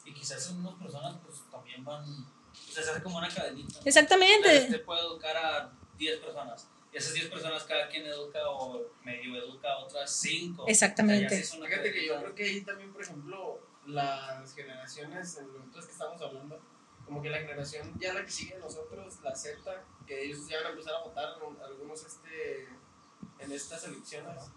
Y 0.05 0.12
quizás 0.12 0.51
unas 0.51 0.75
personas 0.75 1.16
pues 1.25 1.38
también 1.51 1.85
van, 1.85 2.05
o 2.05 2.73
sea, 2.73 2.83
se 2.83 2.90
hace 2.90 3.03
como 3.03 3.18
una 3.18 3.29
cadenita. 3.29 3.81
Exactamente. 3.85 4.57
Este 4.57 4.79
puede 4.81 5.01
educar 5.01 5.37
a 5.37 5.73
10 5.99 6.18
personas. 6.20 6.66
Y 6.92 6.96
esas 6.96 7.14
10 7.14 7.29
personas 7.29 7.64
cada 7.64 7.88
quien 7.88 8.05
educa 8.07 8.40
o 8.48 8.85
medio 9.05 9.37
educa 9.37 9.72
a 9.72 9.79
otras 9.79 10.11
5. 10.11 10.64
Exactamente. 10.66 11.40
O 11.40 11.44
sea, 11.44 11.66
Fíjate 11.66 11.92
que 11.92 12.07
yo 12.07 12.18
creo 12.18 12.35
que 12.35 12.44
ahí 12.44 12.61
también, 12.62 12.92
por 12.92 13.03
ejemplo, 13.03 13.61
las 13.87 14.55
generaciones, 14.55 15.38
en 15.38 15.48
los 15.72 15.87
que 15.87 15.92
estamos 15.92 16.20
hablando, 16.20 16.61
como 17.05 17.22
que 17.22 17.31
la 17.31 17.38
generación 17.38 17.92
ya 17.98 18.12
la 18.12 18.24
que 18.24 18.31
sigue 18.31 18.55
de 18.55 18.61
nosotros, 18.61 19.20
la 19.22 19.35
Z, 19.35 19.85
que 20.07 20.24
ellos 20.24 20.48
ya 20.48 20.59
van 20.59 20.66
a 20.66 20.70
empezar 20.70 20.94
a 20.94 21.05
votar 21.05 21.35
algunos 21.64 22.05
este, 22.05 22.68
en 23.38 23.53
estas 23.53 23.85
elecciones. 23.85 24.50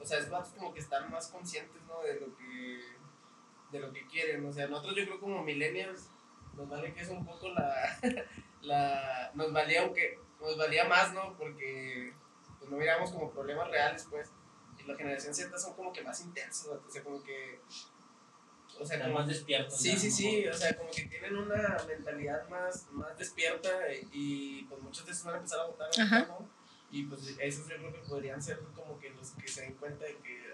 O 0.00 0.06
sea, 0.06 0.18
es 0.18 0.30
más 0.30 0.48
como 0.50 0.72
que 0.72 0.80
están 0.80 1.10
más 1.10 1.28
conscientes, 1.28 1.82
¿no? 1.86 2.00
De 2.02 2.20
lo 2.20 2.36
que, 2.36 2.80
de 3.72 3.80
lo 3.80 3.92
que 3.92 4.06
quieren. 4.06 4.44
O 4.46 4.52
sea, 4.52 4.68
nosotros 4.68 4.96
yo 4.96 5.04
creo 5.04 5.20
como 5.20 5.42
millennials, 5.42 6.10
nos 6.54 6.68
vale 6.68 6.94
que 6.94 7.02
es 7.02 7.08
un 7.08 7.24
poco 7.24 7.48
la, 7.50 7.98
la 8.62 9.30
nos 9.34 9.52
valía 9.52 9.82
aunque 9.82 10.18
nos 10.46 10.56
valía 10.56 10.84
más, 10.84 11.12
¿no? 11.12 11.36
Porque 11.36 12.12
pues, 12.58 12.70
no 12.70 12.76
miramos 12.76 13.10
como 13.10 13.30
problemas 13.30 13.68
reales, 13.68 14.06
pues. 14.08 14.30
Y 14.78 14.84
la 14.84 14.96
generación 14.96 15.34
Z 15.34 15.58
son 15.58 15.74
como 15.74 15.92
que 15.92 16.02
más 16.02 16.20
intensos, 16.20 16.80
o 16.86 16.90
sea, 16.90 17.02
como 17.02 17.22
que... 17.22 17.60
O 18.78 18.84
sea, 18.84 18.96
Están 18.96 19.10
como, 19.10 19.20
más 19.20 19.28
despiertos. 19.28 19.78
Sí, 19.78 19.92
ya, 19.92 19.98
sí, 19.98 20.08
¿no? 20.08 20.14
sí, 20.14 20.48
o 20.48 20.54
sea, 20.54 20.76
como 20.76 20.90
que 20.90 21.04
tienen 21.04 21.36
una 21.36 21.76
mentalidad 21.88 22.46
más, 22.48 22.90
más 22.92 23.16
despierta 23.16 23.70
y 24.12 24.64
pues 24.64 24.82
muchos 24.82 25.06
de 25.06 25.12
esos 25.12 25.24
van 25.24 25.34
a 25.34 25.38
empezar 25.38 25.60
a 25.60 25.66
votar, 25.66 25.88
Ajá. 25.98 26.26
¿no? 26.26 26.48
Y 26.90 27.04
pues 27.04 27.36
esos 27.38 27.68
yo 27.68 27.76
creo 27.76 27.92
que 27.92 28.00
podrían 28.00 28.40
ser 28.42 28.60
como 28.74 28.98
que 28.98 29.10
los 29.10 29.30
que 29.30 29.48
se 29.48 29.62
den 29.62 29.74
cuenta 29.74 30.04
de 30.04 30.16
que, 30.18 30.45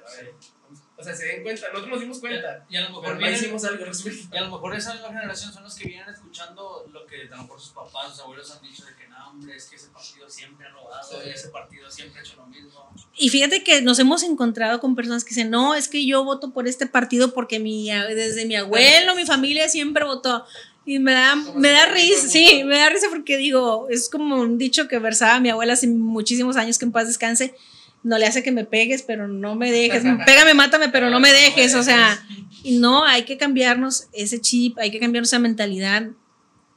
o 0.97 1.03
sea, 1.05 1.15
se 1.17 1.27
den 1.27 1.43
cuenta, 1.43 1.67
nosotros 1.69 1.88
nos 1.91 2.01
dimos 2.01 2.19
cuenta, 2.21 2.65
Y 2.71 2.77
a 2.77 2.83
lo 2.83 2.88
mejor 2.91 3.05
pero 3.05 3.19
vienen- 3.19 3.35
hicimos 3.38 3.65
algo. 3.65 3.85
Y 4.33 4.37
a 4.37 4.41
lo 4.43 4.51
mejor 4.53 4.75
esa 4.77 4.95
nueva 4.95 5.09
generación 5.09 5.53
son 5.53 5.65
los 5.65 5.75
que 5.75 5.88
vienen 5.88 6.09
escuchando 6.09 6.87
lo 6.93 7.05
que 7.07 7.23
a 7.31 7.37
lo 7.37 7.43
mejor 7.43 7.61
sus 7.61 7.71
papás, 7.73 8.11
sus 8.12 8.21
abuelos 8.21 8.51
han 8.53 8.62
dicho 8.62 8.85
de 8.85 8.95
que 8.95 9.09
no, 9.09 9.31
hombre, 9.31 9.57
es 9.57 9.65
que 9.67 9.77
ese 9.77 9.88
partido 9.88 10.29
siempre 10.31 10.67
ha 10.67 10.71
robado, 10.71 11.09
Sí. 11.11 11.29
y 11.29 11.31
ese 11.31 11.49
partido 11.49 11.91
siempre 11.91 12.21
ha 12.21 12.23
hecho 12.23 12.37
lo 12.37 12.47
mismo. 12.47 12.88
Y 13.17 13.29
fíjate 13.31 13.65
que 13.65 13.83
nos 13.83 13.99
hemos 13.99 14.23
encontrado 14.23 14.79
con 14.81 14.95
personas 14.95 15.25
que 15.25 15.31
dicen, 15.31 15.51
no, 15.51 15.75
es 15.75 15.88
que 15.88 16.07
yo 16.07 16.23
voto 16.25 16.53
por 16.53 16.69
este 16.69 16.87
partido 16.87 17.35
porque 17.35 17.59
mi, 17.59 17.91
desde 17.91 18.47
mi 18.47 18.55
abuelo, 18.57 19.15
mi 19.17 19.27
familia 19.27 19.69
siempre 19.69 20.05
votó. 20.05 20.45
Y 20.85 20.99
me 20.99 21.12
da, 21.12 21.37
me 21.37 21.71
da 21.71 21.87
risa, 21.87 22.29
sí, 22.29 22.62
me 22.65 22.77
da 22.79 22.88
risa 22.91 23.07
porque 23.09 23.37
digo, 23.37 23.87
es 23.88 24.09
como 24.09 24.37
un 24.41 24.59
dicho 24.59 24.88
que 24.88 24.99
versaba 24.99 25.38
mi 25.38 25.49
abuela 25.49 25.75
hace 25.75 25.87
muchísimos 25.87 26.57
años 26.57 26.77
que 26.79 26.85
en 26.85 26.93
paz 26.93 27.07
descanse. 27.07 27.55
No 28.03 28.19
le 28.19 28.27
hace 28.27 28.43
que 28.43 28.51
me 28.53 28.65
pegues, 28.65 29.03
pero 29.03 29.29
no 29.29 29.55
me 29.55 29.71
dejes. 29.71 30.03
Pégame, 30.27 30.55
mátame, 30.55 30.88
pero 30.88 31.09
no 31.11 31.21
me 31.21 31.33
dejes. 31.33 31.75
O 31.75 31.83
sea, 31.85 32.19
no, 32.65 33.05
hay 33.05 33.23
que 33.25 33.37
cambiarnos 33.37 34.09
ese 34.12 34.41
chip, 34.41 34.77
hay 34.79 34.91
que 34.91 34.99
cambiarnos 34.99 35.29
esa 35.29 35.38
mentalidad. 35.38 36.09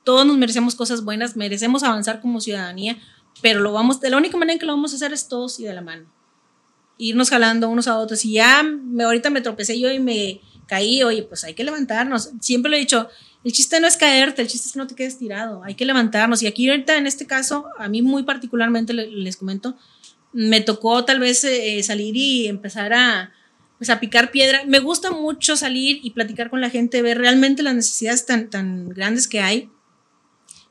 Todos 0.04 0.26
nos 0.28 0.38
merecemos 0.38 0.76
cosas 0.76 1.04
buenas, 1.04 1.36
merecemos 1.36 1.82
avanzar 1.84 2.22
como 2.22 2.40
ciudadanía, 2.42 2.98
pero 3.42 3.60
lo 3.60 3.72
vamos, 3.74 4.00
de 4.02 4.12
la 4.12 4.18
única 4.18 4.38
manera 4.38 4.54
en 4.54 4.60
que 4.60 4.68
lo 4.68 4.74
vamos 4.74 4.94
a 4.94 4.98
hacer 4.98 5.14
es 5.14 5.28
todos 5.28 5.60
y 5.60 5.64
de 5.64 5.74
la 5.74 5.82
mano. 5.82 6.06
Irnos 6.98 7.30
jalando 7.30 7.68
unos 7.70 7.88
a 7.88 7.98
otros. 7.98 8.24
Y 8.24 8.34
ya 8.34 8.62
me, 8.64 9.04
ahorita 9.04 9.30
me 9.32 9.42
tropecé 9.42 9.80
yo 9.80 9.92
y 9.92 10.00
me 10.00 10.42
caí, 10.68 11.02
oye, 11.04 11.24
pues 11.24 11.44
hay 11.44 11.54
que 11.56 11.64
levantarnos. 11.64 12.30
Siempre 12.40 12.70
lo 12.70 12.78
he 12.78 12.80
dicho, 12.80 13.10
el 13.44 13.52
chiste 13.52 13.80
no 13.80 13.88
es 13.88 13.98
caerte, 13.98 14.42
el 14.44 14.48
chiste 14.48 14.68
es 14.68 14.74
que 14.74 14.80
no 14.80 14.88
te 14.88 14.96
quedes 14.96 15.18
tirado, 15.18 15.64
hay 15.64 15.74
que 15.76 15.86
levantarnos. 15.86 16.42
Y 16.44 16.48
aquí 16.48 16.70
ahorita 16.70 16.98
en 16.98 17.08
este 17.08 17.26
caso, 17.28 17.66
a 17.78 17.90
mí 17.90 18.02
muy 18.04 18.24
particularmente 18.24 18.94
le- 18.94 19.08
les 19.12 19.36
comento, 19.38 19.76
me 20.36 20.60
tocó 20.60 21.06
tal 21.06 21.22
vez 21.22 21.46
eh, 21.46 21.82
salir 21.82 22.18
y 22.18 22.48
empezar 22.48 22.92
a, 22.94 23.32
pues, 23.78 23.90
a 23.90 24.02
picar 24.02 24.32
piedra. 24.32 24.66
Me 24.66 24.80
gusta 24.80 25.12
mucho 25.12 25.56
salir 25.56 26.02
y 26.04 26.12
platicar 26.12 26.50
con 26.50 26.60
la 26.60 26.70
gente, 26.70 27.02
ver 27.02 27.18
realmente 27.18 27.64
las 27.64 27.74
necesidades 27.74 28.26
tan, 28.26 28.50
tan 28.50 28.90
grandes 28.90 29.30
que 29.30 29.40
hay, 29.40 29.70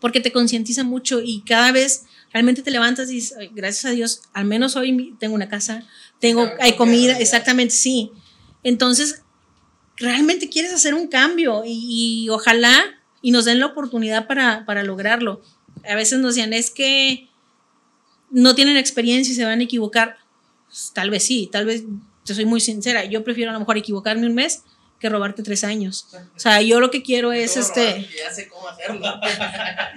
porque 0.01 0.21
te 0.21 0.33
concientiza 0.33 0.85
mucho 0.85 1.23
y 1.25 1.41
cada 1.47 1.73
vez 1.73 2.05
realmente 2.31 2.61
te 2.61 2.71
levantas 2.71 3.11
y 3.11 3.15
dices, 3.15 3.39
"Ay, 3.39 3.51
gracias 3.55 3.87
a 3.87 3.95
Dios, 3.95 4.21
al 4.35 4.45
menos 4.45 4.77
hoy 4.77 5.17
tengo 5.19 5.35
una 5.35 5.49
casa, 5.49 5.83
tengo, 6.21 6.43
hay 6.61 6.73
comida, 6.77 6.77
comida. 6.77 7.19
exactamente, 7.19 7.73
sí. 7.75 8.11
Entonces, 8.65 9.23
realmente 9.97 10.51
quieres 10.51 10.75
hacer 10.75 10.93
un 10.93 11.07
cambio 11.09 11.63
y, 11.65 12.25
y 12.25 12.29
ojalá 12.29 12.85
y 13.23 13.31
nos 13.31 13.47
den 13.47 13.61
la 13.61 13.67
oportunidad 13.67 14.27
para, 14.27 14.67
para 14.67 14.83
lograrlo. 14.83 15.41
A 15.89 15.95
veces 15.95 16.19
nos 16.19 16.35
decían, 16.35 16.53
es 16.53 16.71
que 16.71 17.31
no 18.35 18.55
tienen 18.55 18.77
experiencia 18.77 19.33
y 19.33 19.35
se 19.37 19.45
van 19.45 19.61
a 19.61 19.65
equivocar. 19.65 20.17
Pues, 20.69 20.91
tal 20.95 21.09
vez 21.11 21.25
sí, 21.25 21.49
tal 21.51 21.65
vez, 21.67 21.85
te 22.25 22.35
soy 22.35 22.45
muy 22.45 22.61
sincera, 22.61 23.05
yo 23.05 23.25
prefiero 23.25 23.51
a 23.51 23.55
lo 23.55 23.61
mejor 23.61 23.77
equivocarme 23.79 24.27
un 24.27 24.35
mes 24.35 24.63
que 25.01 25.09
robarte 25.11 25.43
tres 25.43 25.65
años. 25.65 26.07
O 26.35 26.39
sea, 26.41 26.63
yo 26.63 26.81
lo 26.81 26.91
que 26.91 27.03
quiero 27.03 27.33
es 27.33 27.57
este... 27.59 28.09
Ya 28.17 28.33
sé 28.33 28.49
cómo 28.49 28.69
hacerlo. 28.69 29.07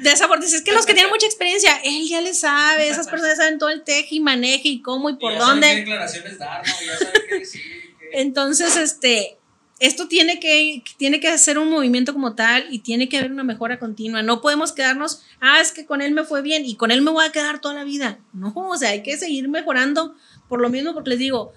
De 0.01 0.11
esa 0.11 0.27
forma, 0.27 0.43
es 0.45 0.61
que 0.61 0.73
los 0.73 0.85
que 0.85 0.93
tienen 0.93 1.11
mucha 1.11 1.25
experiencia, 1.25 1.77
él 1.83 2.05
ya 2.09 2.19
le 2.21 2.33
sabe, 2.33 2.89
esas 2.89 3.07
personas 3.07 3.37
saben 3.37 3.57
todo 3.57 3.69
el 3.69 3.83
teje 3.83 4.15
y 4.15 4.19
maneje 4.19 4.67
y 4.67 4.81
cómo 4.81 5.09
y 5.09 5.15
por 5.15 5.31
ya 5.33 5.39
saben 5.39 5.51
dónde. 5.61 5.67
qué 5.69 5.75
declaraciones 5.77 6.37
dar, 6.37 6.67
¿no? 6.67 6.73
Ya 6.85 6.97
saben 6.97 7.21
qué 7.29 7.39
decir. 7.39 7.61
qué- 7.99 8.19
Entonces, 8.21 8.75
este, 8.75 9.37
esto 9.79 10.07
tiene 10.07 10.39
que, 10.39 10.83
tiene 10.97 11.19
que 11.19 11.27
hacer 11.27 11.57
un 11.59 11.69
movimiento 11.69 12.13
como 12.13 12.33
tal 12.33 12.65
y 12.71 12.79
tiene 12.79 13.07
que 13.07 13.17
haber 13.17 13.31
una 13.31 13.43
mejora 13.43 13.79
continua. 13.79 14.23
No 14.23 14.41
podemos 14.41 14.71
quedarnos, 14.71 15.21
ah, 15.39 15.61
es 15.61 15.71
que 15.71 15.85
con 15.85 16.01
él 16.01 16.13
me 16.13 16.23
fue 16.23 16.41
bien 16.41 16.65
y 16.65 16.75
con 16.75 16.91
él 16.91 17.01
me 17.01 17.11
voy 17.11 17.25
a 17.25 17.31
quedar 17.31 17.61
toda 17.61 17.75
la 17.75 17.83
vida. 17.83 18.19
No, 18.33 18.53
o 18.55 18.77
sea, 18.77 18.89
hay 18.89 19.03
que 19.03 19.17
seguir 19.17 19.47
mejorando 19.49 20.15
por 20.49 20.61
lo 20.61 20.69
mismo, 20.69 20.93
porque 20.93 21.11
les 21.11 21.19
digo, 21.19 21.53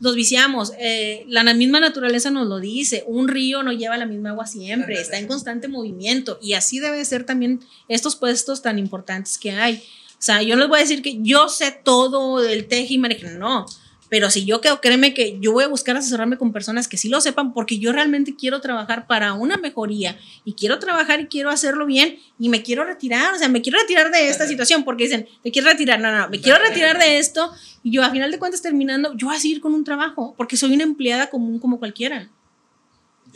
nos 0.00 0.14
viciamos. 0.14 0.72
eh, 0.78 1.24
la 1.28 1.42
misma 1.54 1.80
naturaleza 1.80 2.30
nos 2.30 2.48
lo 2.48 2.58
dice. 2.58 3.04
Un 3.06 3.28
río 3.28 3.62
no 3.62 3.72
lleva 3.72 3.96
la 3.96 4.06
misma 4.06 4.30
agua 4.30 4.46
siempre, 4.46 5.00
está 5.00 5.18
en 5.18 5.26
constante 5.26 5.68
movimiento 5.68 6.38
y 6.42 6.54
así 6.54 6.80
debe 6.80 7.04
ser 7.04 7.24
también 7.24 7.60
estos 7.88 8.16
puestos 8.16 8.62
tan 8.62 8.78
importantes 8.78 9.38
que 9.38 9.52
hay. 9.52 9.76
O 10.20 10.22
sea, 10.22 10.42
yo 10.42 10.56
les 10.56 10.68
voy 10.68 10.78
a 10.78 10.82
decir 10.82 11.02
que 11.02 11.18
yo 11.22 11.48
sé 11.48 11.70
todo 11.82 12.40
del 12.40 12.66
teje 12.66 12.94
y 12.94 12.98
maneje, 12.98 13.30
no. 13.30 13.64
Pero 14.10 14.28
si 14.28 14.44
yo 14.44 14.60
creo, 14.60 14.80
créeme 14.80 15.14
que 15.14 15.38
yo 15.40 15.52
voy 15.52 15.64
a 15.64 15.68
buscar 15.68 15.96
asesorarme 15.96 16.36
con 16.36 16.52
personas 16.52 16.88
que 16.88 16.96
sí 16.98 17.08
lo 17.08 17.20
sepan 17.20 17.54
porque 17.54 17.78
yo 17.78 17.92
realmente 17.92 18.34
quiero 18.36 18.60
trabajar 18.60 19.06
para 19.06 19.32
una 19.34 19.56
mejoría 19.56 20.18
y 20.44 20.54
quiero 20.54 20.80
trabajar 20.80 21.20
y 21.20 21.26
quiero 21.26 21.48
hacerlo 21.48 21.86
bien 21.86 22.18
y 22.38 22.48
me 22.48 22.62
quiero 22.62 22.84
retirar, 22.84 23.32
o 23.34 23.38
sea, 23.38 23.48
me 23.48 23.62
quiero 23.62 23.78
retirar 23.78 24.10
de 24.10 24.28
esta 24.28 24.48
situación 24.48 24.82
porque 24.82 25.04
dicen, 25.04 25.28
te 25.44 25.52
quiero 25.52 25.70
retirar, 25.70 26.00
no, 26.00 26.10
no, 26.14 26.28
me 26.28 26.40
quiero 26.40 26.58
retirar 26.58 26.98
de 26.98 27.18
esto 27.18 27.52
y 27.84 27.92
yo 27.92 28.02
a 28.02 28.10
final 28.10 28.32
de 28.32 28.38
cuentas 28.40 28.60
terminando, 28.60 29.14
yo 29.16 29.28
voy 29.28 29.36
a 29.36 29.40
seguir 29.40 29.60
con 29.60 29.72
un 29.74 29.84
trabajo 29.84 30.34
porque 30.36 30.56
soy 30.56 30.74
una 30.74 30.82
empleada 30.82 31.30
común 31.30 31.60
como 31.60 31.78
cualquiera. 31.78 32.28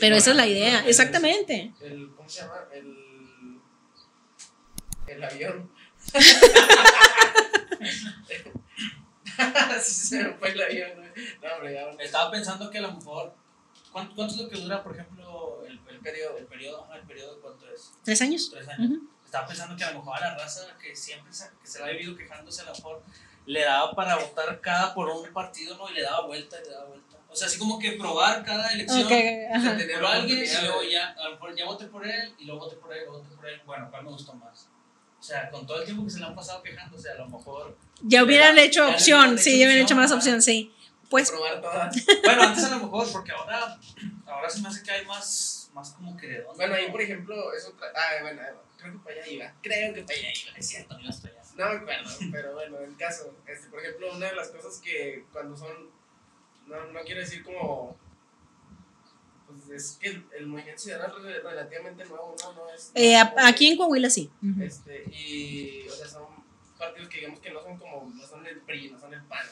Pero 0.01 0.17
esa 0.17 0.33
es 0.33 0.37
la 0.37 0.49
idea, 0.49 0.81
El- 0.81 0.89
exactamente. 0.89 1.73
El, 1.81 2.11
¿Cómo 2.17 2.29
se 2.29 2.41
llama? 2.41 2.55
El. 2.75 2.97
El 5.07 5.23
avión. 5.23 5.71
sí, 9.81 9.93
se 9.93 10.25
me 10.25 10.35
fue 10.35 10.51
el 10.51 10.63
avión, 10.63 10.91
güey. 10.97 11.11
No, 11.43 11.55
hombre, 11.55 11.75
ya. 11.75 11.91
Estaba 12.03 12.31
pensando 12.31 12.71
que 12.71 12.79
a 12.79 12.83
lo 12.83 12.93
mejor. 12.93 13.35
¿Cuánto, 13.93 14.15
cuánto 14.17 14.35
es 14.35 14.41
lo 14.41 14.49
que 14.49 14.61
dura, 14.61 14.83
por 14.83 14.93
ejemplo, 14.93 15.65
el, 15.67 15.81
el 15.89 16.01
periodo? 16.01 16.37
¿El 16.37 16.47
periodo? 16.47 16.89
¿El 16.93 17.03
periodo 17.03 17.41
cuánto 17.41 17.69
es? 17.71 17.93
¿Tres 18.03 18.21
años? 18.23 18.51
Tres 18.51 18.69
años. 18.69 18.91
Ujú. 18.91 19.09
Estaba 19.25 19.47
pensando 19.47 19.77
que 19.77 19.85
a 19.85 19.93
lo 19.93 19.99
mejor 19.99 20.17
a 20.17 20.21
la 20.21 20.35
raza 20.37 20.67
que 20.81 20.97
siempre 20.97 21.33
se, 21.33 21.49
que 21.61 21.67
se 21.67 21.79
la 21.81 21.87
ha 21.87 21.91
vivido 21.91 22.17
quejándose, 22.17 22.63
a 22.63 22.65
lo 22.67 22.73
mejor 22.73 23.03
le 23.47 23.61
daba 23.63 23.93
para 23.95 24.17
votar 24.17 24.61
cada 24.61 24.95
por 24.95 25.09
un 25.09 25.33
partido, 25.33 25.77
¿no? 25.77 25.89
Y 25.91 25.95
le 25.95 26.03
daba 26.03 26.27
vuelta 26.27 26.57
y 26.61 26.65
le 26.65 26.71
daba 26.71 26.87
vuelta. 26.87 27.17
O 27.29 27.37
sea, 27.37 27.49
así 27.49 27.59
como 27.59 27.79
que 27.79 27.93
probar 27.93 28.45
cada 28.45 28.73
elección. 28.73 29.05
Ok, 29.05 29.13
ajá. 29.53 29.77
Tener 29.77 30.01
Por 30.01 30.07
alguien 30.07 30.45
y 30.45 30.65
luego 30.65 30.83
ya, 30.85 31.11
a 31.11 31.25
lo 31.25 31.31
mejor 31.33 31.57
ya 31.57 31.65
voté 31.65 31.87
por 31.87 32.07
él 32.07 32.35
y 32.39 32.45
luego 32.45 32.67
voté 32.67 32.77
por 32.77 32.93
él, 32.93 33.05
luego 33.05 33.23
voté 33.23 33.35
por 33.35 33.49
él. 33.49 33.61
Bueno, 33.67 33.89
¿cuál 33.91 34.05
me 34.05 34.11
gustó 34.11 34.35
más? 34.35 34.69
O 35.25 35.27
sea, 35.27 35.49
con 35.49 35.67
todo 35.67 35.79
el 35.79 35.87
tiempo 35.87 36.05
que 36.05 36.11
se 36.11 36.19
le 36.19 36.27
han 36.27 36.35
pasado 36.35 36.63
quejándose, 36.63 37.11
a 37.11 37.15
lo 37.15 37.27
mejor. 37.27 37.75
Ya 38.03 38.23
hubieran 38.23 38.59
hecho 38.59 38.87
opción, 38.87 39.21
hubieran 39.21 39.39
sí, 39.39 39.51
hecho 39.53 39.59
ya 39.59 39.65
hubieran 39.65 39.85
hecho 39.87 39.97
más 39.97 40.13
opción, 40.13 40.43
sí. 40.43 40.71
Pues 41.09 41.31
probar 41.31 41.63
todas. 41.63 41.97
Bueno, 42.25 42.43
antes 42.43 42.65
a 42.65 42.77
lo 42.77 42.81
mejor, 42.81 43.11
porque 43.11 43.33
ahora, 43.33 43.79
ahora 44.27 44.51
se 44.51 44.61
me 44.61 44.69
hace 44.69 44.83
que 44.83 44.91
hay 44.91 45.07
más, 45.07 45.71
más 45.73 45.93
como 45.93 46.15
que 46.15 46.27
de 46.27 46.43
dónde. 46.43 46.57
Bueno, 46.57 46.75
ahí 46.75 46.91
por 46.91 47.01
ejemplo, 47.01 47.55
es 47.55 47.65
otra. 47.65 47.89
Ah, 47.97 48.21
bueno, 48.21 48.43
creo 48.77 48.93
que 48.93 48.99
para 48.99 49.17
allá 49.17 49.27
iba. 49.33 49.55
Creo 49.63 49.95
que 49.95 50.03
para 50.03 50.19
allá 50.19 50.29
iba. 50.29 50.59
Es 50.59 50.69
cierto, 50.69 50.99
no 50.99 51.09
estoy 51.09 51.31
allá. 51.31 51.43
No 51.57 51.69
me 51.71 51.77
acuerdo, 51.77 52.11
pero 52.31 52.53
bueno, 52.53 52.79
el 52.81 52.97
caso. 52.99 53.35
Este, 53.47 53.69
por 53.69 53.81
ejemplo, 53.81 54.15
una 54.15 54.27
de 54.27 54.37
las 54.37 54.49
cosas 54.49 54.79
que 54.85 55.25
cuando 55.33 55.57
son. 55.57 55.89
No, 56.67 56.85
no 56.93 57.01
quiero 57.01 57.23
decir 57.23 57.43
como. 57.43 57.97
Pues 59.67 59.83
es 59.93 59.99
que 60.01 60.09
el, 60.09 60.25
el 60.39 60.47
movimiento 60.47 60.83
ciudadano 60.83 61.17
es 61.19 61.23
re- 61.25 61.41
relativamente 61.41 62.05
nuevo, 62.07 62.35
¿no? 62.43 62.53
no 62.53 62.71
es, 62.75 62.91
eh, 62.95 63.17
aquí 63.17 63.69
en 63.69 63.77
Coahuila 63.77 64.11
sí. 64.11 64.31
Este, 64.63 65.05
y, 65.11 65.87
o 65.89 65.93
sea, 65.93 66.09
son 66.09 66.27
partidos 66.79 67.09
que 67.09 67.19
digamos 67.19 67.41
que 67.41 67.51
no 67.51 67.63
son 67.63 67.79
como, 67.79 68.13
no 68.15 68.27
son 68.27 68.47
el 68.47 68.61
PRI, 68.61 68.91
no 68.91 68.99
son 69.01 69.15
el 69.15 69.23
PAN, 69.23 69.47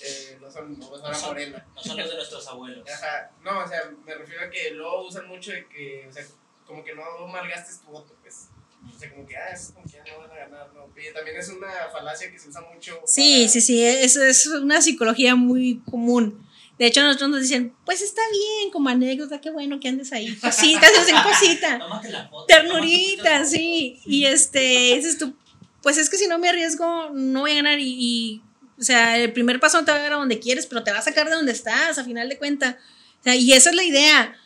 eh, 0.00 0.38
no 0.40 0.50
son, 0.50 0.78
no 0.78 0.86
son 0.86 1.02
la 1.02 1.14
son- 1.14 1.28
Morena. 1.30 1.66
No 1.74 1.82
son 1.82 1.96
los 1.96 2.08
de 2.10 2.14
nuestros 2.16 2.46
abuelos. 2.48 2.88
Ajá, 2.94 3.30
no, 3.42 3.60
o 3.64 3.68
sea, 3.68 3.90
me 4.04 4.14
refiero 4.14 4.42
a 4.44 4.50
que 4.50 4.70
luego 4.72 5.06
usan 5.06 5.26
mucho 5.28 5.52
de 5.52 5.66
que, 5.66 6.06
o 6.08 6.12
sea, 6.12 6.24
como 6.66 6.82
que 6.84 6.94
no 6.94 7.02
malgastes 7.28 7.80
tu 7.80 7.88
voto, 7.90 8.14
pues. 8.22 8.48
O 8.94 8.98
sea, 8.98 9.10
como 9.10 9.26
que, 9.26 9.36
ah, 9.36 9.48
eso 9.52 9.68
es 9.68 9.72
como 9.72 9.84
que 9.86 9.92
ya 9.92 10.04
no 10.12 10.18
van 10.20 10.30
a 10.30 10.34
ganar, 10.36 10.70
¿no? 10.72 10.86
Y 10.96 11.12
también 11.12 11.36
es 11.38 11.48
una 11.48 11.68
falacia 11.90 12.30
que 12.30 12.38
se 12.38 12.48
usa 12.50 12.60
mucho. 12.60 13.00
Sí, 13.04 13.40
para- 13.42 13.52
sí, 13.52 13.60
sí, 13.60 13.82
es, 13.84 14.14
es 14.16 14.46
una 14.46 14.80
psicología 14.80 15.34
muy 15.34 15.80
común. 15.90 16.45
De 16.78 16.86
hecho, 16.86 17.02
nosotros 17.02 17.30
nos 17.30 17.42
dicen, 17.42 17.74
pues 17.86 18.02
está 18.02 18.20
bien, 18.30 18.70
como 18.70 18.90
anécdota, 18.90 19.40
qué 19.40 19.50
bueno 19.50 19.80
que 19.80 19.88
andes 19.88 20.12
ahí. 20.12 20.34
Cositas, 20.36 20.90
hacen 20.98 21.16
cosita. 21.22 21.78
Tómate 21.80 22.10
la 22.10 22.28
foto. 22.28 22.44
Ternurita, 22.46 23.22
tómate 23.22 23.38
la 23.38 23.44
sí. 23.46 24.00
Y 24.04 24.26
este, 24.26 24.94
dices 24.96 25.16
tú, 25.16 25.34
pues 25.82 25.96
es 25.96 26.10
que 26.10 26.18
si 26.18 26.28
no 26.28 26.38
me 26.38 26.48
arriesgo, 26.50 27.10
no 27.14 27.40
voy 27.40 27.52
a 27.52 27.56
ganar. 27.56 27.80
Y, 27.80 27.96
y, 27.98 28.42
o 28.78 28.82
sea, 28.82 29.18
el 29.18 29.32
primer 29.32 29.58
paso 29.58 29.78
no 29.78 29.86
te 29.86 29.92
va 29.92 29.96
a 29.96 30.02
dar 30.02 30.12
a 30.12 30.16
donde 30.16 30.38
quieres, 30.38 30.66
pero 30.66 30.84
te 30.84 30.92
va 30.92 30.98
a 30.98 31.02
sacar 31.02 31.30
de 31.30 31.34
donde 31.34 31.52
estás, 31.52 31.96
a 31.96 32.04
final 32.04 32.28
de 32.28 32.36
cuentas. 32.36 32.76
O 33.20 33.22
sea, 33.22 33.34
y 33.34 33.52
esa 33.52 33.70
es 33.70 33.76
la 33.76 33.84
idea. 33.84 34.36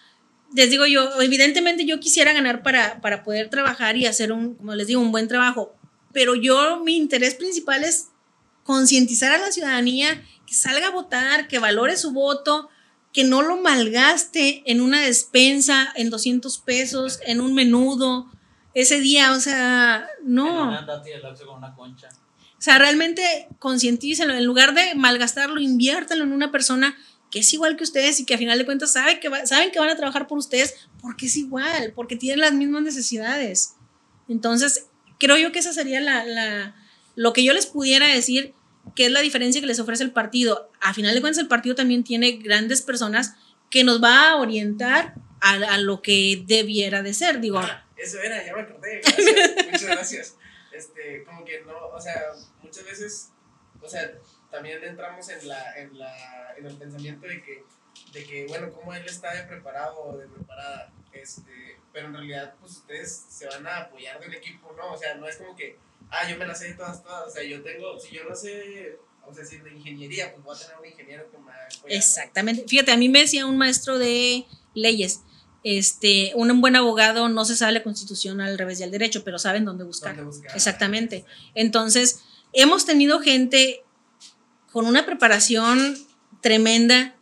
Les 0.55 0.71
digo 0.71 0.87
yo, 0.87 1.21
evidentemente 1.21 1.85
yo 1.85 1.99
quisiera 1.99 2.33
ganar 2.33 2.63
para, 2.63 3.01
para 3.01 3.25
poder 3.25 3.51
trabajar 3.51 3.97
y 3.97 4.07
hacer 4.07 4.31
un, 4.31 4.55
como 4.55 4.75
les 4.77 4.87
digo, 4.87 5.01
un 5.01 5.11
buen 5.11 5.27
trabajo. 5.27 5.75
Pero 6.13 6.37
yo, 6.37 6.81
mi 6.85 6.97
interés 6.97 7.35
principal 7.35 7.83
es 7.83 8.10
concientizar 8.75 9.33
a 9.33 9.39
la 9.39 9.51
ciudadanía 9.51 10.23
que 10.47 10.55
salga 10.55 10.87
a 10.87 10.91
votar, 10.91 11.49
que 11.49 11.59
valore 11.59 11.97
su 11.97 12.13
voto, 12.13 12.69
que 13.13 13.25
no 13.25 13.43
lo 13.43 13.57
malgaste 13.57 14.63
en 14.71 14.81
una 14.81 15.01
despensa, 15.01 15.89
en 15.97 16.11
200 16.11 16.59
pesos, 16.59 17.19
en 17.27 17.41
un 17.41 17.53
menudo, 17.55 18.31
ese 18.75 19.01
día, 19.01 19.33
o 19.33 19.41
sea, 19.41 20.07
no. 20.23 20.47
con 21.47 21.57
una 21.59 21.75
concha. 21.75 22.09
O 22.57 22.63
sea, 22.63 22.79
realmente 22.79 23.49
concientícenlo, 23.59 24.35
en 24.35 24.45
lugar 24.45 24.75
de 24.75 24.95
malgastarlo, 24.95 25.61
inviértanlo 25.61 26.23
en 26.23 26.33
una 26.33 26.53
persona 26.53 26.97
que 27.33 27.41
es 27.41 27.53
igual 27.53 27.77
que 27.77 27.83
ustedes 27.85 28.21
y 28.21 28.25
que 28.27 28.35
a 28.35 28.39
final 28.39 28.57
de 28.59 28.65
cuentas 28.67 28.93
sabe 28.93 29.19
que 29.19 29.29
va- 29.29 29.47
saben 29.47 29.73
que 29.73 29.81
van 29.81 29.89
a 29.89 29.97
trabajar 29.97 30.29
por 30.29 30.39
ustedes 30.39 30.75
porque 31.03 31.27
es 31.27 31.37
igual, 31.37 31.93
porque 31.97 32.15
tienen 32.17 32.39
las 32.41 32.53
mismas 32.53 32.83
necesidades. 32.83 33.75
Entonces, 34.29 34.87
creo 35.19 35.37
yo 35.39 35.51
que 35.51 35.59
esa 35.59 35.73
sería 35.73 36.01
la, 36.01 36.25
la- 36.25 36.75
lo 37.17 37.33
que 37.33 37.43
yo 37.43 37.53
les 37.53 37.67
pudiera 37.67 38.07
decir, 38.07 38.55
que 38.95 39.07
es 39.07 39.13
la 39.13 39.21
diferencia 39.21 39.61
que 39.61 39.67
les 39.67 39.81
ofrece 39.81 40.03
el 40.03 40.13
partido. 40.13 40.71
A 40.81 40.95
final 40.95 41.15
de 41.15 41.21
cuentas, 41.21 41.43
el 41.43 41.49
partido 41.49 41.75
también 41.75 42.05
tiene 42.05 42.33
grandes 42.33 42.83
personas 42.83 43.35
que 43.71 43.85
nos 43.85 44.03
va 44.03 44.31
a 44.31 44.37
orientar 44.37 45.15
a, 45.41 45.53
a 45.55 45.79
lo 45.79 46.03
que 46.03 46.43
debiera 46.47 47.03
de 47.03 47.15
ser. 47.15 47.41
Digo, 47.41 47.59
Ah, 47.59 47.85
eso 47.97 48.21
era, 48.21 48.45
ya 48.45 48.55
me 48.55 48.63
acordé. 48.63 49.01
Gracias, 49.03 49.67
muchas 49.67 49.85
gracias. 49.85 50.37
Este, 50.73 51.25
como 51.25 51.45
que 51.45 51.61
no, 51.63 51.89
o 51.89 52.01
sea, 52.01 52.33
muchas 52.63 52.85
veces, 52.85 53.31
o 53.81 53.89
sea, 53.89 54.11
también 54.51 54.83
entramos 54.83 55.29
en, 55.29 55.47
la, 55.47 55.79
en, 55.79 55.99
la, 55.99 56.55
en 56.57 56.67
el 56.67 56.77
pensamiento 56.77 57.27
de 57.27 57.43
que, 57.43 57.65
de 58.13 58.25
que, 58.25 58.47
bueno, 58.47 58.73
como 58.73 58.95
él 58.95 59.05
está 59.05 59.35
de 59.35 59.43
preparado 59.43 60.01
o 60.01 60.17
de 60.17 60.27
preparada, 60.27 60.93
este, 61.13 61.79
pero 61.93 62.07
en 62.07 62.15
realidad, 62.15 62.55
pues 62.61 62.73
ustedes 62.73 63.27
se 63.29 63.47
van 63.47 63.67
a 63.67 63.79
apoyar 63.79 64.19
del 64.21 64.35
equipo, 64.35 64.73
¿no? 64.77 64.93
O 64.93 64.97
sea, 64.97 65.15
no 65.17 65.29
es 65.29 65.37
como 65.37 65.55
que, 65.55 65.77
ah, 66.11 66.29
yo 66.29 66.37
me 66.37 66.47
las 66.47 66.59
sé 66.59 66.69
de 66.69 66.75
todas, 66.75 67.03
todas, 67.03 67.29
o 67.29 67.31
sea, 67.31 67.43
yo 67.43 67.63
tengo, 67.63 67.99
si 67.99 68.15
yo 68.15 68.25
no 68.25 68.35
sé, 68.35 68.99
o 69.27 69.35
sea, 69.35 69.45
si 69.45 69.59
de 69.59 69.71
ingeniería, 69.73 70.33
pues 70.33 70.45
voy 70.45 70.57
a 70.57 70.61
tener 70.61 70.77
un 70.79 70.87
ingeniero 70.87 71.31
que 71.31 71.39
me. 71.39 71.53
Exactamente. 71.95 72.65
Fíjate, 72.67 72.93
a 72.93 72.97
mí 72.97 73.09
me 73.09 73.21
decía 73.21 73.47
un 73.47 73.57
maestro 73.57 73.99
de 73.99 74.47
leyes, 74.75 75.23
este, 75.63 76.33
un 76.35 76.61
buen 76.61 76.77
abogado 76.77 77.29
no 77.29 77.45
se 77.45 77.57
sabe 77.57 77.73
la 77.73 77.83
constitución 77.83 78.41
al 78.41 78.59
revés 78.59 78.81
y 78.81 78.83
al 78.83 78.91
derecho, 78.91 79.25
pero 79.25 79.39
saben 79.39 79.65
dónde 79.65 79.85
buscar. 79.85 80.17
¿Dónde 80.17 80.31
buscar? 80.31 80.57
Exactamente. 80.57 81.25
Entonces, 81.55 82.21
hemos 82.53 82.87
tenido 82.87 83.21
gente 83.21 83.85
con 84.73 84.87
una 84.87 85.05
preparación 85.05 85.97
tremenda 86.41 87.17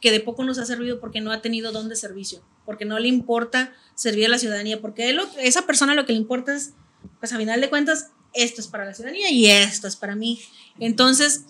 que 0.00 0.10
de 0.10 0.20
poco 0.20 0.44
nos 0.44 0.58
ha 0.58 0.66
servido 0.66 1.00
porque 1.00 1.20
no 1.20 1.30
ha 1.30 1.42
tenido 1.42 1.70
don 1.70 1.88
de 1.88 1.96
servicio, 1.96 2.42
porque 2.64 2.84
no 2.84 2.98
le 2.98 3.08
importa 3.08 3.72
servir 3.94 4.26
a 4.26 4.28
la 4.28 4.38
ciudadanía, 4.38 4.80
porque 4.80 5.10
él, 5.10 5.20
esa 5.38 5.66
persona 5.66 5.94
lo 5.94 6.06
que 6.06 6.12
le 6.12 6.18
importa 6.18 6.54
es, 6.54 6.72
pues 7.20 7.32
a 7.32 7.38
final 7.38 7.60
de 7.60 7.68
cuentas, 7.68 8.10
esto 8.34 8.60
es 8.60 8.66
para 8.66 8.84
la 8.84 8.94
ciudadanía 8.94 9.30
y 9.30 9.46
esto 9.46 9.86
es 9.86 9.96
para 9.96 10.14
mí. 10.14 10.40
Entonces, 10.78 11.44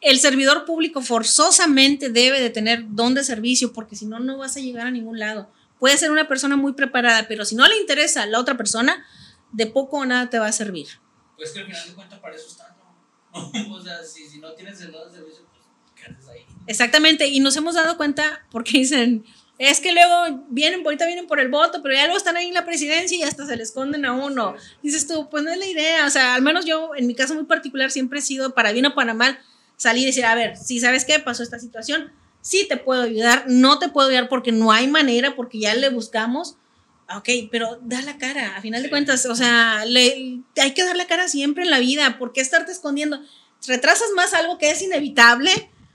el 0.00 0.18
servidor 0.20 0.64
público 0.64 1.00
forzosamente 1.02 2.10
debe 2.10 2.40
de 2.40 2.50
tener 2.50 2.84
don 2.88 3.14
de 3.14 3.24
servicio 3.24 3.72
porque 3.72 3.96
si 3.96 4.06
no, 4.06 4.20
no 4.20 4.38
vas 4.38 4.56
a 4.56 4.60
llegar 4.60 4.86
a 4.86 4.90
ningún 4.90 5.18
lado. 5.18 5.50
Puede 5.78 5.96
ser 5.96 6.10
una 6.10 6.28
persona 6.28 6.56
muy 6.56 6.72
preparada, 6.72 7.26
pero 7.28 7.44
si 7.44 7.54
no 7.54 7.66
le 7.66 7.78
interesa 7.78 8.22
a 8.22 8.26
la 8.26 8.40
otra 8.40 8.56
persona, 8.56 9.04
de 9.52 9.66
poco 9.66 9.98
o 9.98 10.06
nada 10.06 10.28
te 10.28 10.38
va 10.38 10.46
a 10.46 10.52
servir. 10.52 10.88
Pues 11.36 11.52
que 11.52 11.60
al 11.60 11.66
final 11.66 11.88
de 11.88 11.94
cuentas 11.94 12.18
para 12.20 12.34
eso 12.34 12.48
está, 12.48 12.76
¿no? 12.76 13.74
o 13.74 13.82
sea, 13.82 14.02
si, 14.02 14.28
si 14.28 14.38
no 14.38 14.52
tienes 14.54 14.80
el 14.80 14.92
don 14.92 15.10
de 15.10 15.18
servicio, 15.18 15.46
pues 15.50 15.62
¿qué 15.94 16.12
haces 16.12 16.28
ahí? 16.28 16.46
Exactamente, 16.66 17.28
y 17.28 17.40
nos 17.40 17.56
hemos 17.56 17.74
dado 17.74 17.96
cuenta 17.96 18.46
porque 18.50 18.72
dicen, 18.78 19.24
es 19.58 19.80
que 19.80 19.92
luego 19.92 20.44
vienen, 20.48 20.82
ahorita 20.84 21.04
vienen 21.06 21.26
por 21.26 21.40
el 21.40 21.48
voto, 21.48 21.82
pero 21.82 21.94
ya 21.94 22.04
luego 22.04 22.16
están 22.16 22.36
ahí 22.36 22.46
en 22.46 22.54
la 22.54 22.64
presidencia 22.64 23.18
y 23.18 23.22
hasta 23.24 23.44
se 23.44 23.56
le 23.56 23.64
esconden 23.64 24.04
a 24.04 24.12
uno. 24.12 24.54
Dices 24.82 25.08
tú, 25.08 25.28
pues 25.28 25.42
no 25.42 25.50
es 25.50 25.58
la 25.58 25.66
idea, 25.66 26.06
o 26.06 26.10
sea, 26.10 26.34
al 26.34 26.42
menos 26.42 26.64
yo, 26.64 26.92
en 26.96 27.08
mi 27.08 27.14
caso 27.16 27.34
muy 27.34 27.44
particular, 27.44 27.90
siempre 27.90 28.20
he 28.20 28.22
sido, 28.22 28.54
para 28.54 28.70
bien 28.70 28.86
o 28.86 28.94
para 28.94 29.14
mal, 29.14 29.38
salir 29.76 30.04
y 30.04 30.06
decir, 30.06 30.24
a 30.24 30.36
ver, 30.36 30.56
si 30.56 30.78
sabes 30.78 31.04
qué 31.04 31.18
pasó 31.18 31.42
esta 31.42 31.58
situación, 31.58 32.12
sí 32.40 32.66
te 32.68 32.76
puedo 32.76 33.02
ayudar, 33.02 33.44
no 33.48 33.80
te 33.80 33.88
puedo 33.88 34.08
ayudar 34.08 34.28
porque 34.28 34.52
no 34.52 34.70
hay 34.70 34.86
manera, 34.86 35.34
porque 35.34 35.58
ya 35.58 35.74
le 35.74 35.88
buscamos. 35.90 36.56
Ok, 37.16 37.28
pero 37.50 37.78
da 37.82 38.02
la 38.02 38.18
cara, 38.18 38.56
a 38.56 38.60
final 38.60 38.82
de 38.82 38.90
cuentas, 38.90 39.24
o 39.26 39.34
sea, 39.34 39.84
le, 39.86 40.40
hay 40.56 40.74
que 40.74 40.84
dar 40.84 40.94
la 40.94 41.06
cara 41.06 41.26
siempre 41.26 41.64
en 41.64 41.70
la 41.70 41.78
vida, 41.78 42.18
¿por 42.18 42.32
qué 42.32 42.42
estarte 42.42 42.70
escondiendo? 42.70 43.20
Retrasas 43.66 44.10
más 44.14 44.34
algo 44.34 44.58
que 44.58 44.70
es 44.70 44.82
inevitable, 44.82 45.50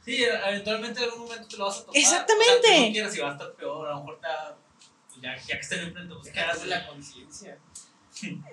Sí, 0.06 0.24
eventualmente 0.24 1.00
en 1.00 1.06
algún 1.10 1.24
momento 1.26 1.48
te 1.48 1.58
lo 1.58 1.66
vas 1.66 1.78
a 1.78 1.86
tocar. 1.86 1.96
Exactamente. 2.02 2.68
O 2.68 2.72
sea, 2.74 2.86
no 2.88 2.92
quieras 2.92 3.16
y 3.16 3.20
va 3.22 3.30
a 3.30 3.32
estar 3.34 3.54
peor, 3.54 3.88
a 3.88 3.90
lo 3.92 4.00
mejor 4.00 4.20
te 4.20 4.28
va- 4.28 4.58
pues 5.08 5.22
ya, 5.22 5.36
ya 5.38 5.56
que 5.56 5.62
estén 5.62 5.80
enfrente, 5.80 6.14
pues 6.14 6.28
Es 6.28 6.34
¿qué 6.34 6.40
que 6.40 6.46
haces? 6.46 6.58
hace 6.62 6.68
la 6.68 6.88
conciencia. 6.88 7.58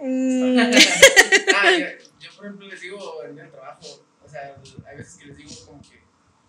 Mm, 0.01 0.59
Ah, 1.55 1.71
yo, 1.73 1.87
yo, 2.19 2.31
por 2.37 2.47
ejemplo, 2.47 2.67
les 2.69 2.81
digo 2.81 3.23
en 3.25 3.39
el 3.39 3.51
trabajo, 3.51 3.87
o 4.25 4.29
sea, 4.29 4.57
hay 4.87 4.97
veces 4.97 5.17
que 5.19 5.27
les 5.27 5.37
digo 5.37 5.51
como 5.67 5.83
que, 5.83 6.01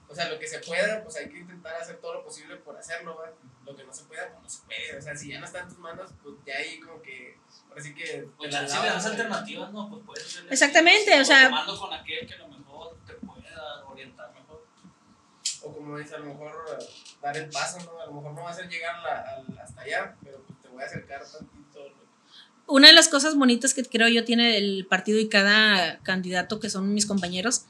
o 0.08 0.16
sea, 0.16 0.30
lo 0.30 0.38
que 0.40 0.48
se 0.48 0.60
pueda, 0.60 1.04
pues 1.04 1.16
hay 1.18 1.30
que 1.30 1.40
intentar 1.40 1.76
hacer 1.76 1.98
todo 1.98 2.14
lo 2.16 2.24
posible 2.24 2.56
por 2.58 2.78
hacerlo, 2.78 3.18
¿va? 3.18 3.32
Lo 3.66 3.76
que 3.76 3.84
no 3.84 3.94
se 3.94 4.04
pueda, 4.06 4.28
pues 4.30 4.44
no 4.44 4.50
se 4.50 4.62
puede. 4.66 4.98
O 4.98 5.02
sea, 5.02 5.16
si 5.16 5.30
ya 5.30 5.40
no 5.40 5.46
está 5.46 5.60
en 5.62 5.68
tus 5.70 5.78
manos, 5.80 6.12
pues 6.22 6.36
ya 6.46 6.56
ahí 6.58 6.80
como 6.80 7.02
que, 7.02 7.38
ahora 7.70 7.82
sí 7.82 7.94
que... 7.94 8.06
Sea, 8.06 8.62
la 8.62 8.68
si 8.68 8.78
le 8.82 8.88
das 8.88 9.06
alternativas, 9.06 9.72
no, 9.72 9.90
pues 9.90 10.04
puedes 10.06 10.44
Exactamente, 10.50 11.14
así, 11.14 11.22
o 11.22 11.26
sea- 11.26 11.46
tomando 11.46 11.80
con 11.80 11.94
aquel 11.94 12.28
que 12.28 12.34
a 12.34 12.38
lo 12.40 12.48
mejor 12.50 12.98
te 13.08 13.14
pueda 13.14 13.86
orientar 13.88 14.34
mejor. 14.34 14.51
O 15.64 15.72
como 15.74 15.98
dice, 15.98 16.16
a 16.16 16.20
lo 16.20 16.26
mejor 16.26 16.52
dar 17.22 17.38
el 17.38 17.50
paso, 17.50 17.78
¿no? 17.86 18.02
A 18.02 18.06
lo 18.08 18.14
mejor 18.14 18.34
no 18.34 18.44
va 18.44 18.50
a 18.52 18.54
ser 18.56 18.68
llegar 18.70 18.96
la- 19.04 19.44
hasta 19.64 19.82
allá, 19.82 20.16
pero 20.24 20.44
pues 20.48 20.60
te 20.62 20.68
voy 20.70 20.82
a 20.82 20.86
acercar 20.86 21.22
tantito. 21.24 21.82
una 22.68 22.88
de 22.88 22.94
las 22.94 23.10
cosas 23.10 23.36
bonitas 23.36 23.74
que 23.74 23.84
creo 23.84 24.08
yo 24.08 24.24
tiene 24.24 24.58
el 24.58 24.86
partido 24.88 25.20
y 25.20 25.28
cada 25.28 26.00
candidato 26.04 26.60
que 26.62 26.70
son 26.70 26.94
mis 26.94 27.06
compañeros, 27.06 27.66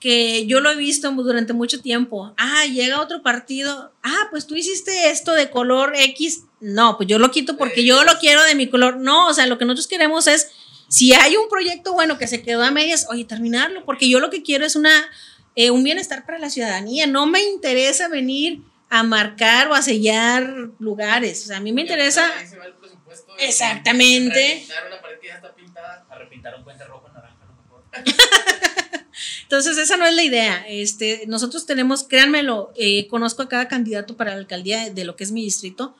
que 0.00 0.46
yo 0.46 0.60
lo 0.60 0.70
he 0.70 0.76
visto 0.76 1.10
durante 1.10 1.52
mucho 1.52 1.80
tiempo. 1.82 2.32
Ah, 2.38 2.64
llega 2.66 3.00
otro 3.02 3.22
partido. 3.22 3.92
Ah, 4.02 4.28
pues 4.30 4.46
tú 4.46 4.54
hiciste 4.54 5.10
esto 5.10 5.32
de 5.32 5.50
color 5.50 5.92
X. 5.94 6.44
No, 6.60 6.96
pues 6.96 7.08
yo 7.08 7.18
lo 7.18 7.30
quito 7.30 7.56
porque 7.56 7.84
yo 7.84 8.02
lo 8.04 8.18
quiero 8.18 8.42
de 8.44 8.54
mi 8.54 8.68
color. 8.70 8.96
No, 8.96 9.26
o 9.26 9.34
sea, 9.34 9.46
lo 9.46 9.58
que 9.58 9.64
nosotros 9.64 9.88
queremos 9.88 10.26
es, 10.28 10.52
si 10.88 11.12
hay 11.12 11.36
un 11.36 11.48
proyecto 11.48 11.92
bueno 11.92 12.16
que 12.16 12.28
se 12.28 12.42
quedó 12.42 12.62
a 12.62 12.70
medias, 12.70 13.06
oye, 13.10 13.24
terminarlo, 13.24 13.84
porque 13.84 14.08
yo 14.08 14.20
lo 14.20 14.30
que 14.30 14.42
quiero 14.42 14.64
es 14.64 14.76
una, 14.76 14.90
eh, 15.60 15.70
un 15.72 15.82
bienestar 15.82 16.24
para 16.24 16.38
la 16.38 16.50
ciudadanía. 16.50 17.06
No 17.08 17.26
me 17.26 17.42
interesa 17.42 18.06
venir 18.08 18.60
a 18.90 19.02
marcar 19.02 19.66
o 19.68 19.74
a 19.74 19.82
sellar 19.82 20.70
lugares. 20.78 21.42
O 21.44 21.46
sea, 21.48 21.56
a 21.56 21.60
mí 21.60 21.72
me 21.72 21.80
interesa... 21.82 22.22
final 22.28 22.38
ahí 22.38 22.46
se 22.46 22.58
va 22.58 22.66
el 22.66 22.74
presupuesto 22.74 23.34
de- 23.34 23.44
Exactamente. 23.46 24.66
una 24.86 25.02
pared 25.02 25.18
que 25.20 25.26
ya 25.26 25.34
está 25.34 25.54
pintada. 25.56 26.06
A 26.08 26.14
repintar 26.16 26.54
un 26.56 26.62
puente 26.62 26.84
rojo 26.84 27.08
en 27.08 27.14
naranja, 27.14 27.38
a 27.42 27.46
lo 27.46 27.54
mejor. 27.62 27.84
Entonces, 29.42 29.78
esa 29.78 29.96
no 29.96 30.06
es 30.06 30.14
la 30.14 30.22
idea. 30.22 30.64
Este, 30.68 31.24
nosotros 31.26 31.66
tenemos, 31.66 32.04
créanmelo, 32.04 32.72
eh, 32.76 33.08
conozco 33.08 33.42
a 33.42 33.48
cada 33.48 33.66
candidato 33.66 34.16
para 34.16 34.30
la 34.32 34.36
alcaldía 34.38 34.90
de 34.90 35.04
lo 35.04 35.16
que 35.16 35.24
es 35.24 35.32
mi 35.32 35.42
distrito 35.42 35.96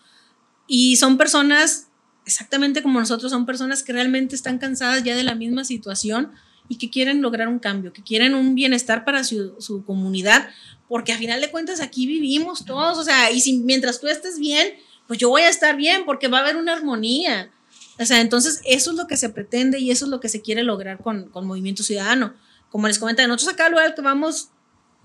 y 0.69 0.97
son 0.97 1.17
personas, 1.19 1.89
exactamente 2.27 2.83
como 2.83 3.01
nosotros, 3.01 3.33
son 3.33 3.45
personas 3.47 3.83
que 3.83 3.93
realmente 3.93 4.37
están 4.37 4.59
cansadas 4.59 5.03
ya 5.03 5.17
de 5.17 5.25
la 5.25 5.35
misma 5.35 5.65
situación 5.65 6.33
y 6.69 6.77
que 6.77 6.91
quieren 6.91 7.23
lograr 7.23 7.49
un 7.49 7.59
cambio, 7.59 7.93
que 7.93 8.03
quieren 8.03 8.35
un 8.35 8.55
bienestar 8.55 9.05
para 9.05 9.25
su, 9.25 9.83
comunidad, 9.87 10.49
porque 10.89 11.13
a 11.13 11.19
final 11.19 11.41
de 11.41 11.51
cuentas 11.51 11.81
aquí 11.81 12.07
vivimos 12.07 12.65
todos, 12.65 12.99
o 12.99 13.05
sea, 13.05 13.31
y 13.31 13.41
si 13.41 13.59
mientras 13.59 14.01
tú 14.01 14.09
estés 14.09 14.39
bien, 14.39 14.69
pues 15.07 15.19
yo 15.19 15.29
voy 15.29 15.43
a 15.43 15.49
estar 15.49 15.77
bien, 15.77 16.05
porque 16.05 16.29
va 16.29 16.39
a 16.39 16.41
haber 16.43 16.57
una 16.57 16.75
armonía. 16.75 17.51
O 17.99 18.05
sea, 18.05 18.21
entonces 18.21 18.61
eso 18.65 18.91
es 18.91 18.97
lo 18.97 19.07
que 19.07 19.17
se 19.17 19.31
pretende 19.31 19.79
y 19.79 19.91
eso 19.91 20.05
es 20.05 20.11
lo 20.11 20.21
que 20.21 20.29
se 20.29 20.43
quiere 20.43 20.63
lograr 20.63 20.99
con, 20.99 21.31
con 21.31 21.47
Movimiento 21.47 21.83
Ciudadano 21.83 22.35
como 22.71 22.87
les 22.87 22.99
comentaba, 22.99 23.27
nosotros 23.29 23.55
acá 23.55 23.67
al 23.67 23.73
lugar 23.73 23.95
que 23.95 24.03
vamos 24.03 24.51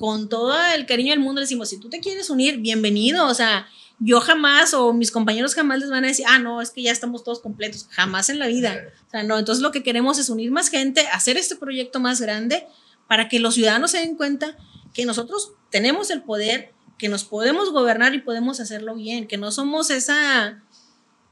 con 0.04 0.28
todo 0.28 0.54
el 0.76 0.86
cariño 0.86 1.12
del 1.12 1.22
mundo, 1.22 1.39
le 1.39 1.45
decimos, 1.45 1.70
si 1.70 1.80
tú 1.80 1.89
te 1.89 2.01
quieres 2.01 2.30
unir, 2.30 2.58
bienvenido, 2.58 3.26
o 3.26 3.34
sea, 3.34 3.70
yo 3.99 4.20
jamás 4.20 4.74
o 4.74 4.91
mis 4.91 5.12
compañeros 5.12 5.56
jamás 5.56 5.80
les 5.80 5.89
van 5.89 6.04
a 6.04 6.08
decir, 6.08 6.26
ah, 6.28 6.39
no, 6.39 6.62
es 6.62 6.72
que 6.72 6.82
ya 6.82 6.91
estamos 6.91 7.24
todos 7.24 7.39
completos, 7.39 7.88
jamás 7.89 8.28
en 8.28 8.38
la 8.38 8.47
vida. 8.47 8.82
O 9.08 9.10
sea, 9.10 9.24
no, 9.24 9.39
entonces 9.39 9.62
lo 9.62 9.72
que 9.72 9.82
queremos 9.82 10.20
es 10.20 10.28
unir 10.28 10.51
más 10.51 10.68
gente, 10.68 11.08
hacer 11.14 11.38
este 11.38 11.56
proyecto 11.56 12.01
más 12.01 12.20
grande 12.20 12.68
para 13.08 13.30
que 13.30 13.39
los 13.39 13.56
ciudadanos 13.56 13.91
se 13.91 13.99
den 13.99 14.18
cuenta 14.18 14.58
que 14.93 15.06
nosotros 15.06 15.54
tenemos 15.70 16.10
el 16.10 16.22
poder, 16.22 16.74
que 16.97 17.08
nos 17.08 17.24
podemos 17.24 17.72
gobernar 17.72 18.14
y 18.14 18.20
podemos 18.20 18.60
hacerlo 18.60 18.95
bien, 18.95 19.26
que 19.26 19.38
no 19.38 19.51
somos 19.54 19.89
esa... 19.89 20.62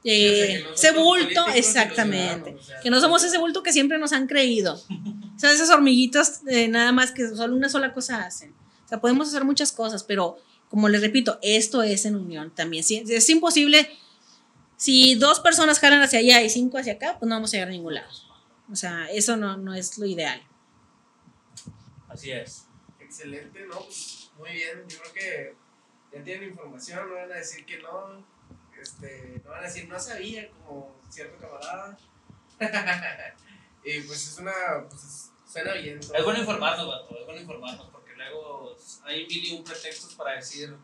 Sí, 0.02 0.08
o 0.08 0.34
sea, 0.34 0.46
eh, 0.46 0.64
no 0.64 0.74
ese 0.74 0.92
bulto, 0.92 1.46
exactamente. 1.54 2.52
ciudadanos, 2.52 2.60
o 2.60 2.62
sea, 2.64 2.80
que 2.80 2.90
no 2.90 3.00
somos 3.02 3.22
ese 3.22 3.36
bulto 3.36 3.62
que 3.62 3.74
siempre 3.74 3.98
nos 3.98 4.14
han 4.14 4.26
creído. 4.26 4.80
O 5.36 5.38
sea, 5.38 5.52
esas 5.52 5.68
hormiguitas 5.68 6.40
eh, 6.46 6.68
nada 6.68 6.90
más 6.92 7.12
que 7.12 7.28
solo 7.28 7.54
una 7.54 7.68
sola 7.68 7.92
cosa 7.92 8.24
hacen. 8.24 8.61
Sea, 8.92 9.00
podemos 9.00 9.28
hacer 9.28 9.44
muchas 9.44 9.72
cosas, 9.72 10.04
pero 10.04 10.36
como 10.68 10.86
les 10.90 11.00
repito, 11.00 11.38
esto 11.40 11.82
es 11.82 12.04
en 12.04 12.14
unión 12.14 12.50
también. 12.54 12.84
Sí, 12.84 13.02
es 13.08 13.30
imposible, 13.30 13.88
si 14.76 15.14
dos 15.14 15.40
personas 15.40 15.78
jalan 15.78 16.02
hacia 16.02 16.18
allá 16.18 16.42
y 16.42 16.50
cinco 16.50 16.76
hacia 16.76 16.92
acá, 16.94 17.16
pues 17.18 17.26
no 17.26 17.36
vamos 17.36 17.48
a 17.50 17.52
llegar 17.52 17.68
a 17.68 17.70
ningún 17.70 17.94
lado. 17.94 18.10
O 18.70 18.76
sea, 18.76 19.06
eso 19.10 19.38
no, 19.38 19.56
no 19.56 19.72
es 19.72 19.96
lo 19.96 20.04
ideal. 20.04 20.42
Así 22.06 22.32
es. 22.32 22.66
Excelente, 23.00 23.64
¿no? 23.66 23.78
Pues, 23.80 24.30
muy 24.36 24.50
bien, 24.52 24.82
yo 24.86 24.98
creo 25.00 25.12
que 25.14 25.56
ya 26.14 26.22
tienen 26.22 26.50
información, 26.50 27.08
no 27.08 27.14
van 27.14 27.32
a 27.32 27.36
decir 27.36 27.64
que 27.64 27.78
no, 27.78 28.22
este, 28.78 29.40
no 29.42 29.52
van 29.52 29.60
a 29.60 29.66
decir 29.68 29.88
no 29.88 29.98
sabía, 29.98 30.50
como 30.50 30.94
cierto 31.08 31.38
camarada. 31.38 31.96
y 33.86 34.00
pues 34.02 34.28
es 34.28 34.38
una, 34.38 34.52
pues 34.86 35.02
es- 35.02 35.30
suena 35.50 35.72
bien. 35.72 35.98
todo. 35.98 36.14
Es 36.14 36.24
bueno 36.24 36.40
informarnos, 36.40 36.86
vato, 36.86 37.18
es 37.18 37.24
bueno 37.24 37.40
informarnos, 37.40 37.86
hay 39.04 39.26
mil 39.26 39.44
y 39.46 39.52
un 39.54 39.64
pretextos 39.64 40.14
para 40.14 40.36
decir, 40.36 40.74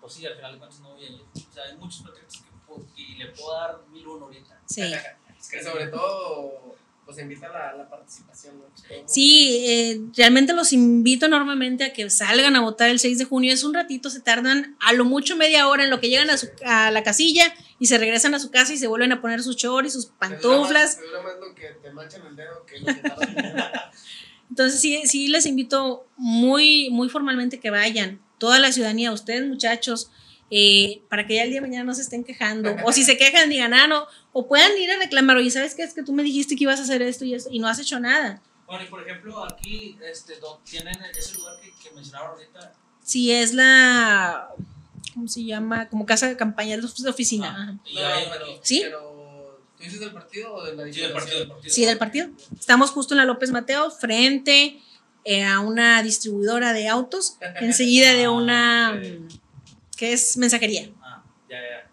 pues 0.00 0.12
sí, 0.14 0.26
al 0.26 0.34
final 0.36 0.52
de 0.52 0.58
cuentas 0.58 0.80
no 0.80 0.94
voy 0.94 1.04
a 1.04 1.08
ir. 1.10 1.20
O 1.20 1.52
sea, 1.52 1.64
hay 1.64 1.76
muchos 1.76 2.02
pretextos 2.02 2.42
que 2.42 2.50
puedo- 2.66 2.86
y 2.96 3.14
le 3.16 3.26
puedo 3.28 3.52
dar 3.54 3.78
mil 3.92 4.06
uno 4.06 4.26
ahorita. 4.26 4.60
Sí. 4.66 4.82
Es 5.38 5.48
que 5.48 5.62
sobre 5.62 5.86
todo, 5.88 6.74
pues 7.06 7.18
invita 7.18 7.46
a 7.46 7.50
la, 7.50 7.72
la 7.78 7.88
participación, 7.90 8.58
¿no? 8.60 8.64
Sí, 9.06 9.64
eh, 9.66 10.00
realmente 10.16 10.52
los 10.52 10.72
invito 10.72 11.26
enormemente 11.26 11.82
a 11.84 11.92
que 11.92 12.08
salgan 12.10 12.54
a 12.56 12.60
votar 12.60 12.88
el 12.90 13.00
6 13.00 13.18
de 13.18 13.24
junio. 13.24 13.52
Es 13.52 13.64
un 13.64 13.74
ratito, 13.74 14.10
se 14.10 14.20
tardan 14.20 14.76
a 14.80 14.92
lo 14.92 15.04
mucho 15.04 15.36
media 15.36 15.66
hora 15.66 15.82
en 15.84 15.90
lo 15.90 15.98
que 15.98 16.08
llegan 16.08 16.30
a, 16.30 16.36
su- 16.36 16.50
a 16.64 16.90
la 16.90 17.02
casilla 17.02 17.52
y 17.80 17.86
se 17.86 17.98
regresan 17.98 18.34
a 18.34 18.38
su 18.38 18.50
casa 18.50 18.74
y 18.74 18.76
se 18.76 18.86
vuelven 18.86 19.12
a 19.12 19.20
poner 19.20 19.42
sus 19.42 19.56
shorts 19.56 19.88
y 19.88 19.90
sus 19.90 20.06
pantuflas. 20.06 20.98
Te 20.98 21.06
dura 21.06 21.22
más 21.22 21.32
lo 21.40 21.54
que 21.54 21.66
te 21.82 21.90
manchan 21.90 22.26
el 22.26 22.36
dedo 22.36 22.64
que 22.66 22.78
lo 22.78 22.86
que. 22.86 23.02
Entonces 24.50 24.80
sí, 24.80 25.02
sí 25.06 25.28
les 25.28 25.46
invito 25.46 26.06
muy, 26.16 26.90
muy 26.90 27.08
formalmente 27.08 27.60
que 27.60 27.70
vayan, 27.70 28.20
toda 28.38 28.58
la 28.58 28.72
ciudadanía, 28.72 29.12
ustedes 29.12 29.46
muchachos, 29.46 30.10
eh, 30.50 31.02
para 31.08 31.26
que 31.26 31.36
ya 31.36 31.44
el 31.44 31.50
día 31.50 31.60
de 31.60 31.66
mañana 31.66 31.84
no 31.84 31.94
se 31.94 32.02
estén 32.02 32.24
quejando. 32.24 32.76
O 32.84 32.92
si 32.92 33.04
se 33.04 33.16
quejan, 33.16 33.48
digan, 33.48 33.72
ah, 33.72 33.86
no, 33.86 34.06
o 34.32 34.48
puedan 34.48 34.76
ir 34.76 34.90
a 34.90 34.98
reclamar, 34.98 35.36
oye, 35.36 35.50
¿sabes 35.50 35.74
qué? 35.74 35.82
Es 35.82 35.94
que 35.94 36.02
tú 36.02 36.12
me 36.12 36.24
dijiste 36.24 36.56
que 36.56 36.64
ibas 36.64 36.80
a 36.80 36.82
hacer 36.82 37.00
esto 37.02 37.24
y 37.24 37.34
esto 37.34 37.48
y 37.52 37.60
no 37.60 37.68
has 37.68 37.78
hecho 37.78 38.00
nada. 38.00 38.42
Bueno, 38.66 38.84
y 38.84 38.86
por 38.88 39.02
ejemplo, 39.02 39.44
aquí 39.44 39.96
este, 40.08 40.34
tienen 40.64 40.96
ese 41.16 41.34
lugar 41.34 41.54
que, 41.60 41.72
que 41.82 41.94
mencionaron 41.94 42.30
ahorita. 42.30 42.72
Sí, 43.02 43.32
es 43.32 43.54
la. 43.54 44.48
¿Cómo 45.14 45.26
se 45.26 45.44
llama? 45.44 45.88
Como 45.88 46.06
casa 46.06 46.28
de 46.28 46.36
campaña, 46.36 46.76
es 46.76 47.02
de 47.02 47.10
oficina. 47.10 47.52
Ah, 47.56 47.88
y 47.88 47.98
hay 47.98 48.26
pero. 48.30 48.46
¿Sí? 48.62 48.82
Pero, 48.84 49.19
¿tú 49.80 49.84
dices 49.84 50.00
del 50.00 50.12
partido 50.12 50.52
o 50.52 50.62
de 50.62 50.74
la 50.74 50.92
Sí, 50.92 51.00
del 51.00 51.12
partido, 51.12 51.38
del 51.38 51.48
partido. 51.48 51.74
Sí, 51.74 51.84
del 51.86 51.96
partido. 51.98 52.28
Estamos 52.58 52.90
justo 52.90 53.14
en 53.14 53.18
la 53.18 53.24
López 53.24 53.50
Mateo, 53.50 53.90
frente 53.90 54.78
eh, 55.24 55.44
a 55.44 55.60
una 55.60 56.02
distribuidora 56.02 56.72
de 56.74 56.88
autos, 56.88 57.38
enseguida 57.60 58.12
de 58.12 58.28
una. 58.28 58.90
Ah, 58.90 58.94
ok. 58.96 59.02
mm, 59.02 59.28
que 59.96 60.12
es 60.12 60.36
mensajería. 60.36 60.90
Ah, 61.02 61.22
ya, 61.48 61.56
ya. 61.60 61.90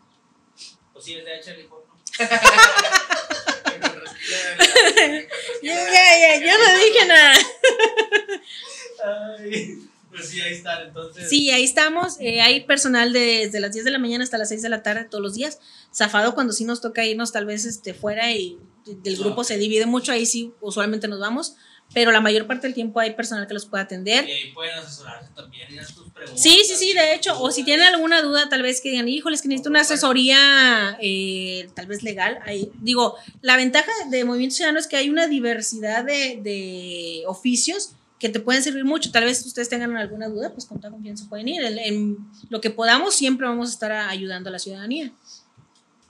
Pues 0.94 1.06
sí, 1.06 1.14
es 1.16 1.24
de 1.26 1.36
en 1.36 1.42
Ya, 5.64 5.76
ya, 5.92 6.20
ya, 6.20 6.40
yo 6.46 6.54
no 6.58 6.78
dije 6.78 7.06
nada. 7.06 7.36
Pues 10.18 10.30
sí, 10.30 10.42
ahí 10.42 10.54
están, 10.54 10.88
entonces. 10.88 11.30
Sí, 11.30 11.52
ahí 11.52 11.64
estamos. 11.64 12.18
eh, 12.20 12.42
hay 12.42 12.62
personal 12.66 13.14
desde 13.14 13.60
las 13.60 13.72
10 13.74 13.86
de 13.86 13.92
la 13.92 14.00
mañana 14.00 14.24
hasta 14.24 14.38
las 14.38 14.50
6 14.50 14.62
de 14.62 14.70
la 14.70 14.84
tarde 14.84 15.06
todos 15.06 15.22
los 15.24 15.36
días. 15.36 15.60
Zafado 15.96 16.34
cuando 16.36 16.54
sí 16.54 16.66
nos 16.66 16.82
toca 16.82 17.06
irnos 17.06 17.32
tal 17.32 17.46
vez 17.46 17.66
este, 17.66 17.94
fuera 17.94 18.32
y 18.32 18.58
del 18.86 19.18
grupo 19.18 19.42
Ok. 19.42 19.48
se 19.48 19.58
divide 19.58 19.86
mucho, 19.86 20.12
ahí 20.12 20.26
sí 20.26 20.54
usualmente 20.62 21.08
nos 21.08 21.20
vamos. 21.20 21.56
Pero 21.94 22.12
la 22.12 22.20
mayor 22.20 22.48
parte 22.48 22.68
del 22.68 22.74
tiempo 22.74 23.00
hay 23.00 23.14
personal 23.14 23.48
que 23.48 23.54
los 23.54 23.66
puede 23.66 23.82
atender. 23.82 24.28
Y 24.28 24.32
ahí 24.32 24.52
pueden 24.54 24.78
asesorarse 24.78 25.32
también 25.34 25.74
y 25.74 25.78
hacer 25.78 25.96
tus 25.96 26.10
preguntas. 26.12 26.42
Sí, 26.44 26.60
sí, 26.68 26.76
sí, 26.76 26.92
de 26.94 27.14
hecho, 27.16 27.42
o 27.42 27.50
si 27.50 27.64
tienen 27.64 27.86
alguna 27.88 28.22
duda, 28.22 28.50
tal 28.50 28.62
vez 28.62 28.82
que 28.82 28.90
digan, 28.92 29.08
híjoles, 29.08 29.42
que 29.42 29.48
necesito 29.48 29.70
una 29.70 29.82
asesoría, 29.82 30.98
eh, 31.02 31.70
tal 31.76 31.86
vez 31.88 32.04
legal. 32.04 32.40
Ahí, 32.46 32.70
digo, 32.82 33.16
la 33.42 33.56
ventaja 33.56 33.90
de 34.10 34.26
Movimiento 34.26 34.58
Ciudadano 34.58 34.80
es 34.80 34.88
que 34.88 34.98
hay 34.98 35.10
una 35.10 35.28
diversidad 35.28 36.04
de, 36.04 36.40
de 36.44 37.24
oficios 37.26 37.92
que 38.20 38.30
te 38.30 38.40
pueden 38.40 38.64
servir 38.64 38.86
mucho. 38.86 39.12
Tal 39.12 39.24
vez 39.24 39.46
ustedes 39.46 39.70
tengan 39.70 39.96
alguna 39.96 40.28
duda, 40.28 40.52
pues 40.52 40.66
con 40.66 40.80
toda 40.80 40.92
confianza 40.92 41.28
pueden 41.30 41.48
ir. 41.48 41.64
En, 41.64 41.78
en 41.78 42.18
lo 42.50 42.62
que 42.62 42.70
podamos, 42.70 43.16
siempre 43.16 43.48
vamos 43.48 43.70
a 43.70 43.74
estar 43.74 43.92
ayudando 43.92 44.50
a 44.50 44.52
la 44.54 44.60
ciudadanía. 44.60 45.12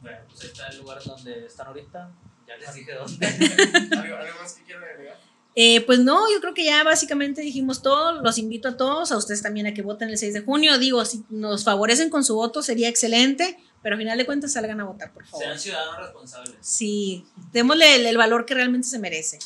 Bueno, 0.01 0.17
pues 0.29 0.41
ahí 0.41 0.47
está 0.47 0.67
el 0.67 0.77
lugar 0.77 1.03
donde 1.03 1.45
están 1.45 1.67
ahorita. 1.67 2.11
Ya 2.47 2.57
les 2.57 2.73
dije 2.73 2.93
dónde. 2.93 3.27
¿Algo, 3.97 4.15
algo 4.15 4.39
más 4.41 4.53
que 4.53 4.63
quieran 4.63 4.83
agregar? 4.83 5.17
Eh, 5.59 5.81
pues 5.87 5.97
no, 5.97 6.31
yo 6.31 6.39
creo 6.39 6.53
que 6.53 6.63
ya 6.63 6.83
básicamente 6.83 7.41
dijimos 7.41 7.81
todo. 7.81 8.21
Los 8.21 8.37
invito 8.37 8.69
a 8.69 8.77
todos, 8.77 9.11
a 9.11 9.17
ustedes 9.17 9.41
también 9.41 9.65
a 9.65 9.73
que 9.73 9.81
voten 9.81 10.09
el 10.09 10.17
6 10.17 10.35
de 10.35 10.41
junio. 10.41 10.77
Digo, 10.77 11.03
si 11.03 11.25
nos 11.29 11.63
favorecen 11.63 12.11
con 12.11 12.23
su 12.23 12.35
voto 12.35 12.61
sería 12.61 12.89
excelente, 12.89 13.57
pero 13.81 13.95
al 13.95 13.99
final 13.99 14.19
de 14.19 14.25
cuentas 14.27 14.53
salgan 14.53 14.79
a 14.81 14.85
votar, 14.85 15.11
por 15.11 15.25
favor. 15.25 15.43
Sean 15.43 15.59
ciudadanos 15.59 15.97
responsables. 15.97 16.55
Sí, 16.61 17.25
démosle 17.51 17.95
el, 17.95 18.05
el 18.05 18.17
valor 18.17 18.45
que 18.45 18.53
realmente 18.53 18.87
se 18.87 18.99
merece. 18.99 19.39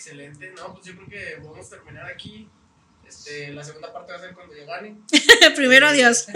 Excelente, 0.00 0.50
no, 0.56 0.72
pues 0.72 0.86
yo 0.86 0.96
creo 0.96 1.08
que 1.10 1.42
podemos 1.42 1.68
terminar 1.68 2.06
aquí. 2.06 2.48
Este, 3.06 3.52
la 3.52 3.62
segunda 3.62 3.92
parte 3.92 4.12
va 4.12 4.18
a 4.18 4.22
ser 4.22 4.32
cuando 4.32 4.56
yo 4.56 4.64
gane. 4.64 4.96
Primero, 5.54 5.88
adiós. 5.88 6.26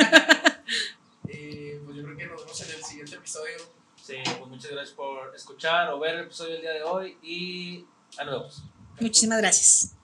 Y 1.27 1.71
pues 1.87 1.97
yo 1.97 2.03
creo 2.03 2.15
que 2.15 2.27
nos 2.27 2.43
vemos 2.43 2.61
en 2.61 2.77
el 2.77 2.85
siguiente 2.85 3.15
episodio. 3.17 3.57
Sí, 4.03 4.17
pues 4.23 4.51
muchas 4.51 4.71
gracias 4.71 4.95
por 4.95 5.35
escuchar 5.35 5.89
o 5.89 5.99
ver 5.99 6.17
el 6.17 6.21
episodio 6.25 6.53
del 6.53 6.61
día 6.61 6.73
de 6.73 6.83
hoy 6.83 7.17
y 7.23 7.87
a 8.19 8.25
nos 8.25 8.35
vemos. 8.35 8.65
Muchísimas 9.01 9.39
gracias. 9.39 9.95